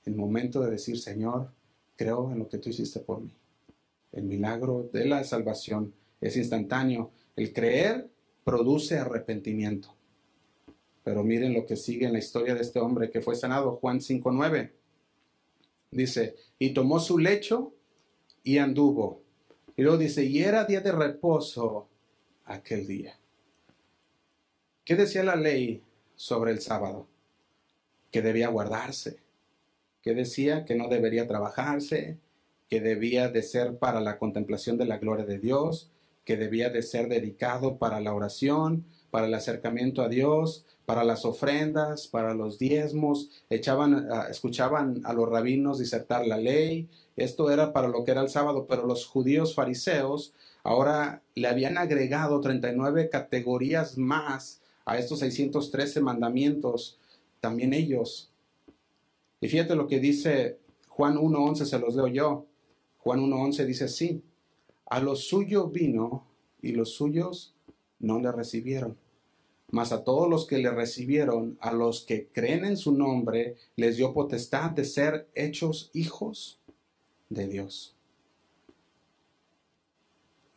el 0.04 0.14
momento 0.14 0.60
de 0.60 0.70
decir, 0.70 0.98
Señor, 0.98 1.50
creo 1.96 2.30
en 2.30 2.38
lo 2.38 2.48
que 2.48 2.58
tú 2.58 2.70
hiciste 2.70 3.00
por 3.00 3.20
mí. 3.20 3.32
El 4.12 4.24
milagro 4.24 4.88
de 4.92 5.06
la 5.06 5.24
salvación 5.24 5.94
es 6.20 6.36
instantáneo. 6.36 7.10
El 7.36 7.52
creer 7.52 8.08
produce 8.44 8.98
arrepentimiento. 8.98 9.94
Pero 11.04 11.24
miren 11.24 11.54
lo 11.54 11.66
que 11.66 11.76
sigue 11.76 12.06
en 12.06 12.12
la 12.12 12.18
historia 12.18 12.54
de 12.54 12.60
este 12.60 12.80
hombre 12.80 13.10
que 13.10 13.20
fue 13.20 13.36
sanado, 13.36 13.76
Juan 13.76 14.00
5.9. 14.00 14.72
Dice, 15.90 16.36
y 16.58 16.74
tomó 16.74 17.00
su 17.00 17.18
lecho 17.18 17.72
y 18.42 18.58
anduvo. 18.58 19.22
Y 19.76 19.82
luego 19.82 19.98
dice, 19.98 20.24
y 20.24 20.40
era 20.40 20.64
día 20.64 20.80
de 20.80 20.92
reposo 20.92 21.88
aquel 22.44 22.86
día. 22.86 23.19
¿Qué 24.90 24.96
decía 24.96 25.22
la 25.22 25.36
ley 25.36 25.84
sobre 26.16 26.50
el 26.50 26.60
sábado? 26.60 27.06
Que 28.10 28.22
debía 28.22 28.48
guardarse. 28.48 29.18
Que 30.02 30.14
decía 30.14 30.64
que 30.64 30.74
no 30.74 30.88
debería 30.88 31.28
trabajarse, 31.28 32.18
que 32.68 32.80
debía 32.80 33.28
de 33.28 33.44
ser 33.44 33.78
para 33.78 34.00
la 34.00 34.18
contemplación 34.18 34.78
de 34.78 34.86
la 34.86 34.98
gloria 34.98 35.24
de 35.24 35.38
Dios, 35.38 35.92
que 36.24 36.36
debía 36.36 36.70
de 36.70 36.82
ser 36.82 37.08
dedicado 37.08 37.78
para 37.78 38.00
la 38.00 38.12
oración, 38.12 38.84
para 39.12 39.28
el 39.28 39.34
acercamiento 39.34 40.02
a 40.02 40.08
Dios, 40.08 40.66
para 40.86 41.04
las 41.04 41.24
ofrendas, 41.24 42.08
para 42.08 42.34
los 42.34 42.58
diezmos, 42.58 43.30
ah, 43.48 44.26
escuchaban 44.28 45.02
a 45.04 45.12
los 45.12 45.28
rabinos 45.28 45.78
disertar 45.78 46.26
la 46.26 46.36
ley. 46.36 46.88
Esto 47.14 47.52
era 47.52 47.72
para 47.72 47.86
lo 47.86 48.04
que 48.04 48.10
era 48.10 48.22
el 48.22 48.28
sábado, 48.28 48.66
pero 48.68 48.84
los 48.84 49.06
judíos 49.06 49.54
fariseos 49.54 50.34
ahora 50.64 51.22
le 51.36 51.46
habían 51.46 51.78
agregado 51.78 52.40
39 52.40 53.08
categorías 53.08 53.96
más 53.96 54.59
a 54.84 54.98
estos 54.98 55.20
613 55.20 56.00
mandamientos, 56.00 56.98
también 57.40 57.72
ellos. 57.72 58.30
Y 59.40 59.48
fíjate 59.48 59.74
lo 59.74 59.86
que 59.86 60.00
dice 60.00 60.58
Juan 60.88 61.16
1.11, 61.16 61.64
se 61.64 61.78
los 61.78 61.94
leo 61.94 62.08
yo. 62.08 62.46
Juan 62.98 63.20
1.11 63.20 63.64
dice 63.64 63.84
así, 63.84 64.22
a 64.86 65.00
lo 65.00 65.16
suyo 65.16 65.68
vino 65.68 66.26
y 66.60 66.72
los 66.72 66.90
suyos 66.90 67.54
no 67.98 68.20
le 68.20 68.30
recibieron. 68.32 68.98
Mas 69.70 69.92
a 69.92 70.02
todos 70.02 70.28
los 70.28 70.46
que 70.46 70.58
le 70.58 70.70
recibieron, 70.70 71.56
a 71.60 71.72
los 71.72 72.04
que 72.04 72.26
creen 72.26 72.64
en 72.64 72.76
su 72.76 72.92
nombre, 72.92 73.56
les 73.76 73.96
dio 73.96 74.12
potestad 74.12 74.72
de 74.72 74.84
ser 74.84 75.28
hechos 75.34 75.90
hijos 75.94 76.58
de 77.28 77.46
Dios. 77.46 77.94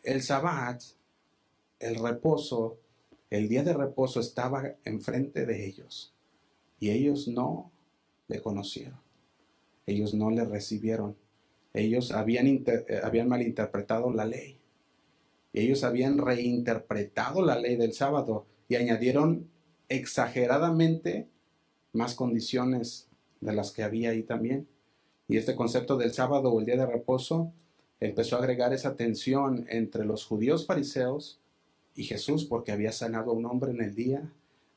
El 0.01 0.24
sabbat, 0.24 0.82
el 1.80 1.95
reposo, 1.95 2.80
el 3.34 3.49
día 3.49 3.63
de 3.63 3.73
reposo 3.73 4.19
estaba 4.19 4.75
enfrente 4.86 5.47
de 5.47 5.65
ellos 5.65 6.13
y 6.79 6.91
ellos 6.91 7.27
no 7.27 7.71
le 8.27 8.43
conocieron. 8.43 8.99
Ellos 9.88 10.13
no 10.13 10.29
le 10.29 10.45
recibieron. 10.45 11.15
Ellos 11.73 12.11
habían, 12.11 12.45
eh, 12.45 13.01
habían 13.03 13.27
malinterpretado 13.27 14.13
la 14.13 14.25
ley. 14.25 14.59
Ellos 15.51 15.84
habían 15.84 16.19
reinterpretado 16.19 17.43
la 17.43 17.57
ley 17.57 17.75
del 17.75 17.93
sábado 17.93 18.45
y 18.69 18.75
añadieron 18.75 19.49
exageradamente 19.89 21.27
más 21.91 22.13
condiciones 22.13 23.07
de 23.41 23.53
las 23.53 23.71
que 23.71 23.81
había 23.81 24.11
ahí 24.11 24.21
también. 24.21 24.67
Y 25.27 25.38
este 25.38 25.55
concepto 25.55 25.97
del 25.97 26.13
sábado 26.13 26.51
o 26.51 26.59
el 26.59 26.67
día 26.67 26.77
de 26.77 26.86
reposo 26.86 27.51
empezó 27.99 28.36
a 28.36 28.39
agregar 28.39 28.73
esa 28.73 28.95
tensión 28.95 29.65
entre 29.69 30.05
los 30.05 30.23
judíos 30.23 30.67
fariseos 30.67 31.39
y 31.96 32.04
Jesús 32.04 32.46
porque 32.46 32.72
había 32.72 32.91
sanado 32.91 33.32
a 33.32 33.34
un 33.34 33.46
hombre 33.46 33.72
en 33.72 33.82
el 33.82 33.96
día 33.96 34.30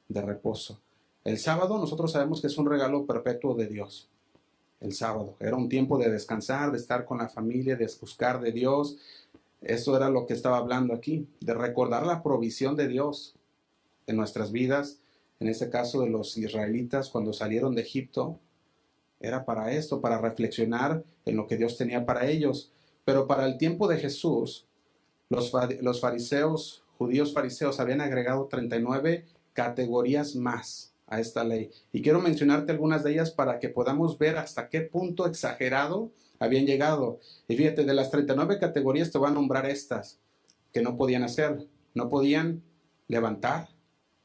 de 0.09 0.23
reposo. 0.23 0.81
El 1.25 1.39
sábado 1.39 1.79
nosotros 1.79 2.13
sabemos 2.13 2.41
que 2.41 2.47
es 2.47 2.59
un 2.59 2.71
regalo 2.71 3.07
perpetuo 3.07 3.55
de 3.55 3.67
Dios. 3.67 4.09
El 4.81 4.93
sábado 4.93 5.35
era 5.41 5.57
un 5.57 5.69
tiempo 5.69 5.99
de 5.99 6.11
descansar, 6.11 6.71
de 6.71 6.79
estar 6.79 7.05
con 7.05 7.19
la 7.19 7.29
familia, 7.29 7.77
de 7.77 7.91
buscar 8.01 8.41
de 8.41 8.53
Dios, 8.53 8.99
eso 9.63 9.97
era 9.97 10.11
lo 10.11 10.27
que 10.27 10.35
estaba 10.35 10.59
hablando 10.59 10.95
aquí, 10.95 11.27
de 11.41 11.55
recordar 11.55 12.07
la 12.07 12.23
provisión 12.23 12.77
de 12.77 12.89
Dios 12.89 13.35
en 14.07 14.17
nuestras 14.17 14.53
vidas, 14.53 14.99
en 15.41 15.49
este 15.49 15.71
caso 15.71 16.01
de 16.01 16.09
los 16.09 16.37
israelitas 16.39 17.11
cuando 17.11 17.33
salieron 17.33 17.75
de 17.75 17.83
Egipto, 17.83 18.39
era 19.21 19.45
para 19.45 19.73
esto, 19.73 20.01
para 20.01 20.21
reflexionar 20.21 21.03
en 21.25 21.37
lo 21.37 21.47
que 21.47 21.57
Dios 21.57 21.77
tenía 21.77 22.07
para 22.07 22.27
ellos. 22.27 22.71
Pero 23.05 23.27
para 23.27 23.47
el 23.47 23.59
tiempo 23.59 23.89
de 23.89 23.97
Jesús, 23.97 24.67
los, 25.31 25.53
los 25.81 26.01
fariseos, 26.01 26.85
judíos 26.97 27.33
fariseos, 27.33 27.81
habían 27.81 28.01
agregado 28.01 28.47
39 28.47 29.25
categorías 29.53 30.37
más 30.37 30.93
a 31.07 31.21
esta 31.21 31.45
ley. 31.45 31.71
Y 31.93 32.03
quiero 32.03 32.21
mencionarte 32.21 32.73
algunas 32.73 33.05
de 33.05 33.13
ellas 33.13 33.31
para 33.31 33.59
que 33.59 33.69
podamos 33.69 34.19
ver 34.19 34.37
hasta 34.37 34.69
qué 34.69 34.81
punto 34.81 35.27
exagerado 35.27 36.11
habían 36.39 36.67
llegado. 36.67 37.21
Y 37.49 37.57
fíjate, 37.57 37.85
de 37.85 37.95
las 37.95 38.11
39 38.11 38.59
categorías 38.59 39.11
te 39.11 39.19
voy 39.19 39.29
a 39.29 39.35
nombrar 39.35 39.67
estas 39.67 40.19
que 40.73 40.83
no 40.83 40.97
podían 40.97 41.23
hacer. 41.23 41.67
No 41.95 42.11
podían 42.11 42.63
levantar, 43.09 43.69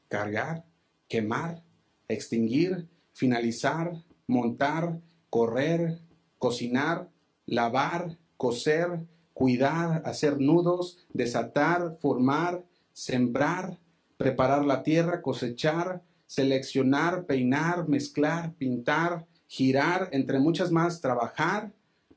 cargar, 0.08 0.64
quemar, 1.08 1.62
extinguir, 2.08 2.88
finalizar, 3.12 4.02
montar, 4.26 4.98
correr, 5.30 5.98
cocinar, 6.38 7.08
lavar, 7.46 8.18
coser, 8.36 9.06
cuidar, 9.42 10.02
hacer 10.04 10.40
nudos, 10.40 10.98
desatar, 11.12 11.98
formar, 12.00 12.64
sembrar, 12.92 13.76
preparar 14.16 14.64
la 14.64 14.84
tierra, 14.84 15.20
cosechar, 15.20 16.00
seleccionar, 16.28 17.26
peinar, 17.26 17.88
mezclar, 17.88 18.54
pintar, 18.54 19.26
girar, 19.48 20.08
entre 20.12 20.38
muchas 20.38 20.70
más, 20.70 21.00
trabajar. 21.00 21.72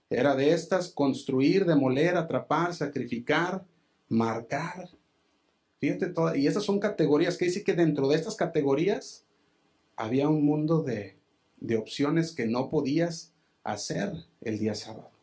Era 0.08 0.36
de 0.36 0.52
estas, 0.52 0.90
construir, 0.90 1.66
demoler, 1.66 2.16
atrapar, 2.16 2.76
sacrificar, 2.76 3.66
marcar. 4.08 4.88
Fíjate, 5.80 6.10
todas, 6.10 6.38
y 6.38 6.46
esas 6.46 6.64
son 6.64 6.80
categorías 6.80 7.38
que 7.38 7.46
dice 7.46 7.64
que 7.64 7.74
dentro 7.74 8.08
de 8.08 8.18
estas 8.18 8.36
categorías 8.36 9.26
había 9.96 10.30
un 10.30 10.46
mundo 10.46 10.84
de, 10.84 11.18
de 11.58 11.76
opciones 11.76 12.34
que 12.34 12.46
no 12.46 12.70
podías 12.70 13.34
hacer 13.64 14.14
el 14.42 14.60
día 14.60 14.76
sábado. 14.76 15.14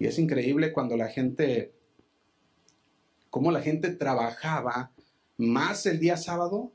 Y 0.00 0.06
es 0.06 0.18
increíble 0.18 0.72
cuando 0.72 0.96
la 0.96 1.08
gente, 1.08 1.74
cómo 3.28 3.52
la 3.52 3.60
gente 3.60 3.90
trabajaba 3.90 4.90
más 5.36 5.84
el 5.84 6.00
día 6.00 6.16
sábado 6.16 6.72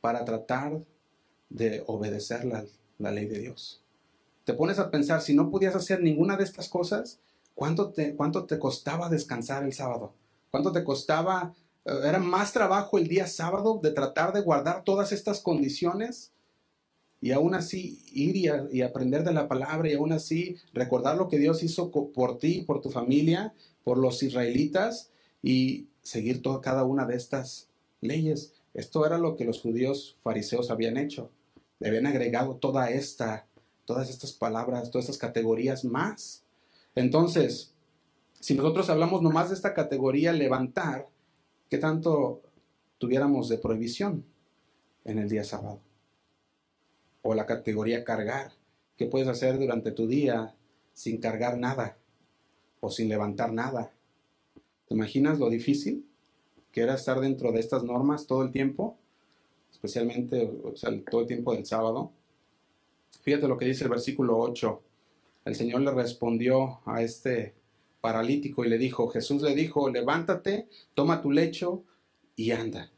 para 0.00 0.24
tratar 0.24 0.80
de 1.50 1.84
obedecer 1.86 2.44
la, 2.44 2.64
ley 3.12 3.26
de 3.26 3.38
Dios. 3.38 3.80
Te 4.44 4.54
pones 4.54 4.80
a 4.80 4.90
pensar, 4.90 5.22
si 5.22 5.34
no 5.34 5.50
podías 5.50 5.76
hacer 5.76 6.02
ninguna 6.02 6.36
de 6.36 6.42
estas 6.42 6.68
cosas, 6.68 7.20
¿cuánto 7.54 7.90
te, 7.90 8.16
cuánto 8.16 8.44
te 8.44 8.58
costaba 8.58 9.08
descansar 9.08 9.62
el 9.62 9.72
sábado? 9.72 10.12
¿Cuánto 10.50 10.72
te 10.72 10.82
costaba? 10.82 11.54
Eh, 11.84 11.92
era 12.06 12.18
más 12.18 12.52
trabajo 12.52 12.98
el 12.98 13.06
día 13.06 13.28
sábado 13.28 13.78
de 13.80 13.92
tratar 13.92 14.32
de 14.32 14.40
guardar 14.40 14.82
todas 14.82 15.12
estas 15.12 15.40
condiciones 15.40 16.32
y 17.20 17.32
aún 17.32 17.54
así 17.54 18.02
ir 18.12 18.36
y, 18.36 18.82
aprender 18.82 19.24
de 19.24 19.32
la 19.32 19.48
palabra 19.48 19.90
y 19.90 19.94
aún 19.94 20.12
así 20.12 20.56
recordar 20.72 21.16
lo 21.16 21.28
que 21.28 21.38
Dios 21.38 21.62
hizo 21.62 21.90
por 21.90 22.38
ti, 22.38 22.62
por 22.62 22.80
tu 22.80 22.90
familia, 22.90 23.54
por 23.82 23.98
los 23.98 24.22
israelitas 24.22 25.10
y 25.42 25.88
seguir 26.02 26.42
toda, 26.42 26.60
cada 26.60 26.84
una 26.84 27.06
de 27.06 27.16
estas 27.16 27.68
leyes. 28.00 28.54
Esto 28.74 29.04
era 29.04 29.18
lo 29.18 29.36
que 29.36 29.44
los 29.44 29.60
judíos 29.60 30.16
fariseos 30.22 30.70
habían 30.70 30.96
hecho. 30.96 31.30
Le 31.80 31.88
habían 31.88 32.06
agregado 32.06 32.56
toda 32.56 32.90
esta, 32.90 33.46
todas 33.84 34.10
estas 34.10 34.32
palabras, 34.32 34.90
todas 34.90 35.06
estas 35.06 35.18
categorías 35.18 35.84
más. 35.84 36.44
Entonces, 36.94 37.72
si 38.38 38.54
nosotros 38.54 38.90
hablamos 38.90 39.22
nomás 39.22 39.48
de 39.48 39.56
esta 39.56 39.74
categoría 39.74 40.32
levantar, 40.32 41.08
¿qué 41.68 41.78
tanto 41.78 42.42
tuviéramos 42.98 43.48
de 43.48 43.58
prohibición 43.58 44.24
en 45.04 45.18
el 45.18 45.28
día 45.28 45.42
sábado? 45.42 45.80
O 47.28 47.34
la 47.34 47.44
categoría 47.44 48.04
cargar. 48.04 48.52
¿Qué 48.96 49.04
puedes 49.04 49.28
hacer 49.28 49.58
durante 49.58 49.90
tu 49.90 50.06
día 50.06 50.54
sin 50.94 51.18
cargar 51.18 51.58
nada 51.58 51.98
o 52.80 52.90
sin 52.90 53.10
levantar 53.10 53.52
nada? 53.52 53.92
¿Te 54.88 54.94
imaginas 54.94 55.38
lo 55.38 55.50
difícil 55.50 56.06
que 56.72 56.80
era 56.80 56.94
estar 56.94 57.20
dentro 57.20 57.52
de 57.52 57.60
estas 57.60 57.84
normas 57.84 58.26
todo 58.26 58.42
el 58.42 58.50
tiempo? 58.50 58.96
Especialmente 59.70 60.50
todo 61.10 61.20
el 61.20 61.26
tiempo 61.26 61.52
del 61.52 61.66
sábado. 61.66 62.12
Fíjate 63.20 63.46
lo 63.46 63.58
que 63.58 63.66
dice 63.66 63.84
el 63.84 63.90
versículo 63.90 64.38
8. 64.38 64.82
El 65.44 65.54
Señor 65.54 65.82
le 65.82 65.90
respondió 65.90 66.80
a 66.86 67.02
este 67.02 67.52
paralítico 68.00 68.64
y 68.64 68.70
le 68.70 68.78
dijo, 68.78 69.06
Jesús 69.08 69.42
le 69.42 69.54
dijo, 69.54 69.90
levántate, 69.90 70.66
toma 70.94 71.20
tu 71.20 71.30
lecho 71.30 71.84
y 72.36 72.52
anda. 72.52 72.90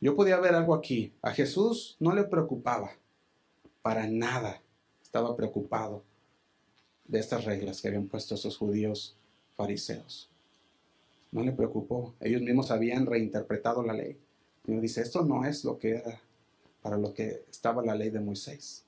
Yo 0.00 0.16
podía 0.16 0.40
ver 0.40 0.54
algo 0.54 0.74
aquí. 0.74 1.12
A 1.20 1.32
Jesús 1.32 1.98
no 2.00 2.14
le 2.14 2.24
preocupaba 2.24 2.92
para 3.86 4.08
nada 4.08 4.60
estaba 5.00 5.36
preocupado 5.36 6.02
de 7.04 7.20
estas 7.20 7.44
reglas 7.44 7.80
que 7.80 7.86
habían 7.86 8.08
puesto 8.08 8.34
esos 8.34 8.56
judíos 8.56 9.16
fariseos. 9.54 10.28
No 11.30 11.44
le 11.44 11.52
preocupó. 11.52 12.16
Ellos 12.18 12.42
mismos 12.42 12.72
habían 12.72 13.06
reinterpretado 13.06 13.84
la 13.84 13.92
ley. 13.92 14.18
Y 14.66 14.72
dice, 14.80 15.02
esto 15.02 15.24
no 15.24 15.44
es 15.44 15.62
lo 15.62 15.78
que 15.78 15.90
era 15.90 16.20
para 16.82 16.98
lo 16.98 17.14
que 17.14 17.44
estaba 17.48 17.84
la 17.84 17.94
ley 17.94 18.10
de 18.10 18.18
Moisés. 18.18 18.84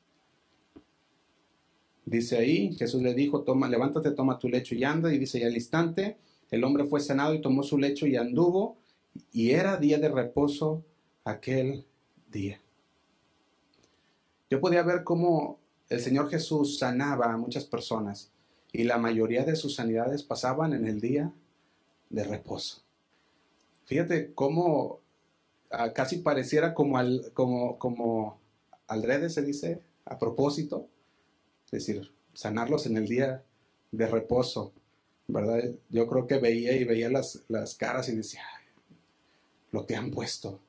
Dice 2.04 2.36
ahí, 2.36 2.74
Jesús 2.74 3.00
le 3.00 3.14
dijo, 3.14 3.44
toma, 3.44 3.68
levántate, 3.68 4.10
toma 4.10 4.36
tu 4.40 4.48
lecho 4.48 4.74
y 4.74 4.82
anda. 4.82 5.14
Y 5.14 5.18
dice, 5.18 5.38
y 5.38 5.44
al 5.44 5.54
instante 5.54 6.16
el 6.50 6.64
hombre 6.64 6.86
fue 6.86 6.98
sanado 6.98 7.34
y 7.34 7.40
tomó 7.40 7.62
su 7.62 7.78
lecho 7.78 8.04
y 8.08 8.16
anduvo. 8.16 8.78
Y 9.30 9.50
era 9.50 9.76
día 9.76 9.98
de 9.98 10.08
reposo 10.08 10.82
aquel 11.22 11.84
día. 12.32 12.60
Yo 14.50 14.60
podía 14.60 14.82
ver 14.82 15.04
cómo 15.04 15.58
el 15.88 16.00
Señor 16.00 16.30
Jesús 16.30 16.78
sanaba 16.78 17.32
a 17.32 17.36
muchas 17.36 17.64
personas 17.64 18.30
y 18.72 18.84
la 18.84 18.98
mayoría 18.98 19.44
de 19.44 19.56
sus 19.56 19.74
sanidades 19.74 20.22
pasaban 20.22 20.72
en 20.72 20.86
el 20.86 21.00
día 21.00 21.32
de 22.10 22.24
reposo. 22.24 22.82
Fíjate 23.86 24.32
cómo 24.34 25.00
ah, 25.70 25.92
casi 25.92 26.18
pareciera 26.18 26.74
como 26.74 26.98
al, 26.98 27.30
como, 27.32 27.78
como 27.78 28.38
se 29.28 29.42
dice, 29.42 29.82
a 30.04 30.18
propósito, 30.18 30.88
es 31.66 31.70
decir, 31.86 32.12
sanarlos 32.34 32.86
en 32.86 32.96
el 32.96 33.06
día 33.06 33.44
de 33.92 34.06
reposo, 34.06 34.72
¿verdad? 35.26 35.70
Yo 35.90 36.06
creo 36.06 36.26
que 36.26 36.38
veía 36.38 36.72
y 36.72 36.84
veía 36.84 37.10
las, 37.10 37.42
las 37.48 37.74
caras 37.74 38.08
y 38.08 38.16
decía, 38.16 38.42
lo 39.72 39.86
que 39.86 39.96
han 39.96 40.10
puesto, 40.10 40.60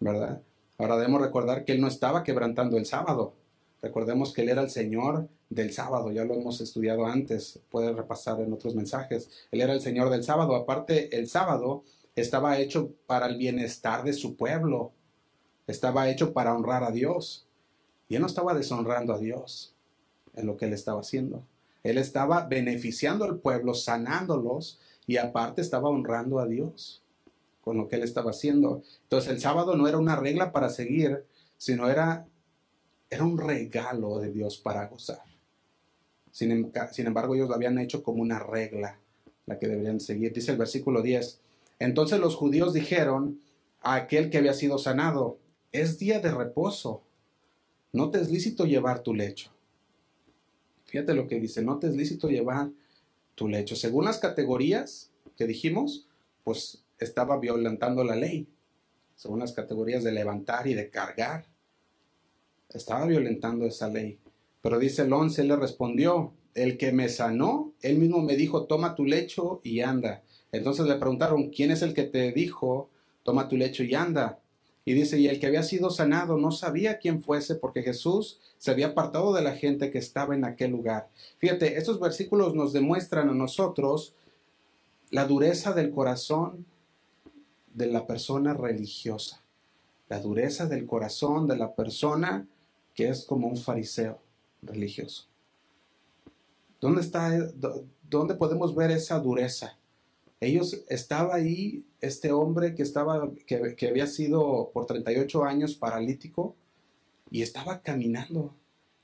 ¿verdad? 0.00 0.42
Ahora 0.78 0.96
debemos 0.96 1.20
recordar 1.20 1.64
que 1.64 1.72
Él 1.72 1.80
no 1.80 1.88
estaba 1.88 2.22
quebrantando 2.22 2.76
el 2.76 2.86
sábado. 2.86 3.34
Recordemos 3.82 4.32
que 4.32 4.42
Él 4.42 4.48
era 4.48 4.62
el 4.62 4.70
Señor 4.70 5.28
del 5.50 5.72
sábado, 5.72 6.12
ya 6.12 6.24
lo 6.24 6.34
hemos 6.34 6.60
estudiado 6.60 7.06
antes, 7.06 7.58
puede 7.68 7.92
repasar 7.92 8.40
en 8.40 8.52
otros 8.52 8.76
mensajes. 8.76 9.28
Él 9.50 9.60
era 9.60 9.72
el 9.72 9.80
Señor 9.80 10.08
del 10.08 10.22
sábado. 10.22 10.54
Aparte, 10.54 11.16
el 11.16 11.28
sábado 11.28 11.82
estaba 12.14 12.58
hecho 12.58 12.92
para 13.06 13.26
el 13.26 13.36
bienestar 13.36 14.04
de 14.04 14.12
su 14.12 14.36
pueblo, 14.36 14.92
estaba 15.66 16.08
hecho 16.08 16.32
para 16.32 16.54
honrar 16.54 16.84
a 16.84 16.92
Dios. 16.92 17.46
Y 18.08 18.14
Él 18.14 18.20
no 18.20 18.28
estaba 18.28 18.54
deshonrando 18.54 19.12
a 19.12 19.18
Dios 19.18 19.74
en 20.34 20.46
lo 20.46 20.56
que 20.56 20.66
Él 20.66 20.74
estaba 20.74 21.00
haciendo. 21.00 21.42
Él 21.82 21.98
estaba 21.98 22.46
beneficiando 22.46 23.24
al 23.24 23.38
pueblo, 23.38 23.74
sanándolos 23.74 24.78
y 25.08 25.16
aparte 25.16 25.60
estaba 25.60 25.88
honrando 25.88 26.38
a 26.38 26.46
Dios 26.46 27.02
con 27.68 27.76
lo 27.76 27.86
que 27.86 27.96
él 27.96 28.02
estaba 28.02 28.30
haciendo. 28.30 28.82
Entonces 29.02 29.30
el 29.30 29.40
sábado 29.40 29.76
no 29.76 29.86
era 29.86 29.98
una 29.98 30.16
regla 30.16 30.52
para 30.52 30.70
seguir, 30.70 31.26
sino 31.58 31.90
era, 31.90 32.26
era 33.10 33.24
un 33.24 33.36
regalo 33.36 34.20
de 34.20 34.32
Dios 34.32 34.56
para 34.56 34.86
gozar. 34.86 35.20
Sin, 36.30 36.50
em, 36.50 36.72
sin 36.92 37.06
embargo, 37.06 37.34
ellos 37.34 37.50
lo 37.50 37.54
habían 37.54 37.78
hecho 37.78 38.02
como 38.02 38.22
una 38.22 38.38
regla, 38.38 38.98
la 39.44 39.58
que 39.58 39.68
deberían 39.68 40.00
seguir. 40.00 40.32
Dice 40.32 40.52
el 40.52 40.56
versículo 40.56 41.02
10. 41.02 41.40
Entonces 41.78 42.18
los 42.20 42.36
judíos 42.36 42.72
dijeron 42.72 43.38
a 43.82 43.96
aquel 43.96 44.30
que 44.30 44.38
había 44.38 44.54
sido 44.54 44.78
sanado, 44.78 45.36
es 45.70 45.98
día 45.98 46.20
de 46.20 46.30
reposo, 46.30 47.02
no 47.92 48.10
te 48.10 48.18
es 48.18 48.30
lícito 48.30 48.64
llevar 48.64 49.02
tu 49.02 49.12
lecho. 49.12 49.50
Fíjate 50.86 51.12
lo 51.12 51.28
que 51.28 51.38
dice, 51.38 51.60
no 51.60 51.78
te 51.78 51.88
es 51.88 51.94
lícito 51.94 52.30
llevar 52.30 52.70
tu 53.34 53.46
lecho. 53.46 53.76
Según 53.76 54.06
las 54.06 54.16
categorías 54.16 55.10
que 55.36 55.46
dijimos, 55.46 56.06
pues 56.44 56.82
estaba 56.98 57.38
violentando 57.38 58.04
la 58.04 58.16
ley, 58.16 58.48
según 59.14 59.40
las 59.40 59.52
categorías 59.52 60.04
de 60.04 60.12
levantar 60.12 60.66
y 60.66 60.74
de 60.74 60.90
cargar. 60.90 61.46
Estaba 62.68 63.06
violentando 63.06 63.66
esa 63.66 63.88
ley. 63.88 64.18
Pero 64.60 64.78
dice 64.78 65.02
el 65.02 65.12
11, 65.12 65.44
le 65.44 65.56
respondió, 65.56 66.32
el 66.54 66.76
que 66.76 66.92
me 66.92 67.08
sanó, 67.08 67.72
él 67.82 67.98
mismo 67.98 68.20
me 68.20 68.36
dijo, 68.36 68.64
toma 68.64 68.94
tu 68.94 69.04
lecho 69.04 69.60
y 69.62 69.80
anda. 69.80 70.22
Entonces 70.52 70.86
le 70.86 70.96
preguntaron, 70.96 71.50
¿quién 71.50 71.70
es 71.70 71.82
el 71.82 71.94
que 71.94 72.04
te 72.04 72.32
dijo, 72.32 72.90
toma 73.22 73.48
tu 73.48 73.56
lecho 73.56 73.84
y 73.84 73.94
anda? 73.94 74.40
Y 74.84 74.94
dice, 74.94 75.18
y 75.18 75.28
el 75.28 75.38
que 75.38 75.46
había 75.46 75.62
sido 75.62 75.90
sanado 75.90 76.38
no 76.38 76.50
sabía 76.50 76.98
quién 76.98 77.22
fuese 77.22 77.54
porque 77.54 77.82
Jesús 77.82 78.40
se 78.56 78.70
había 78.70 78.88
apartado 78.88 79.34
de 79.34 79.42
la 79.42 79.54
gente 79.54 79.90
que 79.90 79.98
estaba 79.98 80.34
en 80.34 80.44
aquel 80.44 80.70
lugar. 80.70 81.10
Fíjate, 81.38 81.76
estos 81.76 82.00
versículos 82.00 82.54
nos 82.54 82.72
demuestran 82.72 83.28
a 83.28 83.34
nosotros 83.34 84.14
la 85.10 85.26
dureza 85.26 85.72
del 85.72 85.90
corazón 85.90 86.66
de 87.78 87.86
la 87.86 88.06
persona 88.06 88.54
religiosa, 88.54 89.40
la 90.08 90.20
dureza 90.20 90.66
del 90.66 90.84
corazón 90.84 91.46
de 91.46 91.56
la 91.56 91.74
persona 91.74 92.46
que 92.94 93.08
es 93.08 93.24
como 93.24 93.46
un 93.46 93.56
fariseo 93.56 94.18
religioso. 94.62 95.26
¿Dónde 96.80 97.00
está, 97.00 97.30
dónde 98.02 98.34
podemos 98.34 98.74
ver 98.74 98.90
esa 98.90 99.20
dureza? 99.20 99.78
Ellos 100.40 100.84
estaba 100.88 101.36
ahí 101.36 101.84
este 102.00 102.32
hombre 102.32 102.74
que 102.74 102.82
estaba 102.82 103.30
que, 103.46 103.76
que 103.76 103.88
había 103.88 104.08
sido 104.08 104.70
por 104.72 104.86
38 104.86 105.44
años 105.44 105.74
paralítico 105.76 106.56
y 107.30 107.42
estaba 107.42 107.80
caminando. 107.80 108.54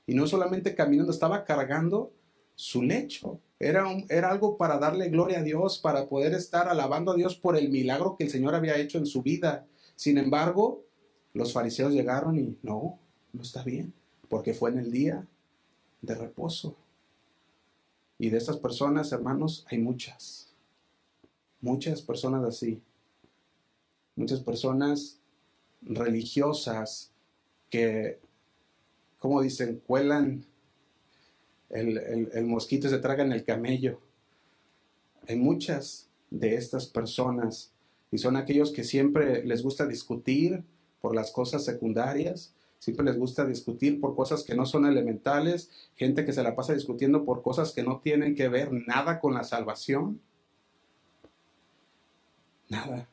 Y 0.07 0.15
no 0.15 0.27
solamente 0.27 0.75
caminando, 0.75 1.11
estaba 1.11 1.45
cargando 1.45 2.11
su 2.55 2.83
lecho. 2.83 3.39
Era, 3.59 3.85
era 4.09 4.31
algo 4.31 4.57
para 4.57 4.77
darle 4.77 5.09
gloria 5.09 5.39
a 5.39 5.43
Dios, 5.43 5.79
para 5.79 6.07
poder 6.07 6.33
estar 6.33 6.67
alabando 6.67 7.11
a 7.11 7.15
Dios 7.15 7.35
por 7.35 7.57
el 7.57 7.69
milagro 7.69 8.17
que 8.17 8.25
el 8.25 8.29
Señor 8.29 8.53
había 8.53 8.77
hecho 8.77 8.97
en 8.97 9.05
su 9.05 9.21
vida. 9.21 9.65
Sin 9.95 10.17
embargo, 10.17 10.83
los 11.33 11.53
fariseos 11.53 11.93
llegaron 11.93 12.37
y 12.37 12.57
no, 12.63 12.99
no 13.31 13.41
está 13.41 13.63
bien, 13.63 13.93
porque 14.29 14.53
fue 14.53 14.71
en 14.71 14.79
el 14.79 14.91
día 14.91 15.25
de 16.01 16.15
reposo. 16.15 16.75
Y 18.17 18.29
de 18.29 18.37
esas 18.37 18.57
personas, 18.57 19.11
hermanos, 19.11 19.65
hay 19.69 19.77
muchas. 19.79 20.49
Muchas 21.61 22.01
personas 22.01 22.43
así. 22.45 22.81
Muchas 24.15 24.39
personas 24.39 25.19
religiosas 25.81 27.11
que, 27.69 28.19
como 29.19 29.41
dicen, 29.41 29.81
cuelan 29.85 30.45
el, 31.75 32.29
el, 32.33 32.45
mosquito, 32.45 32.89
se 32.89 32.99
tragan 32.99 33.31
el 33.31 33.43
camello. 33.43 33.99
Hay 35.27 35.35
muchas 35.35 36.09
de 36.29 36.55
estas 36.55 36.87
personas 36.87 37.71
y 38.11 38.17
son 38.17 38.35
aquellos 38.35 38.71
que 38.71 38.83
siempre 38.83 39.43
les 39.45 39.63
gusta 39.63 39.85
discutir 39.85 40.63
por 41.01 41.15
las 41.15 41.31
cosas 41.31 41.63
secundarias, 41.65 42.53
siempre 42.79 43.05
les 43.05 43.17
gusta 43.17 43.45
discutir 43.45 43.99
por 43.99 44.15
cosas 44.15 44.43
que 44.43 44.55
no 44.55 44.65
son 44.65 44.85
elementales, 44.85 45.69
gente 45.95 46.25
que 46.25 46.33
se 46.33 46.43
la 46.43 46.55
pasa 46.55 46.73
discutiendo 46.73 47.25
por 47.25 47.41
cosas 47.41 47.71
que 47.71 47.83
no 47.83 47.99
tienen 47.99 48.35
que 48.35 48.47
ver 48.47 48.71
nada 48.71 49.19
con 49.19 49.33
la 49.33 49.43
salvación. 49.43 50.19
Nada. 52.69 53.07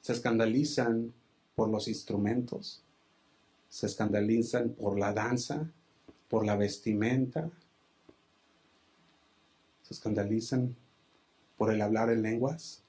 Se 0.00 0.12
escandalizan 0.12 1.12
por 1.54 1.68
los 1.68 1.88
instrumentos, 1.88 2.82
se 3.68 3.86
escandalizan 3.86 4.70
por 4.70 4.98
la 4.98 5.12
danza, 5.12 5.70
por 6.30 6.46
la 6.46 6.56
vestimenta, 6.56 7.50
se 9.82 9.92
escandalizan 9.92 10.76
por 11.58 11.70
el 11.70 11.82
hablar 11.82 12.08
en 12.08 12.22
lenguas 12.22 12.82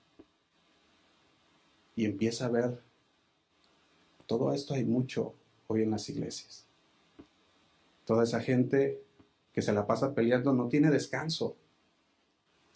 y 1.96 2.06
empieza 2.06 2.46
a 2.46 2.50
ver 2.50 2.80
todo 4.28 4.54
esto 4.54 4.76
hay 4.76 4.86
mucho 4.86 5.34
hoy 5.68 5.82
en 5.82 5.92
las 5.92 6.08
iglesias. 6.08 6.66
Toda 8.06 8.24
esa 8.24 8.40
gente 8.40 9.04
que 9.52 9.62
se 9.62 9.74
la 9.74 9.86
pasa 9.86 10.14
peleando 10.14 10.54
no 10.54 10.70
tiene 10.70 10.90
descanso. 10.90 11.58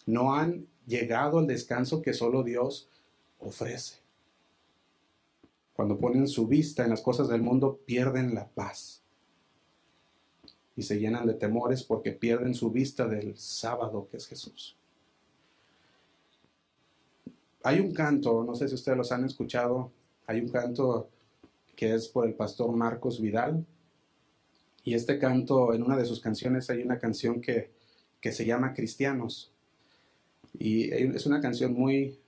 No 0.06 0.36
han 0.36 0.68
llegado 0.86 1.40
al 1.40 1.48
descanso 1.48 2.02
que 2.02 2.14
solo 2.14 2.44
Dios 2.44 2.90
ofrece. 3.40 4.00
Cuando 5.76 5.98
ponen 5.98 6.28
su 6.28 6.46
vista 6.48 6.84
en 6.84 6.90
las 6.90 7.02
cosas 7.02 7.30
del 7.30 7.42
mundo, 7.42 7.80
pierden 7.86 8.36
la 8.36 8.50
paz. 8.50 9.05
Y 10.76 10.84
se 10.84 11.00
llenan 11.00 11.26
de 11.26 11.34
temores 11.34 11.84
porque 11.84 12.12
pierden 12.12 12.54
su 12.54 12.70
vista 12.70 13.08
del 13.08 13.38
sábado 13.38 14.08
que 14.10 14.18
es 14.18 14.28
Jesús. 14.28 14.76
Hay 17.64 17.80
un 17.80 17.94
canto, 17.94 18.44
no 18.44 18.56
sé 18.56 18.68
si 18.68 18.76
ustedes 18.76 18.98
los 18.98 19.12
han 19.12 19.26
escuchado, 19.26 19.92
hay 20.28 20.40
un 20.40 20.50
canto 20.50 21.10
que 21.76 21.94
es 21.94 22.08
por 22.08 22.26
el 22.26 22.34
pastor 22.34 22.76
Marcos 22.76 23.20
Vidal. 23.20 23.66
Y 24.84 24.94
este 24.94 25.18
canto, 25.18 25.74
en 25.74 25.82
una 25.82 25.98
de 25.98 26.06
sus 26.06 26.20
canciones, 26.20 26.70
hay 26.70 26.84
una 26.84 27.00
canción 27.00 27.42
que, 27.42 27.72
que 28.22 28.32
se 28.32 28.46
llama 28.46 28.74
Cristianos. 28.74 29.52
Y 30.58 30.92
es 30.92 31.26
una 31.26 31.42
canción 31.42 31.74
muy, 31.74 32.20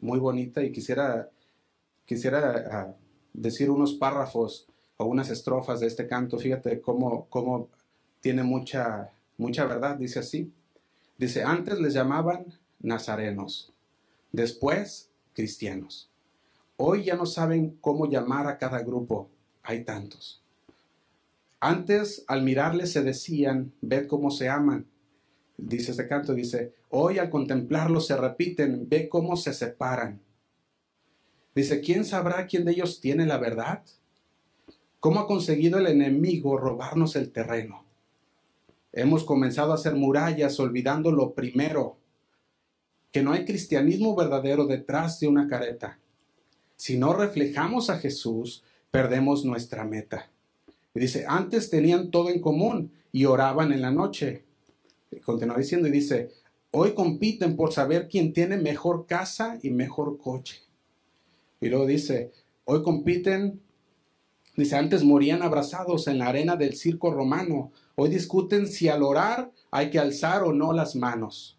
muy 0.00 0.18
bonita 0.18 0.62
y 0.62 0.72
quisiera, 0.72 1.30
quisiera 2.04 2.66
ah, 2.70 2.94
decir 3.32 3.70
unos 3.70 3.94
párrafos 3.94 4.66
o 4.96 5.04
unas 5.06 5.30
estrofas 5.30 5.80
de 5.80 5.86
este 5.86 6.06
canto. 6.06 6.38
Fíjate 6.38 6.80
cómo, 6.80 7.26
cómo 7.30 7.68
tiene 8.20 8.42
mucha, 8.42 9.10
mucha 9.36 9.64
verdad. 9.64 9.96
Dice 9.96 10.18
así. 10.20 10.52
Dice, 11.18 11.42
antes 11.42 11.78
les 11.78 11.92
llamaban 11.92 12.46
nazarenos, 12.80 13.72
después 14.32 15.10
cristianos. 15.34 16.10
Hoy 16.76 17.04
ya 17.04 17.14
no 17.14 17.26
saben 17.26 17.76
cómo 17.80 18.06
llamar 18.08 18.46
a 18.46 18.56
cada 18.56 18.82
grupo. 18.82 19.28
Hay 19.62 19.84
tantos. 19.84 20.42
Antes, 21.60 22.24
al 22.26 22.42
mirarles, 22.42 22.92
se 22.92 23.02
decían, 23.02 23.72
ved 23.82 24.06
cómo 24.06 24.30
se 24.30 24.48
aman. 24.48 24.86
Dice 25.58 25.90
este 25.90 26.08
canto, 26.08 26.32
dice, 26.32 26.72
hoy 26.88 27.18
al 27.18 27.28
contemplarlos 27.28 28.06
se 28.06 28.16
repiten, 28.16 28.88
ve 28.88 29.10
cómo 29.10 29.36
se 29.36 29.52
separan. 29.52 30.22
Dice, 31.54 31.82
¿quién 31.82 32.06
sabrá 32.06 32.46
quién 32.46 32.64
de 32.64 32.72
ellos 32.72 33.00
tiene 33.02 33.26
la 33.26 33.36
verdad? 33.36 33.82
¿Cómo 35.00 35.20
ha 35.20 35.26
conseguido 35.26 35.78
el 35.78 35.86
enemigo 35.86 36.56
robarnos 36.56 37.14
el 37.14 37.30
terreno? 37.30 37.89
Hemos 38.92 39.24
comenzado 39.24 39.72
a 39.72 39.76
hacer 39.76 39.94
murallas 39.94 40.58
olvidando 40.58 41.12
lo 41.12 41.34
primero, 41.34 41.96
que 43.12 43.22
no 43.22 43.32
hay 43.32 43.44
cristianismo 43.44 44.14
verdadero 44.14 44.66
detrás 44.66 45.20
de 45.20 45.28
una 45.28 45.48
careta. 45.48 45.98
Si 46.76 46.96
no 46.96 47.12
reflejamos 47.12 47.90
a 47.90 47.98
Jesús, 47.98 48.64
perdemos 48.90 49.44
nuestra 49.44 49.84
meta. 49.84 50.30
Y 50.94 51.00
dice, 51.00 51.24
antes 51.28 51.70
tenían 51.70 52.10
todo 52.10 52.30
en 52.30 52.40
común 52.40 52.92
y 53.12 53.24
oraban 53.24 53.72
en 53.72 53.82
la 53.82 53.90
noche. 53.90 54.44
Continúa 55.24 55.58
diciendo 55.58 55.88
y 55.88 55.90
dice, 55.90 56.30
hoy 56.70 56.94
compiten 56.94 57.56
por 57.56 57.72
saber 57.72 58.08
quién 58.08 58.32
tiene 58.32 58.56
mejor 58.56 59.06
casa 59.06 59.58
y 59.62 59.70
mejor 59.70 60.18
coche. 60.18 60.62
Y 61.60 61.68
luego 61.68 61.86
dice, 61.86 62.32
hoy 62.64 62.82
compiten, 62.82 63.60
dice, 64.56 64.76
antes 64.76 65.04
morían 65.04 65.42
abrazados 65.42 66.08
en 66.08 66.18
la 66.18 66.28
arena 66.28 66.56
del 66.56 66.76
circo 66.76 67.10
romano. 67.12 67.72
Hoy 68.02 68.08
discuten 68.08 68.66
si 68.66 68.88
al 68.88 69.02
orar 69.02 69.52
hay 69.70 69.90
que 69.90 69.98
alzar 69.98 70.42
o 70.42 70.54
no 70.54 70.72
las 70.72 70.96
manos. 70.96 71.58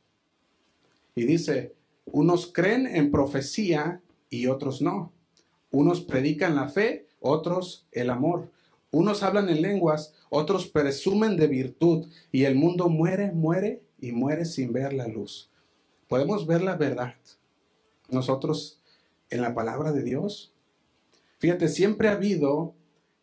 Y 1.14 1.26
dice, 1.26 1.76
unos 2.06 2.52
creen 2.52 2.88
en 2.88 3.12
profecía 3.12 4.02
y 4.28 4.48
otros 4.48 4.82
no. 4.82 5.14
Unos 5.70 6.02
predican 6.02 6.56
la 6.56 6.68
fe, 6.68 7.06
otros 7.20 7.86
el 7.92 8.10
amor. 8.10 8.50
Unos 8.89 9.22
hablan 9.22 9.50
en 9.50 9.62
lenguas, 9.62 10.16
otros 10.32 10.66
presumen 10.66 11.38
de 11.38 11.46
virtud 11.46 12.08
y 12.32 12.46
el 12.46 12.56
mundo 12.56 12.89
muere, 12.89 13.32
muere 13.32 13.84
y 14.00 14.12
muere 14.12 14.46
sin 14.46 14.74
ver 14.74 14.94
la 14.94 15.08
luz. 15.08 15.52
Podemos 16.08 16.48
ver 16.48 16.64
la 16.64 16.76
verdad. 16.76 17.14
Nosotros 18.10 18.82
en 19.30 19.44
la 19.44 19.54
palabra 19.54 19.92
de 19.92 20.02
Dios. 20.02 20.56
Fíjate, 21.38 21.68
siempre 21.68 22.08
ha 22.08 22.14
habido 22.14 22.74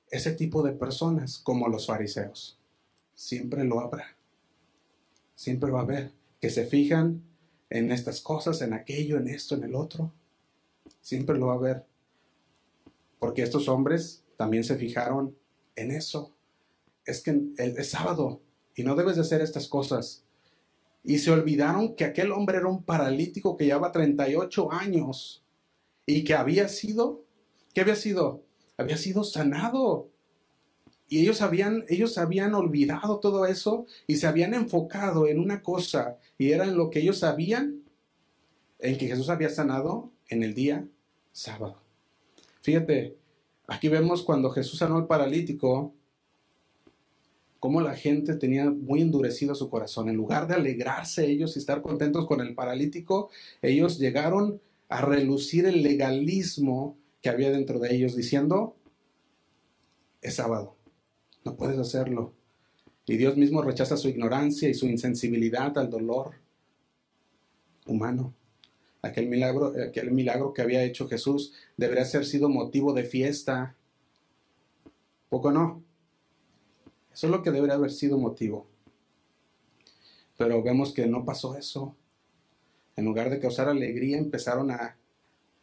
ese 0.08 0.30
tipo 0.30 0.62
de 0.62 0.70
personas 0.70 1.40
como 1.40 1.66
los 1.66 1.88
fariseos. 1.88 2.57
Siempre 3.18 3.64
lo 3.64 3.80
habrá. 3.80 4.16
Siempre 5.34 5.72
va 5.72 5.80
a 5.80 5.82
haber 5.82 6.12
que 6.40 6.50
se 6.50 6.64
fijan 6.64 7.24
en 7.68 7.90
estas 7.90 8.20
cosas, 8.20 8.62
en 8.62 8.72
aquello, 8.72 9.16
en 9.16 9.26
esto, 9.26 9.56
en 9.56 9.64
el 9.64 9.74
otro. 9.74 10.12
Siempre 11.00 11.36
lo 11.36 11.48
va 11.48 11.54
a 11.54 11.58
ver. 11.58 11.84
Porque 13.18 13.42
estos 13.42 13.68
hombres 13.68 14.22
también 14.36 14.62
se 14.62 14.76
fijaron 14.76 15.36
en 15.74 15.90
eso. 15.90 16.32
Es 17.04 17.20
que 17.20 17.36
es 17.56 17.90
sábado 17.90 18.40
y 18.76 18.84
no 18.84 18.94
debes 18.94 19.16
de 19.16 19.22
hacer 19.22 19.40
estas 19.40 19.66
cosas. 19.66 20.22
Y 21.02 21.18
se 21.18 21.32
olvidaron 21.32 21.96
que 21.96 22.04
aquel 22.04 22.30
hombre 22.30 22.58
era 22.58 22.68
un 22.68 22.84
paralítico 22.84 23.56
que 23.56 23.64
llevaba 23.64 23.90
38 23.90 24.70
años 24.70 25.42
y 26.06 26.22
que 26.22 26.34
había 26.34 26.68
sido, 26.68 27.24
¿qué 27.74 27.80
había 27.80 27.96
sido? 27.96 28.44
Había 28.76 28.96
sido 28.96 29.24
sanado. 29.24 30.08
Y 31.08 31.20
ellos 31.20 31.40
habían, 31.40 31.84
ellos 31.88 32.18
habían 32.18 32.54
olvidado 32.54 33.18
todo 33.18 33.46
eso 33.46 33.86
y 34.06 34.16
se 34.16 34.26
habían 34.26 34.54
enfocado 34.54 35.26
en 35.26 35.38
una 35.38 35.62
cosa 35.62 36.18
y 36.36 36.52
era 36.52 36.64
en 36.64 36.76
lo 36.76 36.90
que 36.90 37.00
ellos 37.00 37.18
sabían, 37.18 37.82
en 38.78 38.98
que 38.98 39.08
Jesús 39.08 39.28
había 39.30 39.48
sanado 39.48 40.12
en 40.28 40.42
el 40.42 40.54
día 40.54 40.86
sábado. 41.32 41.80
Fíjate, 42.60 43.16
aquí 43.66 43.88
vemos 43.88 44.22
cuando 44.22 44.50
Jesús 44.50 44.78
sanó 44.78 44.96
al 44.96 45.06
paralítico, 45.06 45.94
cómo 47.58 47.80
la 47.80 47.94
gente 47.94 48.34
tenía 48.34 48.70
muy 48.70 49.00
endurecido 49.00 49.54
su 49.54 49.68
corazón. 49.68 50.08
En 50.08 50.16
lugar 50.16 50.46
de 50.46 50.54
alegrarse 50.54 51.26
ellos 51.26 51.56
y 51.56 51.58
estar 51.58 51.82
contentos 51.82 52.26
con 52.26 52.40
el 52.40 52.54
paralítico, 52.54 53.30
ellos 53.62 53.98
llegaron 53.98 54.60
a 54.88 55.00
relucir 55.00 55.66
el 55.66 55.82
legalismo 55.82 56.96
que 57.20 57.28
había 57.28 57.50
dentro 57.50 57.78
de 57.78 57.94
ellos, 57.94 58.14
diciendo, 58.14 58.76
es 60.22 60.36
sábado, 60.36 60.76
no 61.44 61.56
puedes 61.56 61.78
hacerlo. 61.78 62.32
Y 63.06 63.16
Dios 63.16 63.36
mismo 63.36 63.62
rechaza 63.62 63.96
su 63.96 64.08
ignorancia 64.08 64.68
y 64.68 64.74
su 64.74 64.86
insensibilidad 64.86 65.76
al 65.78 65.90
dolor 65.90 66.34
humano. 67.86 68.34
Aquel 69.00 69.28
milagro, 69.28 69.72
aquel 69.88 70.10
milagro 70.10 70.52
que 70.52 70.62
había 70.62 70.84
hecho 70.84 71.08
Jesús 71.08 71.54
debería 71.76 72.04
ser 72.04 72.26
sido 72.26 72.48
motivo 72.48 72.92
de 72.92 73.04
fiesta. 73.04 73.74
Poco 75.28 75.50
no. 75.50 75.82
Eso 77.12 77.26
es 77.26 77.30
lo 77.32 77.42
que 77.42 77.50
debería 77.50 77.74
haber 77.74 77.90
sido 77.90 78.18
motivo. 78.18 78.66
Pero 80.36 80.62
vemos 80.62 80.92
que 80.92 81.06
no 81.06 81.24
pasó 81.24 81.56
eso. 81.56 81.96
En 82.94 83.04
lugar 83.04 83.30
de 83.30 83.40
causar 83.40 83.68
alegría, 83.68 84.18
empezaron 84.18 84.70
a, 84.70 84.96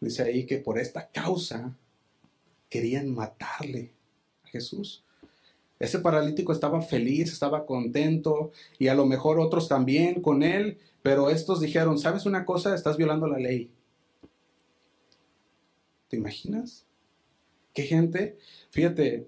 dice 0.01 0.23
ahí 0.23 0.45
que 0.45 0.57
por 0.57 0.79
esta 0.79 1.09
causa 1.09 1.77
querían 2.69 3.13
matarle 3.13 3.93
a 4.43 4.49
Jesús. 4.49 5.04
Ese 5.79 5.99
paralítico 5.99 6.53
estaba 6.53 6.81
feliz, 6.81 7.31
estaba 7.31 7.65
contento 7.65 8.51
y 8.79 8.87
a 8.87 8.95
lo 8.95 9.05
mejor 9.05 9.39
otros 9.39 9.67
también 9.67 10.21
con 10.21 10.41
él, 10.41 10.77
pero 11.01 11.29
estos 11.29 11.59
dijeron, 11.59 11.99
¿sabes 11.99 12.25
una 12.25 12.45
cosa? 12.45 12.73
Estás 12.73 12.97
violando 12.97 13.27
la 13.27 13.39
ley. 13.39 13.69
¿Te 16.07 16.17
imaginas? 16.17 16.85
¿Qué 17.73 17.83
gente? 17.83 18.37
Fíjate, 18.69 19.27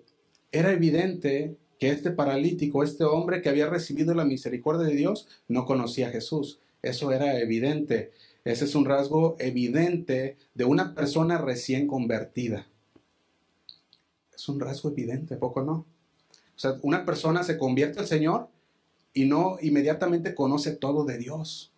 era 0.51 0.71
evidente 0.71 1.57
que 1.79 1.89
este 1.89 2.11
paralítico, 2.11 2.83
este 2.83 3.03
hombre 3.03 3.41
que 3.41 3.49
había 3.49 3.69
recibido 3.69 4.13
la 4.13 4.25
misericordia 4.25 4.87
de 4.87 4.95
Dios, 4.95 5.27
no 5.47 5.65
conocía 5.65 6.07
a 6.07 6.11
Jesús. 6.11 6.59
Eso 6.81 7.11
era 7.11 7.39
evidente. 7.39 8.11
Ese 8.45 8.65
es 8.65 8.75
un 8.75 8.85
rasgo 8.85 9.35
evidente 9.39 10.37
de 10.53 10.63
una 10.63 10.95
persona 10.95 11.37
recién 11.37 11.87
convertida. 11.87 12.67
Es 14.33 14.47
un 14.47 14.59
rasgo 14.59 14.89
evidente, 14.89 15.35
poco 15.35 15.61
no. 15.61 15.85
O 16.57 16.59
sea, 16.59 16.79
una 16.81 17.05
persona 17.05 17.43
se 17.43 17.55
convierte 17.55 17.99
al 17.99 18.07
Señor 18.07 18.49
y 19.13 19.25
no 19.25 19.57
inmediatamente 19.61 20.33
conoce 20.33 20.75
todo 20.75 21.05
de 21.05 21.19
Dios. 21.19 21.71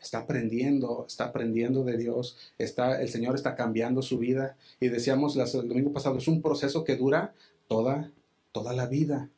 Está 0.00 0.18
aprendiendo, 0.18 1.04
está 1.06 1.26
aprendiendo 1.26 1.84
de 1.84 1.96
Dios, 1.96 2.36
está, 2.58 3.00
el 3.00 3.08
Señor 3.08 3.36
está 3.36 3.54
cambiando 3.54 4.02
su 4.02 4.18
vida. 4.18 4.56
Y 4.80 4.88
decíamos 4.88 5.36
el 5.36 5.68
domingo 5.68 5.92
pasado, 5.92 6.18
es 6.18 6.26
un 6.26 6.42
proceso 6.42 6.82
que 6.82 6.96
dura 6.96 7.34
toda, 7.68 8.10
toda 8.50 8.72
la 8.72 8.86
vida. 8.86 9.30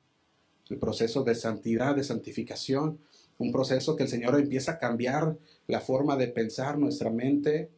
El 0.70 0.78
proceso 0.78 1.22
de 1.22 1.34
santidad, 1.34 1.94
de 1.94 2.04
santificación, 2.04 2.98
un 3.36 3.52
proceso 3.52 3.94
que 3.94 4.04
el 4.04 4.08
Señor 4.08 4.38
empieza 4.40 4.72
a 4.72 4.78
cambiar 4.78 5.36
la 5.66 5.80
forma 5.80 6.16
de 6.16 6.28
pensar 6.28 6.78
nuestra 6.78 7.10
mente. 7.10 7.70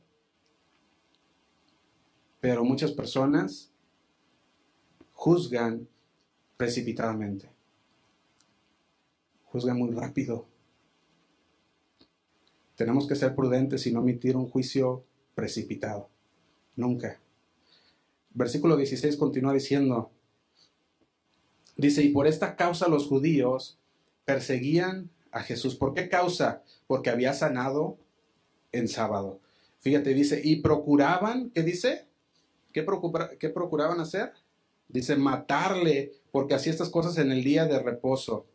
Pero 2.40 2.64
muchas 2.64 2.92
personas 2.92 3.70
juzgan 5.12 5.88
precipitadamente. 6.62 7.48
Juzgan 9.46 9.76
muy 9.76 9.90
rápido. 9.90 10.46
Tenemos 12.76 13.08
que 13.08 13.16
ser 13.16 13.34
prudentes 13.34 13.84
y 13.88 13.92
no 13.92 13.98
emitir 13.98 14.36
un 14.36 14.48
juicio 14.48 15.02
precipitado. 15.34 16.08
Nunca. 16.76 17.18
Versículo 18.30 18.76
16 18.76 19.16
continúa 19.16 19.52
diciendo, 19.52 20.12
dice, 21.76 22.04
y 22.04 22.10
por 22.10 22.28
esta 22.28 22.54
causa 22.54 22.86
los 22.86 23.08
judíos 23.08 23.80
perseguían 24.24 25.10
a 25.32 25.42
Jesús. 25.42 25.74
¿Por 25.74 25.94
qué 25.94 26.08
causa? 26.08 26.62
Porque 26.86 27.10
había 27.10 27.34
sanado 27.34 27.98
en 28.70 28.86
sábado. 28.86 29.40
Fíjate, 29.80 30.14
dice, 30.14 30.40
y 30.44 30.60
procuraban, 30.60 31.50
¿qué 31.50 31.64
dice? 31.64 32.06
¿Qué, 32.72 32.86
¿Qué 33.40 33.48
procuraban 33.48 33.98
hacer? 33.98 34.32
Dice, 34.88 35.16
matarle, 35.16 36.12
porque 36.30 36.54
hacía 36.54 36.72
estas 36.72 36.90
cosas 36.90 37.18
en 37.18 37.32
el 37.32 37.42
día 37.42 37.66
de 37.66 37.78
reposo. 37.78 38.46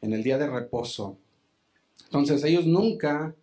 En 0.00 0.12
el 0.12 0.22
día 0.22 0.38
de 0.38 0.48
reposo. 0.48 1.16
Entonces 2.04 2.44
ellos 2.44 2.66
nunca 2.66 3.34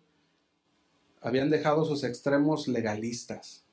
habían 1.20 1.50
dejado 1.50 1.84
sus 1.84 2.04
extremos 2.04 2.68
legalistas. 2.68 3.64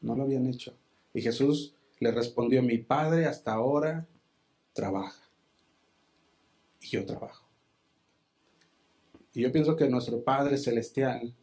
No 0.00 0.14
lo 0.14 0.24
habían 0.24 0.46
hecho. 0.46 0.74
Y 1.14 1.22
Jesús 1.22 1.74
le 1.98 2.10
respondió, 2.12 2.62
mi 2.62 2.78
Padre 2.78 3.26
hasta 3.26 3.52
ahora 3.52 4.06
trabaja. 4.72 5.22
Y 6.80 6.88
yo 6.88 7.04
trabajo. 7.04 7.44
Y 9.32 9.42
yo 9.42 9.52
pienso 9.52 9.76
que 9.76 9.88
nuestro 9.88 10.22
Padre 10.22 10.56
Celestial 10.56 11.34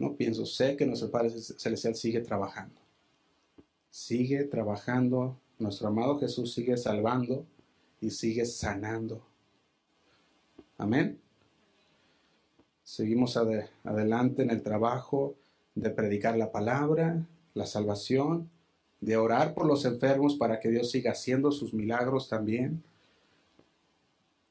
no 0.00 0.16
pienso, 0.16 0.46
sé 0.46 0.76
que 0.76 0.86
nuestro 0.86 1.10
Padre 1.10 1.28
Celestial 1.30 1.94
sigue 1.94 2.20
trabajando. 2.20 2.80
Sigue 3.90 4.44
trabajando. 4.44 5.36
Nuestro 5.58 5.88
amado 5.88 6.18
Jesús 6.18 6.54
sigue 6.54 6.78
salvando 6.78 7.44
y 8.00 8.08
sigue 8.08 8.46
sanando. 8.46 9.22
Amén. 10.78 11.20
Seguimos 12.82 13.36
adelante 13.36 14.42
en 14.42 14.48
el 14.48 14.62
trabajo 14.62 15.34
de 15.74 15.90
predicar 15.90 16.34
la 16.38 16.50
palabra, 16.50 17.26
la 17.52 17.66
salvación, 17.66 18.48
de 19.02 19.18
orar 19.18 19.52
por 19.52 19.66
los 19.66 19.84
enfermos 19.84 20.34
para 20.34 20.60
que 20.60 20.70
Dios 20.70 20.90
siga 20.90 21.12
haciendo 21.12 21.52
sus 21.52 21.74
milagros 21.74 22.26
también. 22.26 22.82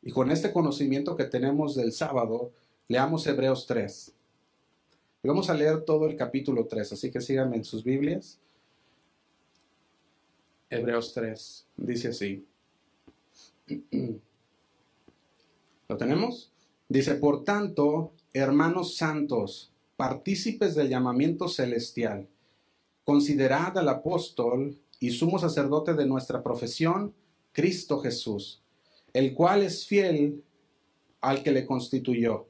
Y 0.03 0.11
con 0.11 0.29
este 0.29 0.53
conocimiento 0.53 1.15
que 1.15 1.25
tenemos 1.25 1.75
del 1.75 1.91
sábado, 1.91 2.51
leamos 2.87 3.25
Hebreos 3.25 3.65
3. 3.65 4.13
Vamos 5.21 5.49
a 5.49 5.53
leer 5.53 5.81
todo 5.81 6.07
el 6.07 6.15
capítulo 6.15 6.65
3, 6.65 6.93
así 6.93 7.11
que 7.11 7.19
síganme 7.19 7.57
en 7.57 7.65
sus 7.65 7.83
Biblias. 7.83 8.39
Hebreos 10.69 11.13
3, 11.13 11.65
dice 11.75 12.07
así. 12.07 12.47
¿Lo 15.89 15.97
tenemos? 15.97 16.53
Dice, 16.87 17.15
por 17.15 17.43
tanto, 17.43 18.13
hermanos 18.31 18.95
santos, 18.95 19.73
partícipes 19.97 20.73
del 20.73 20.87
llamamiento 20.87 21.49
celestial, 21.49 22.29
considerad 23.03 23.77
al 23.77 23.89
apóstol 23.89 24.79
y 25.01 25.11
sumo 25.11 25.37
sacerdote 25.37 25.95
de 25.95 26.05
nuestra 26.05 26.41
profesión, 26.41 27.13
Cristo 27.51 27.99
Jesús, 27.99 28.63
el 29.11 29.33
cual 29.33 29.63
es 29.63 29.85
fiel 29.85 30.45
al 31.19 31.43
que 31.43 31.51
le 31.51 31.65
constituyó 31.65 32.48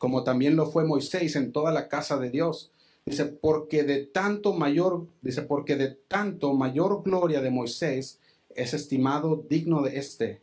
como 0.00 0.24
también 0.24 0.56
lo 0.56 0.70
fue 0.70 0.86
Moisés 0.86 1.36
en 1.36 1.52
toda 1.52 1.72
la 1.72 1.86
casa 1.86 2.16
de 2.16 2.30
Dios. 2.30 2.72
Dice, 3.04 3.26
porque 3.26 3.82
de 3.82 4.06
tanto 4.06 4.54
mayor, 4.54 5.06
dice, 5.20 5.42
porque 5.42 5.76
de 5.76 5.88
tanto 5.88 6.54
mayor 6.54 7.02
gloria 7.02 7.42
de 7.42 7.50
Moisés 7.50 8.18
es 8.54 8.72
estimado 8.72 9.44
digno 9.50 9.82
de 9.82 9.98
este, 9.98 10.40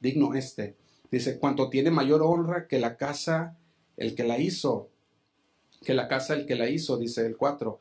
digno 0.00 0.32
este. 0.32 0.76
Dice, 1.10 1.38
cuanto 1.38 1.68
tiene 1.68 1.90
mayor 1.90 2.22
honra 2.22 2.66
que 2.68 2.78
la 2.78 2.96
casa, 2.96 3.58
el 3.98 4.14
que 4.14 4.24
la 4.24 4.38
hizo, 4.38 4.88
que 5.84 5.92
la 5.92 6.08
casa 6.08 6.32
el 6.32 6.46
que 6.46 6.54
la 6.54 6.70
hizo, 6.70 6.96
dice 6.96 7.26
el 7.26 7.36
4. 7.36 7.78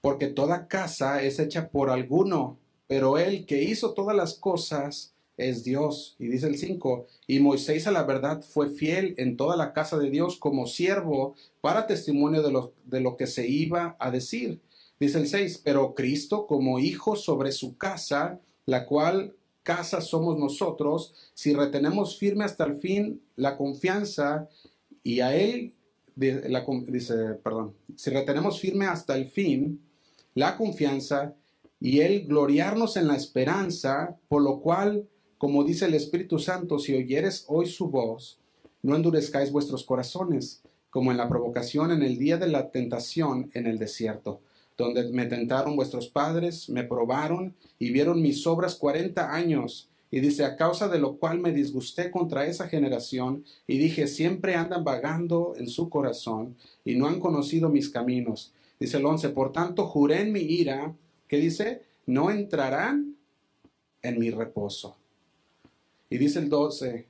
Porque 0.00 0.28
toda 0.28 0.68
casa 0.68 1.22
es 1.22 1.38
hecha 1.38 1.68
por 1.68 1.90
alguno, 1.90 2.56
pero 2.86 3.18
el 3.18 3.44
que 3.44 3.62
hizo 3.62 3.92
todas 3.92 4.16
las 4.16 4.32
cosas 4.32 5.12
es 5.36 5.64
Dios. 5.64 6.16
Y 6.18 6.28
dice 6.28 6.46
el 6.46 6.58
5, 6.58 7.06
y 7.26 7.40
Moisés 7.40 7.86
a 7.86 7.92
la 7.92 8.04
verdad 8.04 8.42
fue 8.42 8.70
fiel 8.70 9.14
en 9.18 9.36
toda 9.36 9.56
la 9.56 9.72
casa 9.72 9.98
de 9.98 10.10
Dios 10.10 10.36
como 10.36 10.66
siervo 10.66 11.34
para 11.60 11.86
testimonio 11.86 12.42
de 12.42 12.52
lo, 12.52 12.72
de 12.84 13.00
lo 13.00 13.16
que 13.16 13.26
se 13.26 13.46
iba 13.48 13.96
a 13.98 14.10
decir. 14.10 14.60
Dice 14.98 15.18
el 15.18 15.28
6, 15.28 15.62
pero 15.64 15.94
Cristo 15.94 16.46
como 16.46 16.78
hijo 16.78 17.16
sobre 17.16 17.52
su 17.52 17.76
casa, 17.76 18.40
la 18.64 18.86
cual 18.86 19.34
casa 19.62 20.00
somos 20.00 20.38
nosotros, 20.38 21.14
si 21.34 21.52
retenemos 21.52 22.18
firme 22.18 22.44
hasta 22.44 22.64
el 22.64 22.78
fin 22.78 23.20
la 23.34 23.56
confianza 23.56 24.48
y 25.02 25.20
a 25.20 25.34
Él, 25.36 25.74
dice, 26.14 27.14
perdón, 27.42 27.74
si 27.96 28.10
retenemos 28.10 28.60
firme 28.60 28.86
hasta 28.86 29.16
el 29.16 29.26
fin 29.26 29.80
la 30.34 30.56
confianza 30.56 31.34
y 31.80 32.00
Él 32.00 32.26
gloriarnos 32.26 32.96
en 32.96 33.08
la 33.08 33.16
esperanza, 33.16 34.16
por 34.28 34.42
lo 34.42 34.60
cual 34.60 35.08
como 35.38 35.64
dice 35.64 35.86
el 35.86 35.94
Espíritu 35.94 36.38
Santo, 36.38 36.78
si 36.78 36.94
oyeres 36.94 37.44
hoy 37.48 37.66
su 37.66 37.88
voz, 37.88 38.38
no 38.82 38.96
endurezcáis 38.96 39.52
vuestros 39.52 39.84
corazones, 39.84 40.62
como 40.90 41.10
en 41.10 41.18
la 41.18 41.28
provocación 41.28 41.90
en 41.90 42.02
el 42.02 42.18
día 42.18 42.38
de 42.38 42.48
la 42.48 42.70
tentación 42.70 43.50
en 43.52 43.66
el 43.66 43.78
desierto, 43.78 44.40
donde 44.78 45.10
me 45.10 45.26
tentaron 45.26 45.76
vuestros 45.76 46.08
padres, 46.08 46.68
me 46.70 46.84
probaron 46.84 47.54
y 47.78 47.90
vieron 47.90 48.22
mis 48.22 48.46
obras 48.46 48.76
cuarenta 48.76 49.34
años. 49.34 49.88
Y 50.10 50.20
dice, 50.20 50.44
a 50.44 50.56
causa 50.56 50.88
de 50.88 50.98
lo 51.00 51.16
cual 51.16 51.40
me 51.40 51.52
disgusté 51.52 52.10
contra 52.10 52.46
esa 52.46 52.68
generación, 52.68 53.44
y 53.66 53.76
dije, 53.78 54.06
siempre 54.06 54.54
andan 54.54 54.84
vagando 54.84 55.54
en 55.58 55.68
su 55.68 55.90
corazón, 55.90 56.56
y 56.84 56.94
no 56.94 57.08
han 57.08 57.18
conocido 57.18 57.68
mis 57.68 57.90
caminos. 57.90 58.52
Dice 58.78 58.98
el 58.98 59.04
once, 59.04 59.28
por 59.30 59.52
tanto 59.52 59.86
juré 59.86 60.22
en 60.22 60.32
mi 60.32 60.40
ira, 60.40 60.94
que 61.26 61.38
dice, 61.38 61.82
no 62.06 62.30
entrarán 62.30 63.16
en 64.00 64.18
mi 64.18 64.30
reposo. 64.30 64.96
Y 66.08 66.18
dice 66.18 66.38
el 66.38 66.48
12, 66.48 67.06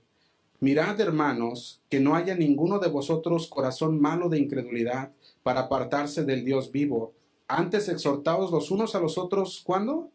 mirad 0.61 1.01
hermanos, 1.01 1.83
que 1.91 2.01
no 2.01 2.15
haya 2.15 2.35
ninguno 2.35 2.79
de 2.79 2.89
vosotros 2.89 3.49
corazón 3.49 4.01
malo 4.01 4.29
de 4.29 4.39
incredulidad 4.39 5.13
para 5.43 5.63
apartarse 5.63 6.25
del 6.25 6.45
Dios 6.45 6.73
vivo. 6.73 7.15
Antes 7.49 7.89
exhortaos 7.89 8.51
los 8.51 8.71
unos 8.71 8.95
a 8.95 9.01
los 9.01 9.19
otros, 9.19 9.63
¿cuándo? 9.65 10.11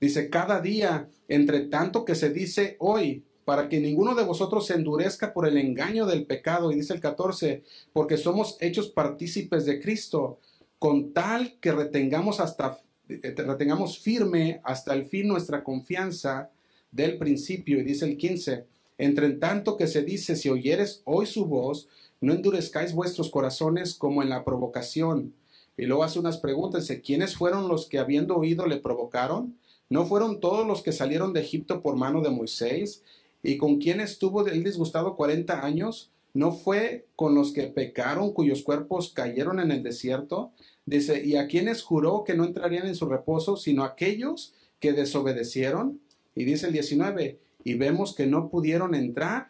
Dice, 0.00 0.30
cada 0.30 0.60
día, 0.60 1.08
entre 1.28 1.60
tanto 1.60 2.04
que 2.04 2.14
se 2.14 2.30
dice 2.30 2.76
hoy, 2.80 3.24
para 3.44 3.68
que 3.68 3.80
ninguno 3.80 4.14
de 4.14 4.24
vosotros 4.24 4.66
se 4.66 4.74
endurezca 4.74 5.32
por 5.32 5.46
el 5.46 5.56
engaño 5.56 6.06
del 6.06 6.26
pecado. 6.26 6.70
Y 6.70 6.76
dice 6.76 6.94
el 6.94 7.00
14, 7.00 7.62
porque 7.92 8.16
somos 8.16 8.56
hechos 8.60 8.88
partícipes 8.88 9.64
de 9.64 9.80
Cristo, 9.80 10.38
con 10.78 11.12
tal 11.12 11.58
que 11.60 11.72
retengamos 11.72 12.40
hasta 12.40 12.78
eh, 13.08 13.34
retengamos 13.36 13.98
firme 13.98 14.60
hasta 14.64 14.94
el 14.94 15.06
fin 15.06 15.28
nuestra 15.28 15.64
confianza 15.64 16.50
del 16.92 17.18
principio. 17.18 17.80
Y 17.80 17.82
dice 17.82 18.04
el 18.04 18.16
15, 18.16 18.64
entre 18.98 19.30
tanto 19.32 19.76
que 19.76 19.88
se 19.88 20.02
dice, 20.02 20.36
si 20.36 20.48
oyeres 20.48 21.02
hoy 21.04 21.26
su 21.26 21.46
voz, 21.46 21.88
no 22.20 22.32
endurezcáis 22.32 22.94
vuestros 22.94 23.30
corazones 23.30 23.94
como 23.94 24.22
en 24.22 24.28
la 24.28 24.44
provocación. 24.44 25.34
Y 25.76 25.86
luego 25.86 26.04
hace 26.04 26.20
unas 26.20 26.38
preguntas, 26.38 26.88
¿quiénes 27.04 27.34
fueron 27.34 27.66
los 27.66 27.88
que 27.88 27.98
habiendo 27.98 28.36
oído 28.36 28.66
le 28.66 28.76
provocaron? 28.76 29.56
¿No 29.88 30.06
fueron 30.06 30.38
todos 30.38 30.64
los 30.64 30.82
que 30.82 30.92
salieron 30.92 31.32
de 31.32 31.40
Egipto 31.40 31.82
por 31.82 31.96
mano 31.96 32.20
de 32.20 32.30
Moisés? 32.30 33.02
¿Y 33.42 33.56
con 33.56 33.78
quién 33.78 34.00
estuvo 34.00 34.46
el 34.46 34.62
disgustado 34.62 35.16
cuarenta 35.16 35.64
años? 35.64 36.12
¿no 36.34 36.52
fue 36.52 37.06
con 37.16 37.34
los 37.34 37.52
que 37.52 37.64
pecaron 37.64 38.32
cuyos 38.32 38.62
cuerpos 38.62 39.12
cayeron 39.12 39.60
en 39.60 39.70
el 39.70 39.82
desierto? 39.82 40.52
Dice, 40.86 41.24
¿y 41.24 41.36
a 41.36 41.46
quienes 41.46 41.82
juró 41.82 42.24
que 42.24 42.34
no 42.34 42.44
entrarían 42.44 42.86
en 42.86 42.94
su 42.94 43.06
reposo, 43.06 43.56
sino 43.56 43.84
aquellos 43.84 44.54
que 44.80 44.92
desobedecieron? 44.92 46.00
Y 46.34 46.44
dice 46.44 46.66
el 46.66 46.72
19, 46.72 47.38
y 47.64 47.74
vemos 47.74 48.14
que 48.14 48.26
no 48.26 48.48
pudieron 48.48 48.94
entrar 48.94 49.48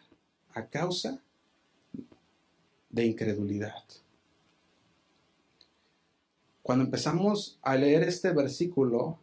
a 0.53 0.67
causa 0.67 1.21
de 2.89 3.05
incredulidad. 3.05 3.83
Cuando 6.61 6.85
empezamos 6.85 7.59
a 7.61 7.75
leer 7.75 8.03
este 8.03 8.31
versículo, 8.31 9.17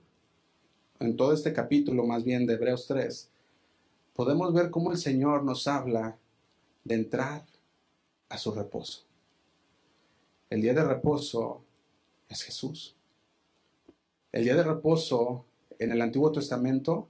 en 0.98 1.16
todo 1.16 1.32
este 1.32 1.52
capítulo 1.52 2.04
más 2.04 2.24
bien 2.24 2.46
de 2.46 2.54
Hebreos 2.54 2.86
3, 2.86 3.28
podemos 4.14 4.52
ver 4.52 4.70
cómo 4.70 4.92
el 4.92 4.98
Señor 4.98 5.44
nos 5.44 5.66
habla 5.66 6.18
de 6.84 6.94
entrar 6.94 7.46
a 8.28 8.36
su 8.36 8.52
reposo. 8.52 9.04
El 10.50 10.62
día 10.62 10.74
de 10.74 10.84
reposo 10.84 11.62
es 12.28 12.42
Jesús. 12.42 12.96
El 14.32 14.44
día 14.44 14.56
de 14.56 14.64
reposo 14.64 15.44
en 15.78 15.92
el 15.92 16.02
Antiguo 16.02 16.32
Testamento 16.32 17.08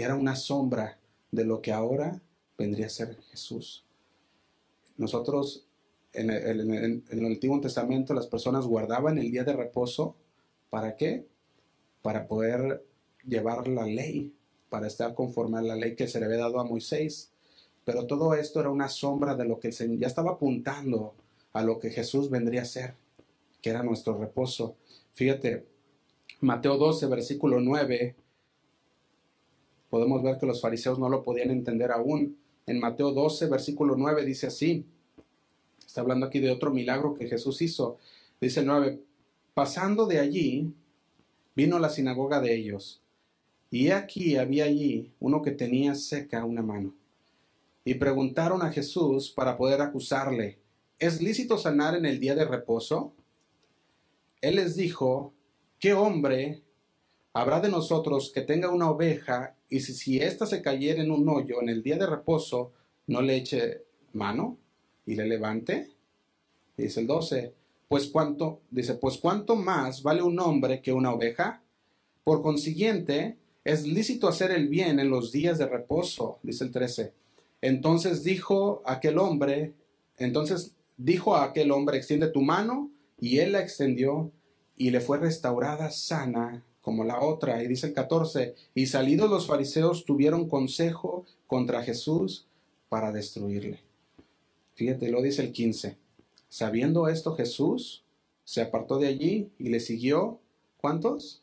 era 0.00 0.14
una 0.14 0.36
sombra 0.36 0.98
de 1.30 1.44
lo 1.44 1.60
que 1.60 1.72
ahora 1.72 2.20
vendría 2.58 2.86
a 2.86 2.90
ser 2.90 3.16
Jesús. 3.30 3.84
Nosotros 4.96 5.66
en 6.12 6.30
el, 6.30 7.24
Antiguo 7.24 7.60
Testamento 7.60 8.14
las 8.14 8.26
personas 8.26 8.66
guardaban 8.66 9.18
el 9.18 9.30
día 9.30 9.44
de 9.44 9.52
reposo. 9.52 10.16
¿Para 10.68 10.96
qué? 10.96 11.26
Para 12.02 12.26
poder 12.26 12.84
llevar 13.26 13.68
la 13.68 13.86
ley, 13.86 14.32
para 14.68 14.86
estar 14.86 15.14
conforme 15.14 15.58
a 15.58 15.62
la 15.62 15.76
ley 15.76 15.94
que 15.94 16.08
se 16.08 16.18
le 16.20 16.26
había 16.26 16.38
dado 16.38 16.60
a 16.60 16.64
Moisés. 16.64 17.30
Pero 17.84 18.06
todo 18.06 18.34
esto 18.34 18.60
era 18.60 18.70
una 18.70 18.88
sombra 18.88 19.34
de 19.34 19.44
lo 19.44 19.60
que 19.60 19.70
ya 19.70 20.06
estaba 20.06 20.32
apuntando 20.32 21.14
a 21.52 21.62
lo 21.62 21.78
que 21.78 21.90
Jesús 21.90 22.30
vendría 22.30 22.62
a 22.62 22.66
ser, 22.66 22.94
que 23.62 23.70
era 23.70 23.82
nuestro 23.82 24.18
reposo. 24.18 24.76
Fíjate, 25.14 25.66
Mateo 26.40 26.76
12, 26.76 27.06
versículo 27.06 27.60
9, 27.60 28.14
podemos 29.90 30.22
ver 30.22 30.38
que 30.38 30.46
los 30.46 30.60
fariseos 30.60 30.98
no 30.98 31.08
lo 31.08 31.22
podían 31.22 31.50
entender 31.50 31.90
aún. 31.90 32.38
En 32.66 32.78
Mateo 32.78 33.12
12, 33.12 33.48
versículo 33.48 33.96
9 33.96 34.24
dice 34.24 34.46
así, 34.46 34.86
está 35.84 36.00
hablando 36.00 36.26
aquí 36.26 36.38
de 36.38 36.50
otro 36.50 36.70
milagro 36.70 37.14
que 37.14 37.28
Jesús 37.28 37.60
hizo. 37.60 37.98
Dice 38.40 38.60
el 38.60 38.66
9, 38.66 39.00
pasando 39.52 40.06
de 40.06 40.20
allí, 40.20 40.72
vino 41.56 41.76
a 41.76 41.80
la 41.80 41.90
sinagoga 41.90 42.40
de 42.40 42.54
ellos, 42.54 43.02
y 43.70 43.90
aquí 43.90 44.36
había 44.36 44.64
allí 44.64 45.12
uno 45.20 45.42
que 45.42 45.50
tenía 45.50 45.94
seca 45.94 46.44
una 46.44 46.62
mano. 46.62 46.94
Y 47.84 47.94
preguntaron 47.94 48.62
a 48.62 48.70
Jesús 48.70 49.30
para 49.30 49.56
poder 49.56 49.80
acusarle, 49.80 50.58
¿es 50.98 51.20
lícito 51.20 51.58
sanar 51.58 51.96
en 51.96 52.06
el 52.06 52.20
día 52.20 52.34
de 52.34 52.44
reposo? 52.44 53.12
Él 54.40 54.56
les 54.56 54.76
dijo, 54.76 55.32
¿qué 55.78 55.92
hombre 55.94 56.62
habrá 57.32 57.60
de 57.60 57.68
nosotros 57.68 58.30
que 58.32 58.42
tenga 58.42 58.70
una 58.70 58.90
oveja 58.90 59.56
y 59.70 59.80
si, 59.80 59.94
si 59.94 60.18
ésta 60.18 60.44
se 60.44 60.60
cayera 60.60 61.00
en 61.00 61.10
un 61.10 61.28
hoyo 61.28 61.62
en 61.62 61.68
el 61.68 61.82
día 61.82 61.96
de 61.96 62.06
reposo, 62.06 62.72
no 63.06 63.22
le 63.22 63.36
eche 63.36 63.84
mano 64.12 64.58
y 65.06 65.14
le 65.14 65.26
levante? 65.26 65.88
dice 66.76 67.00
el 67.00 67.06
12, 67.06 67.54
pues 67.88 68.08
cuánto, 68.08 68.62
dice, 68.70 68.94
pues 68.94 69.18
cuánto 69.18 69.54
más 69.54 70.02
vale 70.02 70.22
un 70.22 70.38
hombre 70.40 70.80
que 70.80 70.92
una 70.92 71.12
oveja? 71.12 71.62
Por 72.24 72.42
consiguiente, 72.42 73.36
es 73.64 73.86
lícito 73.86 74.28
hacer 74.28 74.50
el 74.50 74.68
bien 74.68 74.98
en 74.98 75.10
los 75.10 75.32
días 75.32 75.58
de 75.58 75.66
reposo, 75.66 76.38
dice 76.42 76.64
el 76.64 76.70
13. 76.70 77.12
Entonces 77.60 78.24
dijo 78.24 78.82
aquel 78.86 79.18
hombre, 79.18 79.74
entonces 80.16 80.74
dijo 80.96 81.36
a 81.36 81.44
aquel 81.44 81.70
hombre, 81.70 81.98
extiende 81.98 82.28
tu 82.28 82.40
mano, 82.40 82.90
y 83.18 83.38
él 83.38 83.52
la 83.52 83.60
extendió, 83.60 84.32
y 84.76 84.90
le 84.90 85.00
fue 85.00 85.18
restaurada 85.18 85.90
sana 85.90 86.64
como 86.80 87.04
la 87.04 87.20
otra. 87.20 87.62
Y 87.62 87.68
dice 87.68 87.88
el 87.88 87.92
14, 87.92 88.54
y 88.74 88.86
salidos 88.86 89.30
los 89.30 89.46
fariseos 89.46 90.04
tuvieron 90.04 90.48
consejo 90.48 91.24
contra 91.46 91.82
Jesús 91.82 92.46
para 92.88 93.12
destruirle. 93.12 93.80
Fíjate, 94.74 95.10
lo 95.10 95.22
dice 95.22 95.42
el 95.42 95.52
15. 95.52 95.96
Sabiendo 96.48 97.08
esto 97.08 97.34
Jesús 97.34 98.02
se 98.44 98.62
apartó 98.62 98.98
de 98.98 99.06
allí 99.06 99.50
y 99.58 99.68
le 99.68 99.78
siguió, 99.78 100.40
¿cuántos? 100.78 101.42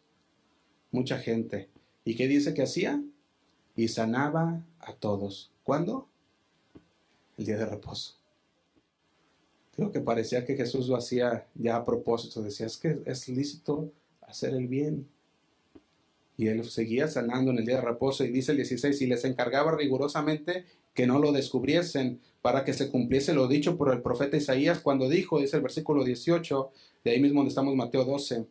Mucha 0.91 1.17
gente. 1.17 1.69
¿Y 2.03 2.15
qué 2.15 2.27
dice 2.27 2.53
que 2.53 2.63
hacía? 2.63 3.01
Y 3.75 3.88
sanaba 3.89 4.61
a 4.79 4.93
todos. 4.93 5.51
¿Cuándo? 5.63 6.07
El 7.38 7.45
día 7.45 7.57
de 7.57 7.65
reposo. 7.65 8.15
Creo 9.75 9.91
que 9.91 9.99
parecía 9.99 10.43
que 10.43 10.55
Jesús 10.55 10.88
lo 10.88 10.95
hacía 10.95 11.45
ya 11.53 11.75
a 11.75 11.85
propósito. 11.85 12.41
Decía, 12.41 12.65
es 12.65 12.77
que 12.77 12.99
es 13.05 13.29
lícito 13.29 13.91
hacer 14.21 14.55
el 14.55 14.67
bien. 14.67 15.07
Y 16.38 16.47
él 16.47 16.63
seguía 16.63 17.07
sanando 17.07 17.51
en 17.51 17.57
el 17.57 17.65
día 17.65 17.77
de 17.77 17.81
reposo. 17.81 18.23
Y 18.23 18.29
dice 18.29 18.51
el 18.51 18.57
16, 18.57 19.01
y 19.01 19.07
les 19.07 19.25
encargaba 19.25 19.75
rigurosamente 19.75 20.65
que 20.93 21.07
no 21.07 21.19
lo 21.19 21.31
descubriesen 21.31 22.21
para 22.41 22.63
que 22.63 22.73
se 22.73 22.89
cumpliese 22.89 23.33
lo 23.33 23.47
dicho 23.47 23.77
por 23.77 23.93
el 23.93 24.01
profeta 24.01 24.38
Isaías 24.38 24.79
cuando 24.79 25.09
dijo, 25.09 25.39
dice 25.39 25.57
el 25.57 25.63
versículo 25.63 26.03
18, 26.03 26.71
de 27.03 27.11
ahí 27.11 27.19
mismo 27.19 27.41
donde 27.41 27.49
estamos 27.49 27.75
Mateo 27.75 28.03
12, 28.03 28.45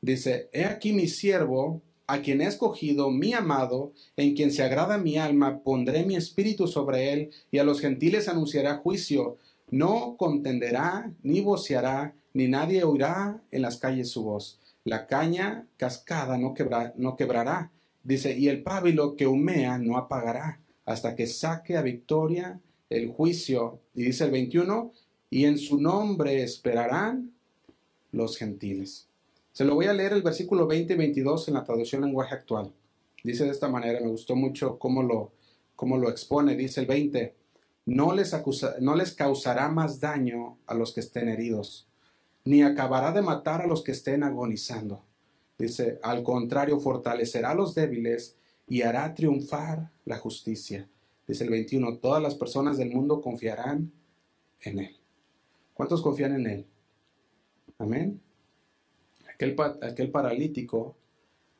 dice, 0.00 0.48
he 0.52 0.64
aquí 0.64 0.92
mi 0.92 1.08
siervo 1.08 1.82
a 2.06 2.22
quien 2.22 2.40
he 2.40 2.46
escogido, 2.46 3.10
mi 3.10 3.34
amado, 3.34 3.92
en 4.16 4.36
quien 4.36 4.52
se 4.52 4.62
agrada 4.62 4.98
mi 4.98 5.16
alma, 5.16 5.62
pondré 5.64 6.04
mi 6.04 6.16
espíritu 6.16 6.66
sobre 6.66 7.12
él, 7.12 7.30
y 7.50 7.58
a 7.58 7.64
los 7.64 7.80
gentiles 7.80 8.28
anunciará 8.28 8.76
juicio. 8.76 9.36
No 9.70 10.16
contenderá, 10.16 11.12
ni 11.22 11.40
voceará, 11.40 12.14
ni 12.34 12.46
nadie 12.46 12.84
oirá 12.84 13.42
en 13.50 13.62
las 13.62 13.78
calles 13.78 14.10
su 14.10 14.22
voz. 14.22 14.59
La 14.84 15.06
caña 15.06 15.66
cascada 15.76 16.38
no, 16.38 16.54
no 16.96 17.16
quebrará, 17.16 17.70
dice, 18.02 18.38
y 18.38 18.48
el 18.48 18.62
pábilo 18.62 19.16
que 19.16 19.26
humea 19.26 19.78
no 19.78 19.96
apagará, 19.96 20.60
hasta 20.86 21.14
que 21.14 21.26
saque 21.26 21.76
a 21.76 21.82
victoria 21.82 22.60
el 22.88 23.08
juicio. 23.08 23.80
Y 23.94 24.02
dice 24.02 24.24
el 24.24 24.30
21, 24.30 24.92
y 25.30 25.44
en 25.44 25.58
su 25.58 25.80
nombre 25.80 26.42
esperarán 26.42 27.32
los 28.12 28.36
gentiles. 28.36 29.06
Se 29.52 29.64
lo 29.64 29.74
voy 29.74 29.86
a 29.86 29.92
leer 29.92 30.12
el 30.12 30.22
versículo 30.22 30.66
20 30.66 30.92
y 30.92 30.96
22 30.96 31.48
en 31.48 31.54
la 31.54 31.64
traducción 31.64 32.02
lenguaje 32.02 32.34
actual. 32.34 32.72
Dice 33.22 33.44
de 33.44 33.50
esta 33.50 33.68
manera, 33.68 34.00
me 34.00 34.08
gustó 34.08 34.34
mucho 34.34 34.78
cómo 34.78 35.02
lo, 35.02 35.32
cómo 35.76 35.98
lo 35.98 36.08
expone. 36.08 36.56
Dice 36.56 36.80
el 36.80 36.86
20, 36.86 37.34
no 37.86 38.14
les, 38.14 38.34
no 38.80 38.94
les 38.94 39.12
causará 39.12 39.68
más 39.68 40.00
daño 40.00 40.58
a 40.66 40.74
los 40.74 40.92
que 40.92 41.00
estén 41.00 41.28
heridos, 41.28 41.86
ni 42.44 42.62
acabará 42.62 43.12
de 43.12 43.22
matar 43.22 43.62
a 43.62 43.66
los 43.66 43.82
que 43.82 43.92
estén 43.92 44.22
agonizando. 44.22 45.04
Dice, 45.58 45.98
al 46.02 46.22
contrario, 46.22 46.80
fortalecerá 46.80 47.50
a 47.50 47.54
los 47.54 47.74
débiles 47.74 48.36
y 48.66 48.82
hará 48.82 49.14
triunfar 49.14 49.90
la 50.04 50.16
justicia. 50.16 50.88
Dice 51.26 51.44
el 51.44 51.50
21, 51.50 51.98
todas 51.98 52.22
las 52.22 52.34
personas 52.34 52.78
del 52.78 52.90
mundo 52.90 53.20
confiarán 53.20 53.92
en 54.62 54.78
Él. 54.78 54.96
¿Cuántos 55.74 56.02
confían 56.02 56.34
en 56.34 56.46
Él? 56.46 56.66
Amén. 57.78 58.20
Aquel, 59.28 60.10
paralítico 60.10 60.96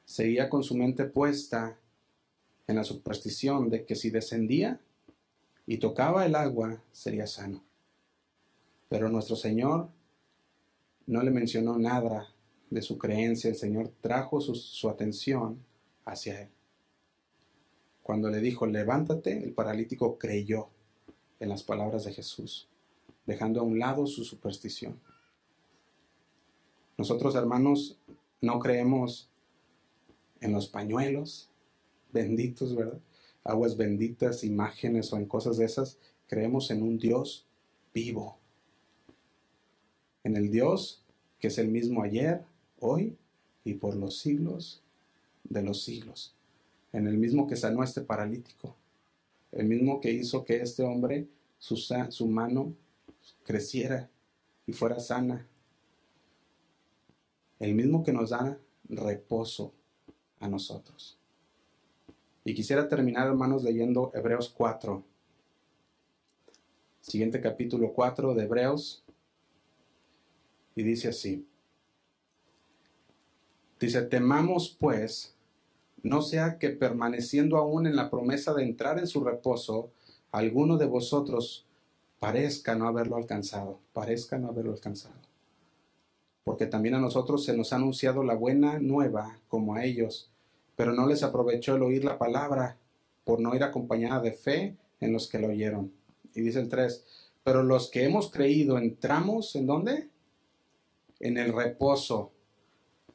seguía 0.04 0.50
con 0.50 0.62
su 0.62 0.76
mente 0.76 1.04
puesta 1.04 1.78
en 2.66 2.76
la 2.76 2.84
superstición 2.84 3.70
de 3.70 3.86
que 3.86 3.94
si 3.94 4.10
descendía 4.10 4.80
y 5.66 5.78
tocaba 5.78 6.26
el 6.26 6.34
agua 6.34 6.82
sería 6.92 7.26
sano. 7.26 7.64
Pero 8.88 9.08
nuestro 9.08 9.36
Señor 9.36 9.88
no 11.10 11.24
le 11.24 11.32
mencionó 11.32 11.76
nada 11.76 12.32
de 12.70 12.82
su 12.82 12.96
creencia, 12.96 13.50
el 13.50 13.56
Señor 13.56 13.90
trajo 14.00 14.40
su, 14.40 14.54
su, 14.54 14.88
atención 14.88 15.58
hacia 16.04 16.42
él. 16.42 16.48
Cuando 18.00 18.30
le 18.30 18.38
dijo, 18.38 18.64
levántate, 18.64 19.42
el 19.42 19.52
paralítico 19.52 20.18
creyó 20.18 20.68
en 21.40 21.48
las 21.48 21.64
palabras 21.64 22.04
de 22.04 22.12
Jesús, 22.12 22.68
dejando 23.26 23.58
a 23.58 23.64
un 23.64 23.80
lado 23.80 24.06
su 24.06 24.24
superstición. 24.24 25.00
Nosotros, 26.96 27.34
hermanos, 27.34 27.98
no 28.40 28.60
creemos 28.60 29.28
en 30.40 30.52
los 30.52 30.68
pañuelos 30.68 31.50
benditos, 32.12 32.76
¿verdad? 32.76 33.00
Aguas 33.42 33.76
benditas, 33.76 34.44
imágenes 34.44 35.12
o 35.12 35.16
en 35.16 35.26
cosas 35.26 35.56
de 35.56 35.64
esas. 35.64 35.98
Creemos 36.28 36.70
en 36.70 36.84
un 36.84 36.98
Dios 36.98 37.48
vivo. 37.92 38.39
En 40.24 40.36
el 40.36 40.50
Dios 40.50 41.02
que 41.38 41.48
es 41.48 41.58
el 41.58 41.68
mismo 41.68 42.02
ayer, 42.02 42.44
hoy 42.78 43.16
y 43.64 43.74
por 43.74 43.96
los 43.96 44.18
siglos 44.18 44.82
de 45.44 45.62
los 45.62 45.82
siglos. 45.82 46.34
En 46.92 47.06
el 47.06 47.16
mismo 47.16 47.46
que 47.46 47.56
sanó 47.56 47.80
a 47.82 47.84
este 47.84 48.02
paralítico. 48.02 48.76
El 49.52 49.66
mismo 49.66 50.00
que 50.00 50.12
hizo 50.12 50.44
que 50.44 50.60
este 50.60 50.82
hombre, 50.82 51.26
su, 51.58 51.76
su 51.76 52.26
mano 52.26 52.74
creciera 53.44 54.08
y 54.66 54.72
fuera 54.72 55.00
sana 55.00 55.46
el 57.60 57.74
mismo 57.74 58.02
que 58.02 58.12
nos 58.12 58.30
da 58.30 58.58
reposo 58.88 59.72
a 60.40 60.48
nosotros. 60.48 61.18
Y 62.42 62.54
quisiera 62.54 62.88
terminar, 62.88 63.26
hermanos, 63.26 63.62
leyendo 63.62 64.10
Hebreos 64.14 64.48
4. 64.48 65.04
Siguiente 67.02 67.40
capítulo 67.40 67.92
4 67.92 68.34
de 68.34 68.44
Hebreos. 68.44 69.04
Y 70.74 70.82
dice 70.82 71.08
así. 71.08 71.46
Dice, 73.80 74.02
temamos 74.02 74.76
pues, 74.78 75.34
no 76.02 76.20
sea 76.20 76.58
que 76.58 76.70
permaneciendo 76.70 77.56
aún 77.56 77.86
en 77.86 77.96
la 77.96 78.10
promesa 78.10 78.52
de 78.52 78.62
entrar 78.62 78.98
en 78.98 79.06
su 79.06 79.24
reposo, 79.24 79.90
alguno 80.30 80.76
de 80.76 80.86
vosotros 80.86 81.66
parezca 82.18 82.74
no 82.74 82.86
haberlo 82.86 83.16
alcanzado, 83.16 83.80
parezca 83.94 84.38
no 84.38 84.48
haberlo 84.48 84.72
alcanzado. 84.72 85.14
Porque 86.44 86.66
también 86.66 86.94
a 86.94 87.00
nosotros 87.00 87.44
se 87.44 87.56
nos 87.56 87.72
ha 87.72 87.76
anunciado 87.76 88.22
la 88.22 88.34
buena 88.34 88.78
nueva 88.78 89.38
como 89.48 89.74
a 89.74 89.84
ellos, 89.84 90.30
pero 90.76 90.92
no 90.92 91.06
les 91.06 91.22
aprovechó 91.22 91.76
el 91.76 91.82
oír 91.82 92.04
la 92.04 92.18
palabra 92.18 92.76
por 93.24 93.40
no 93.40 93.54
ir 93.54 93.62
acompañada 93.62 94.20
de 94.20 94.32
fe 94.32 94.76
en 95.00 95.12
los 95.12 95.26
que 95.26 95.38
lo 95.38 95.48
oyeron. 95.48 95.92
Y 96.34 96.42
dice 96.42 96.60
el 96.60 96.68
3, 96.68 97.04
pero 97.42 97.62
los 97.62 97.90
que 97.90 98.04
hemos 98.04 98.30
creído 98.30 98.76
entramos 98.76 99.56
en 99.56 99.66
dónde? 99.66 100.09
En 101.20 101.36
el 101.36 101.52
reposo. 101.52 102.32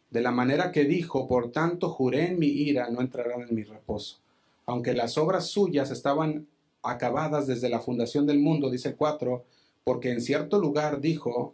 De 0.09 0.21
la 0.21 0.31
manera 0.31 0.71
que 0.71 0.85
dijo, 0.85 1.27
por 1.27 1.51
tanto 1.51 1.89
juré 1.89 2.27
en 2.27 2.39
mi 2.39 2.47
ira, 2.47 2.89
no 2.89 3.01
entrarán 3.01 3.41
en 3.41 3.53
mi 3.53 3.63
reposo. 3.63 4.19
Aunque 4.65 4.93
las 4.93 5.17
obras 5.17 5.47
suyas 5.47 5.91
estaban 5.91 6.47
acabadas 6.83 7.47
desde 7.47 7.69
la 7.69 7.79
fundación 7.79 8.25
del 8.25 8.39
mundo, 8.39 8.69
dice 8.69 8.89
el 8.89 8.95
4, 8.95 9.43
porque 9.83 10.11
en 10.11 10.21
cierto 10.21 10.59
lugar 10.59 11.01
dijo, 11.01 11.53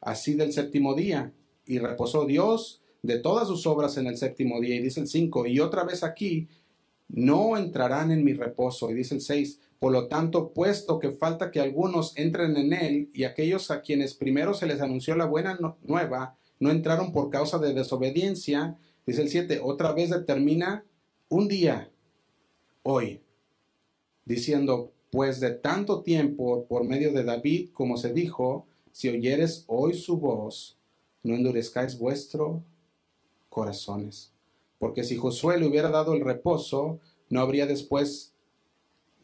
así 0.00 0.34
del 0.34 0.52
séptimo 0.52 0.94
día, 0.94 1.32
y 1.66 1.78
reposó 1.78 2.24
Dios 2.24 2.80
de 3.02 3.18
todas 3.18 3.48
sus 3.48 3.66
obras 3.66 3.96
en 3.96 4.06
el 4.06 4.16
séptimo 4.16 4.60
día. 4.60 4.76
Y 4.76 4.80
dice 4.80 5.00
el 5.00 5.08
5, 5.08 5.46
y 5.46 5.60
otra 5.60 5.84
vez 5.84 6.02
aquí, 6.02 6.48
no 7.08 7.56
entrarán 7.56 8.10
en 8.10 8.24
mi 8.24 8.34
reposo. 8.34 8.90
Y 8.90 8.94
dice 8.94 9.14
el 9.14 9.20
6, 9.20 9.60
por 9.78 9.92
lo 9.92 10.08
tanto, 10.08 10.52
puesto 10.52 10.98
que 10.98 11.10
falta 11.10 11.50
que 11.50 11.60
algunos 11.60 12.16
entren 12.16 12.56
en 12.56 12.72
él, 12.72 13.10
y 13.12 13.24
aquellos 13.24 13.70
a 13.70 13.80
quienes 13.80 14.14
primero 14.14 14.54
se 14.54 14.66
les 14.66 14.80
anunció 14.80 15.14
la 15.16 15.26
buena 15.26 15.58
nueva, 15.82 16.36
no 16.58 16.70
entraron 16.70 17.12
por 17.12 17.30
causa 17.30 17.58
de 17.58 17.74
desobediencia, 17.74 18.76
dice 19.06 19.22
el 19.22 19.28
7, 19.28 19.60
otra 19.62 19.92
vez 19.92 20.10
determina 20.10 20.84
un 21.28 21.46
día, 21.48 21.90
hoy, 22.82 23.20
diciendo, 24.24 24.92
pues 25.10 25.40
de 25.40 25.50
tanto 25.50 26.02
tiempo 26.02 26.66
por 26.66 26.84
medio 26.84 27.12
de 27.12 27.24
David, 27.24 27.70
como 27.72 27.96
se 27.96 28.12
dijo, 28.12 28.66
si 28.92 29.08
oyeres 29.08 29.64
hoy 29.68 29.94
su 29.94 30.18
voz, 30.18 30.76
no 31.22 31.34
endurezcáis 31.34 31.98
vuestro 31.98 32.62
corazones. 33.48 34.32
Porque 34.78 35.04
si 35.04 35.16
Josué 35.16 35.58
le 35.58 35.66
hubiera 35.66 35.90
dado 35.90 36.14
el 36.14 36.20
reposo, 36.20 37.00
no 37.30 37.40
habría 37.40 37.66
después 37.66 38.32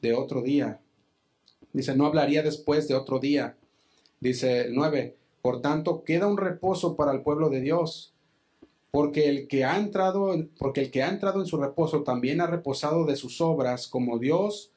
de 0.03 0.15
otro 0.15 0.43
día. 0.43 0.81
Dice, 1.73 1.97
no 1.97 2.07
hablaría 2.07 2.43
después 2.43 2.89
de 2.89 2.95
otro 2.95 3.19
día. 3.19 3.57
Dice 4.21 4.63
el 4.63 4.75
9, 4.75 5.17
por 5.43 5.61
tanto, 5.61 6.05
queda 6.05 6.27
un 6.27 6.39
reposo 6.39 6.97
para 6.97 7.13
el 7.13 7.23
pueblo 7.23 7.51
de 7.51 7.61
Dios, 7.61 8.15
porque 8.91 9.29
el 9.29 9.49
que 9.49 9.65
ha 9.65 9.77
entrado, 9.77 10.35
porque 10.59 10.81
el 10.81 10.91
que 10.91 11.03
ha 11.03 11.09
entrado 11.09 11.41
en 11.41 11.47
su 11.47 11.57
reposo 11.59 12.03
también 12.03 12.41
ha 12.41 12.47
reposado 12.47 13.05
de 13.05 13.17
sus 13.17 13.41
obras, 13.41 13.89
como 13.89 14.19
Dios 14.19 14.71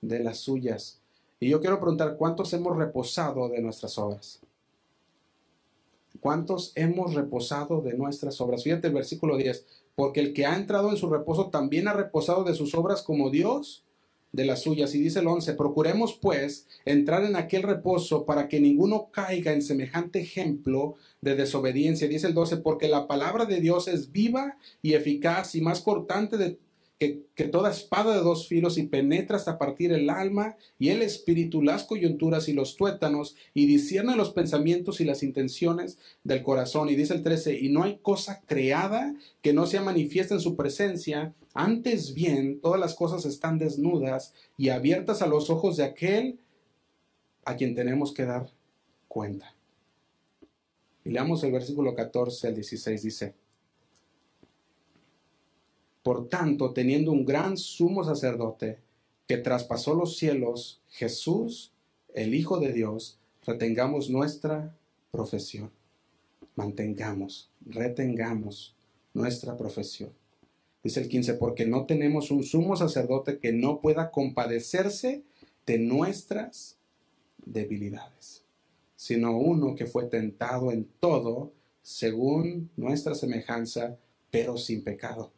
de 0.00 0.20
las 0.20 0.38
suyas. 0.38 1.00
Y 1.40 1.50
yo 1.50 1.60
quiero 1.60 1.80
preguntar, 1.80 2.16
¿cuántos 2.16 2.52
hemos 2.52 2.76
reposado 2.76 3.48
de 3.48 3.60
nuestras 3.60 3.98
obras? 3.98 4.40
¿Cuántos 6.20 6.72
hemos 6.74 7.14
reposado 7.14 7.82
de 7.82 7.94
nuestras 7.94 8.40
obras? 8.40 8.62
Fíjate 8.62 8.86
el 8.86 8.94
versículo 8.94 9.36
10, 9.36 9.66
porque 9.94 10.20
el 10.20 10.32
que 10.32 10.46
ha 10.46 10.56
entrado 10.56 10.90
en 10.90 10.96
su 10.96 11.08
reposo 11.08 11.50
también 11.50 11.88
ha 11.88 11.92
reposado 11.92 12.44
de 12.44 12.54
sus 12.54 12.74
obras 12.74 13.02
como 13.02 13.30
Dios 13.30 13.84
de 14.34 14.44
las 14.44 14.62
suyas. 14.62 14.94
Y 14.94 15.00
dice 15.00 15.20
el 15.20 15.28
11, 15.28 15.54
procuremos 15.54 16.18
pues 16.20 16.66
entrar 16.84 17.24
en 17.24 17.36
aquel 17.36 17.62
reposo 17.62 18.26
para 18.26 18.48
que 18.48 18.60
ninguno 18.60 19.08
caiga 19.12 19.52
en 19.52 19.62
semejante 19.62 20.20
ejemplo 20.20 20.96
de 21.20 21.36
desobediencia. 21.36 22.08
Dice 22.08 22.26
el 22.26 22.34
12, 22.34 22.56
porque 22.58 22.88
la 22.88 23.06
palabra 23.06 23.44
de 23.44 23.60
Dios 23.60 23.86
es 23.86 24.10
viva 24.10 24.58
y 24.82 24.94
eficaz 24.94 25.54
y 25.54 25.60
más 25.60 25.80
cortante 25.80 26.36
de 26.36 26.58
que, 27.34 27.44
toda 27.44 27.70
espada 27.70 28.14
de 28.14 28.22
dos 28.22 28.48
filos 28.48 28.78
y 28.78 28.84
penetra 28.84 29.36
hasta 29.36 29.58
partir 29.58 29.92
el 29.92 30.10
alma 30.10 30.56
y 30.78 30.88
el 30.88 31.02
espíritu, 31.02 31.62
las 31.62 31.84
coyunturas 31.84 32.48
y 32.48 32.52
los 32.52 32.76
tuétanos, 32.76 33.36
y 33.52 33.66
discierne 33.66 34.16
los 34.16 34.30
pensamientos 34.30 35.00
y 35.00 35.04
las 35.04 35.22
intenciones 35.22 35.98
del 36.22 36.42
corazón. 36.42 36.88
Y 36.88 36.94
dice 36.94 37.14
el 37.14 37.22
13, 37.22 37.58
y 37.58 37.68
no 37.68 37.82
hay 37.82 37.98
cosa 38.02 38.42
creada 38.46 39.14
que 39.42 39.52
no 39.52 39.66
sea 39.66 39.82
manifiesta 39.82 40.34
en 40.34 40.40
su 40.40 40.56
presencia, 40.56 41.34
antes 41.54 42.14
bien 42.14 42.60
todas 42.60 42.80
las 42.80 42.94
cosas 42.94 43.24
están 43.24 43.58
desnudas 43.58 44.34
y 44.56 44.70
abiertas 44.70 45.22
a 45.22 45.26
los 45.26 45.50
ojos 45.50 45.76
de 45.76 45.84
aquel 45.84 46.38
a 47.44 47.56
quien 47.56 47.74
tenemos 47.74 48.12
que 48.12 48.24
dar 48.24 48.50
cuenta. 49.08 49.54
Y 51.04 51.10
leamos 51.10 51.44
el 51.44 51.52
versículo 51.52 51.94
14 51.94 52.48
al 52.48 52.54
16, 52.54 53.02
dice, 53.02 53.34
por 56.04 56.28
tanto, 56.28 56.74
teniendo 56.74 57.10
un 57.12 57.24
gran 57.24 57.56
sumo 57.56 58.04
sacerdote 58.04 58.78
que 59.26 59.38
traspasó 59.38 59.94
los 59.94 60.18
cielos, 60.18 60.82
Jesús, 60.90 61.72
el 62.12 62.34
Hijo 62.34 62.60
de 62.60 62.74
Dios, 62.74 63.18
retengamos 63.46 64.10
nuestra 64.10 64.76
profesión. 65.10 65.70
Mantengamos, 66.56 67.50
retengamos 67.64 68.76
nuestra 69.14 69.56
profesión. 69.56 70.10
Dice 70.82 71.00
el 71.00 71.08
15, 71.08 71.34
porque 71.34 71.64
no 71.64 71.86
tenemos 71.86 72.30
un 72.30 72.44
sumo 72.44 72.76
sacerdote 72.76 73.38
que 73.38 73.54
no 73.54 73.80
pueda 73.80 74.10
compadecerse 74.10 75.22
de 75.64 75.78
nuestras 75.78 76.76
debilidades, 77.46 78.44
sino 78.94 79.38
uno 79.38 79.74
que 79.74 79.86
fue 79.86 80.04
tentado 80.04 80.70
en 80.70 80.86
todo 81.00 81.52
según 81.80 82.68
nuestra 82.76 83.14
semejanza, 83.14 83.96
pero 84.30 84.58
sin 84.58 84.84
pecado. 84.84 85.32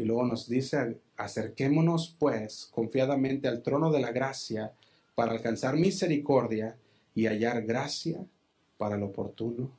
Y 0.00 0.04
luego 0.04 0.24
nos 0.24 0.48
dice, 0.48 0.98
acerquémonos 1.18 2.16
pues 2.18 2.70
confiadamente 2.72 3.48
al 3.48 3.60
trono 3.60 3.92
de 3.92 4.00
la 4.00 4.12
gracia 4.12 4.72
para 5.14 5.32
alcanzar 5.32 5.76
misericordia 5.76 6.74
y 7.14 7.26
hallar 7.26 7.66
gracia 7.66 8.24
para 8.78 8.96
el 8.96 9.02
oportuno 9.02 9.70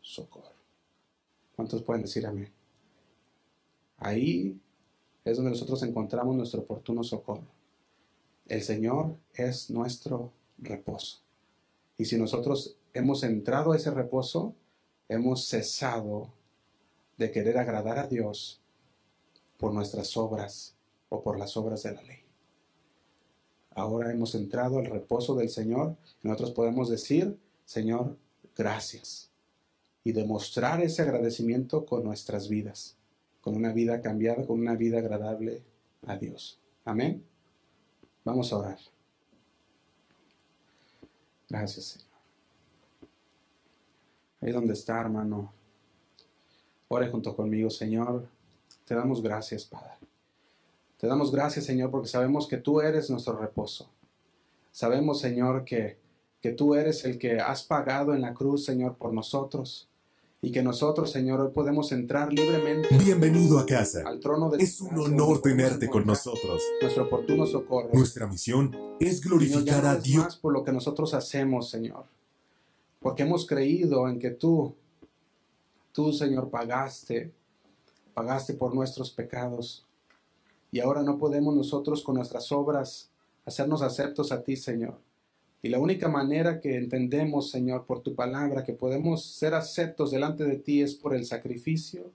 socorro. 0.00 0.54
¿Cuántos 1.56 1.82
pueden 1.82 2.02
decir 2.02 2.24
amén? 2.24 2.52
Ahí 3.96 4.56
es 5.24 5.36
donde 5.38 5.50
nosotros 5.50 5.82
encontramos 5.82 6.36
nuestro 6.36 6.60
oportuno 6.60 7.02
socorro. 7.02 7.48
El 8.46 8.62
Señor 8.62 9.16
es 9.32 9.70
nuestro 9.70 10.30
reposo. 10.58 11.18
Y 11.98 12.04
si 12.04 12.16
nosotros 12.16 12.76
hemos 12.92 13.24
entrado 13.24 13.72
a 13.72 13.76
ese 13.76 13.90
reposo, 13.90 14.54
hemos 15.08 15.48
cesado 15.48 16.28
de 17.16 17.32
querer 17.32 17.58
agradar 17.58 17.98
a 17.98 18.06
Dios 18.06 18.60
por 19.58 19.72
nuestras 19.72 20.16
obras 20.16 20.74
o 21.08 21.22
por 21.22 21.38
las 21.38 21.56
obras 21.56 21.82
de 21.82 21.92
la 21.94 22.02
ley. 22.02 22.18
Ahora 23.70 24.12
hemos 24.12 24.34
entrado 24.34 24.78
al 24.78 24.86
reposo 24.86 25.34
del 25.34 25.48
Señor 25.48 25.96
nosotros 26.24 26.52
podemos 26.52 26.88
decir, 26.88 27.38
Señor, 27.66 28.16
gracias. 28.56 29.30
Y 30.02 30.12
demostrar 30.12 30.82
ese 30.82 31.02
agradecimiento 31.02 31.84
con 31.84 32.02
nuestras 32.02 32.48
vidas, 32.48 32.96
con 33.42 33.54
una 33.54 33.72
vida 33.72 34.00
cambiada, 34.00 34.46
con 34.46 34.58
una 34.58 34.74
vida 34.74 34.98
agradable 34.98 35.62
a 36.06 36.16
Dios. 36.16 36.58
Amén. 36.84 37.22
Vamos 38.24 38.52
a 38.52 38.56
orar. 38.56 38.78
Gracias, 41.48 41.84
Señor. 41.84 42.08
Ahí 44.40 44.50
donde 44.50 44.72
está, 44.72 44.98
hermano. 44.98 45.52
Ore 46.88 47.08
junto 47.10 47.36
conmigo, 47.36 47.68
Señor. 47.68 48.26
Te 48.84 48.94
damos 48.94 49.22
gracias, 49.22 49.64
Padre. 49.64 49.92
Te 50.98 51.06
damos 51.06 51.32
gracias, 51.32 51.64
Señor, 51.64 51.90
porque 51.90 52.08
sabemos 52.08 52.46
que 52.46 52.58
tú 52.58 52.80
eres 52.80 53.08
nuestro 53.10 53.36
reposo. 53.36 53.90
Sabemos, 54.72 55.20
Señor, 55.20 55.64
que, 55.64 55.98
que 56.42 56.52
tú 56.52 56.74
eres 56.74 57.04
el 57.04 57.18
que 57.18 57.40
has 57.40 57.62
pagado 57.62 58.14
en 58.14 58.20
la 58.20 58.34
cruz, 58.34 58.64
Señor, 58.64 58.96
por 58.96 59.12
nosotros. 59.12 59.88
Y 60.42 60.52
que 60.52 60.62
nosotros, 60.62 61.10
Señor, 61.10 61.40
hoy 61.40 61.52
podemos 61.52 61.90
entrar 61.92 62.30
libremente. 62.30 62.88
Bienvenido 62.98 63.58
a 63.58 63.64
casa. 63.64 64.02
Al 64.04 64.20
trono 64.20 64.50
de 64.50 64.62
Es 64.62 64.78
un 64.82 64.98
honor 64.98 65.40
tenerte 65.40 65.88
con 65.88 66.06
nosotros. 66.06 66.62
Nuestro 66.82 67.04
oportuno 67.04 67.46
socorro. 67.46 67.88
Nuestra 67.94 68.26
misión 68.26 68.76
es 69.00 69.22
glorificar 69.22 69.86
a 69.86 69.96
Dios. 69.96 70.24
Más 70.24 70.36
por 70.36 70.52
lo 70.52 70.62
que 70.62 70.72
nosotros 70.72 71.14
hacemos, 71.14 71.70
Señor. 71.70 72.04
Porque 73.00 73.22
hemos 73.22 73.46
creído 73.46 74.06
en 74.06 74.18
que 74.18 74.30
tú, 74.30 74.74
tú, 75.92 76.12
Señor, 76.12 76.50
pagaste 76.50 77.32
pagaste 78.14 78.54
por 78.54 78.74
nuestros 78.74 79.10
pecados. 79.10 79.84
Y 80.70 80.80
ahora 80.80 81.02
no 81.02 81.18
podemos 81.18 81.54
nosotros 81.54 82.02
con 82.02 82.16
nuestras 82.16 82.50
obras 82.52 83.10
hacernos 83.44 83.82
aceptos 83.82 84.32
a 84.32 84.42
ti, 84.42 84.56
Señor. 84.56 84.98
Y 85.62 85.68
la 85.68 85.78
única 85.78 86.08
manera 86.08 86.60
que 86.60 86.76
entendemos, 86.76 87.50
Señor, 87.50 87.86
por 87.86 88.02
tu 88.02 88.14
palabra, 88.14 88.64
que 88.64 88.74
podemos 88.74 89.24
ser 89.24 89.54
aceptos 89.54 90.10
delante 90.10 90.44
de 90.44 90.56
ti 90.56 90.82
es 90.82 90.94
por 90.94 91.14
el 91.14 91.24
sacrificio 91.24 92.10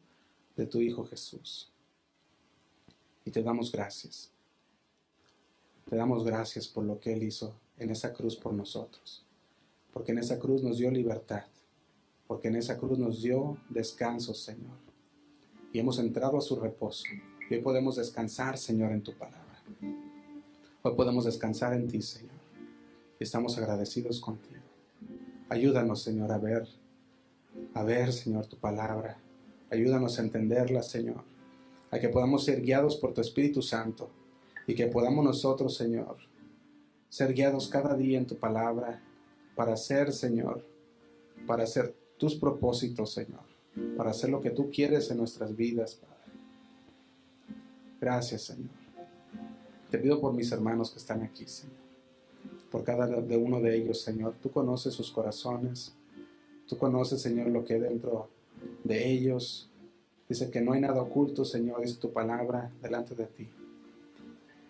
de 0.56 0.66
tu 0.66 0.80
Hijo 0.82 1.06
Jesús. 1.06 1.72
Y 3.26 3.32
te 3.32 3.42
damos 3.42 3.72
gracias. 3.72 4.32
Te 5.90 5.96
damos 5.96 6.24
gracias 6.24 6.68
por 6.68 6.84
lo 6.84 7.00
que 7.00 7.14
Él 7.14 7.24
hizo 7.24 7.56
en 7.80 7.90
esa 7.90 8.14
cruz 8.14 8.36
por 8.36 8.54
nosotros, 8.54 9.26
porque 9.92 10.12
en 10.12 10.20
esa 10.20 10.38
cruz 10.38 10.62
nos 10.62 10.78
dio 10.78 10.92
libertad, 10.92 11.46
porque 12.28 12.50
en 12.50 12.58
esa 12.58 12.78
cruz 12.78 13.00
nos 13.00 13.24
dio 13.24 13.58
descanso, 13.70 14.36
Señor. 14.36 14.89
Y 15.72 15.80
hemos 15.80 16.00
entrado 16.00 16.38
a 16.38 16.42
su 16.42 16.56
reposo. 16.60 17.04
Y 17.50 17.56
hoy 17.56 17.62
podemos 17.62 17.96
descansar, 17.96 18.58
Señor, 18.58 18.92
en 18.92 19.04
tu 19.04 19.14
palabra. 19.14 19.62
Hoy 20.82 20.96
podemos 20.96 21.26
descansar 21.26 21.74
en 21.74 21.88
ti, 21.88 22.02
Señor. 22.02 22.32
Y 23.20 23.24
estamos 23.24 23.58
agradecidos 23.58 24.20
contigo. 24.20 24.62
Ayúdanos, 25.50 26.02
Señor, 26.02 26.32
a 26.32 26.38
ver, 26.38 26.68
a 27.74 27.84
ver, 27.84 28.14
Señor, 28.14 28.48
tu 28.48 28.58
palabra. 28.58 29.18
Ayúdanos 29.70 30.18
a 30.18 30.24
entenderla, 30.24 30.84
Señor. 30.84 31.24
A 31.92 32.00
que 32.00 32.10
podamos 32.10 32.46
ser 32.46 32.62
guiados 32.62 32.96
por 32.98 33.14
tu 33.14 33.22
Espíritu 33.22 33.62
Santo. 33.62 34.10
Y 34.68 34.76
que 34.76 34.88
podamos 34.88 35.24
nosotros, 35.26 35.76
Señor, 35.76 36.18
ser 37.10 37.34
guiados 37.34 37.68
cada 37.68 37.96
día 37.96 38.18
en 38.20 38.28
tu 38.28 38.38
palabra 38.38 39.02
para 39.56 39.74
hacer, 39.74 40.14
Señor, 40.14 40.66
para 41.46 41.64
hacer 41.64 41.96
tus 42.18 42.36
propósitos, 42.36 43.12
Señor, 43.12 43.49
para 43.98 44.12
hacer 44.12 44.30
lo 44.30 44.42
que 44.42 44.50
tú 44.50 44.70
quieres 44.72 45.12
en 45.12 45.18
nuestras 45.18 45.56
vidas, 45.56 45.96
Padre. 45.96 46.16
Gracias, 48.00 48.44
Señor. 48.44 48.70
Te 49.90 49.98
pido 49.98 50.22
por 50.22 50.34
mis 50.34 50.52
hermanos 50.52 50.92
que 50.92 51.00
están 51.00 51.22
aquí, 51.22 51.48
Señor. 51.48 51.76
Por 52.72 52.84
cada 52.84 53.08
de 53.08 53.38
uno 53.38 53.60
de 53.60 53.76
ellos, 53.76 54.02
Señor. 54.02 54.36
Tú 54.42 54.52
conoces 54.52 54.94
sus 54.94 55.12
corazones. 55.12 55.94
Tú 56.68 56.78
conoces, 56.78 57.22
Señor, 57.22 57.48
lo 57.48 57.66
que 57.66 57.74
hay 57.74 57.80
dentro 57.80 58.30
de 58.84 59.12
ellos. 59.12 59.70
Dice 60.28 60.52
que 60.52 60.62
no 60.62 60.74
hay 60.74 60.82
nada 60.82 61.02
oculto, 61.02 61.44
Señor, 61.44 61.84
es 61.84 61.98
tu 61.98 62.14
palabra 62.14 62.72
delante 62.82 63.16
de 63.16 63.26
ti. 63.26 63.50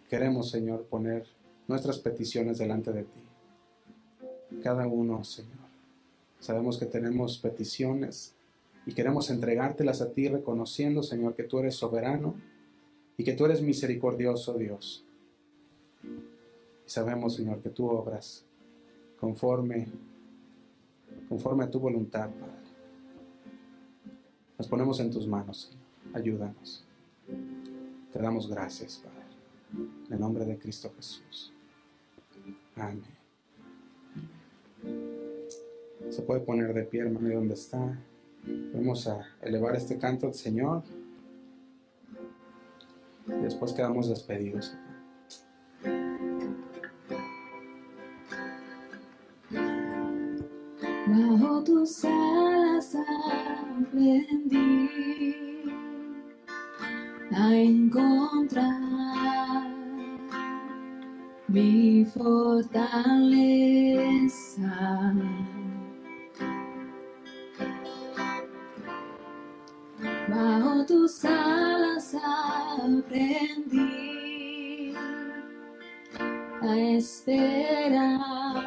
Queremos, 0.10 0.49
Señor, 0.49 0.86
poner 0.86 1.28
nuestras 1.68 1.99
peticiones 1.99 2.57
delante 2.57 2.93
de 2.93 3.03
ti. 3.03 3.22
Cada 4.64 4.88
uno, 4.88 5.24
Señor. 5.24 5.60
Sabemos 6.39 6.78
que 6.78 6.86
tenemos 6.86 7.38
peticiones 7.38 8.34
y 8.89 8.91
queremos 8.91 9.29
entregártelas 9.29 10.01
a 10.01 10.11
ti 10.13 10.27
reconociendo, 10.27 11.03
Señor, 11.03 11.35
que 11.35 11.43
tú 11.43 11.59
eres 11.59 11.75
soberano 11.75 12.33
y 13.17 13.23
que 13.23 13.33
tú 13.33 13.45
eres 13.45 13.61
misericordioso, 13.61 14.55
Dios. 14.55 15.05
Y 16.03 16.89
sabemos, 16.89 17.35
Señor, 17.35 17.61
que 17.61 17.69
tú 17.69 17.87
obras 17.87 18.43
conforme 19.19 19.89
conforme 21.29 21.65
a 21.65 21.69
tu 21.69 21.79
voluntad, 21.79 22.31
Padre. 22.31 22.55
Nos 24.57 24.67
ponemos 24.67 24.99
en 24.99 25.11
tus 25.11 25.27
manos, 25.27 25.69
Señor. 25.69 26.17
Ayúdanos. 26.23 26.83
Te 28.11 28.17
damos 28.17 28.49
gracias, 28.49 29.03
Padre. 29.03 29.93
En 30.07 30.13
el 30.13 30.19
nombre 30.19 30.45
de 30.45 30.57
Cristo 30.57 30.91
Jesús. 30.95 31.53
Amén. 32.75 33.03
Se 36.09 36.23
puede 36.23 36.39
poner 36.39 36.73
de 36.73 36.85
pie, 36.85 37.01
hermano, 37.01 37.35
donde 37.35 37.53
está. 37.53 37.95
Vamos 38.73 39.07
a 39.07 39.25
elevar 39.41 39.75
este 39.75 39.97
canto 39.97 40.27
al 40.27 40.33
Señor. 40.33 40.83
Y 43.27 43.41
después 43.43 43.73
quedamos 43.73 44.09
despedidos. 44.09 44.75
Bajo 51.07 51.63
tus 51.63 52.05
alas 52.05 52.95
aprendí 53.75 54.89
a 57.31 57.55
encontrar 57.55 58.79
mi 61.47 62.05
fortaleza. 62.05 62.79
Tus 71.10 71.26
alas 71.26 72.16
aprendí 72.93 73.74
a 76.62 76.78
esperar 76.78 78.64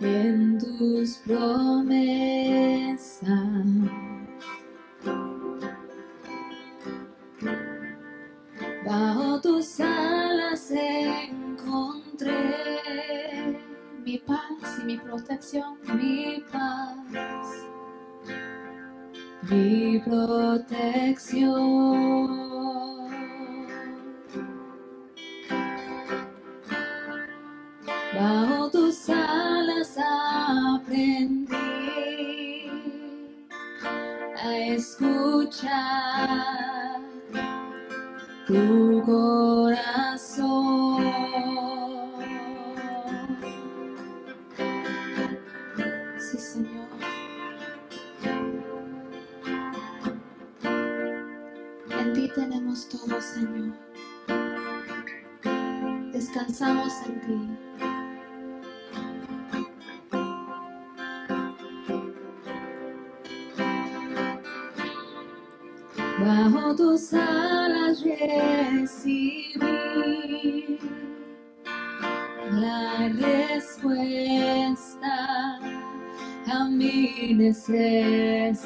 en 0.00 0.58
tus 0.58 1.18
promesas. 1.18 2.58
Bajo 8.84 9.40
tus 9.40 9.78
alas 9.78 10.72
encontré 10.72 12.40
mi 14.04 14.18
paz 14.18 14.80
y 14.82 14.84
mi 14.84 14.98
protección, 14.98 15.78
mi 15.94 16.42
paz, 16.50 16.96
mi 19.50 19.98
protección. 20.00 21.48
Bajo 28.14 28.70
tus 28.70 29.08
alas 29.10 29.96
aprendí 30.76 31.56
a 34.36 34.58
escuchar 34.74 35.70
tu 38.46 39.02
corazón. 39.06 40.07
Tenemos 52.86 52.88
todo, 52.88 53.20
Señor. 53.20 53.74
Descansamos 56.12 56.92
en 57.06 57.20
ti. 57.20 57.38
Bajo 66.20 66.74
tus 66.76 67.12
alas 67.14 68.02
recibí 68.02 69.58
la 72.50 73.08
respuesta 73.08 75.08
a 76.46 76.64
mi 76.68 77.34
necesidad. 77.34 78.58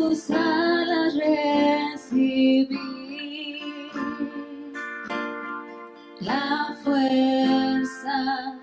Tus 0.00 0.30
alas 0.30 1.14
la 6.20 6.74
fuerza 6.82 8.58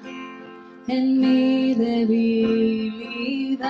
en 0.87 1.19
mi 1.21 1.75
debilidad. 1.75 3.67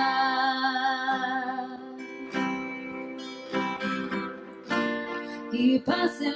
Y 5.52 5.78
pase 5.80 6.30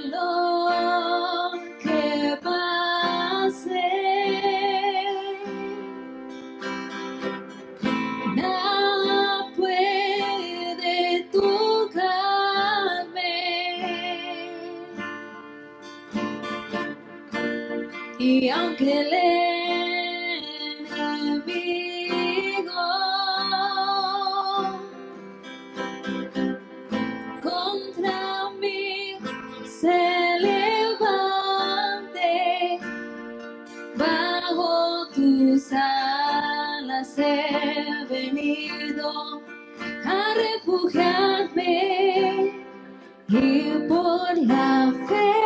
Y 18.24 18.48
aunque 18.50 19.00
el 19.00 19.12
enemigo 20.86 22.72
contra 27.42 28.50
mí 28.60 29.16
se 29.66 30.38
levante, 30.38 32.28
bajo 33.96 35.08
tus 35.08 35.72
alas 35.72 37.18
he 37.18 38.06
venido 38.08 39.42
a 40.04 40.34
refugiarme 40.36 41.72
y 43.28 43.72
por 43.88 44.38
la 44.38 44.94
fe 45.08 45.41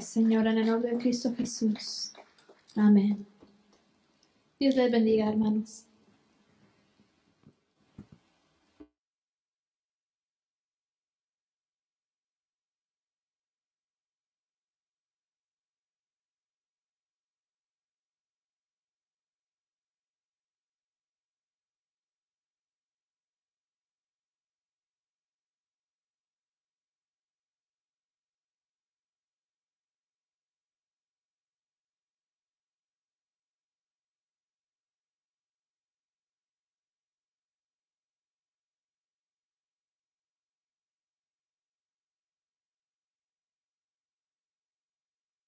Señor, 0.00 0.46
en 0.46 0.58
el 0.58 0.66
nombre 0.66 0.90
de 0.90 0.98
Cristo 0.98 1.34
Jesús. 1.36 2.12
Amén. 2.76 3.26
Dios 4.58 4.76
les 4.76 4.90
bendiga, 4.90 5.28
hermanos. 5.28 5.84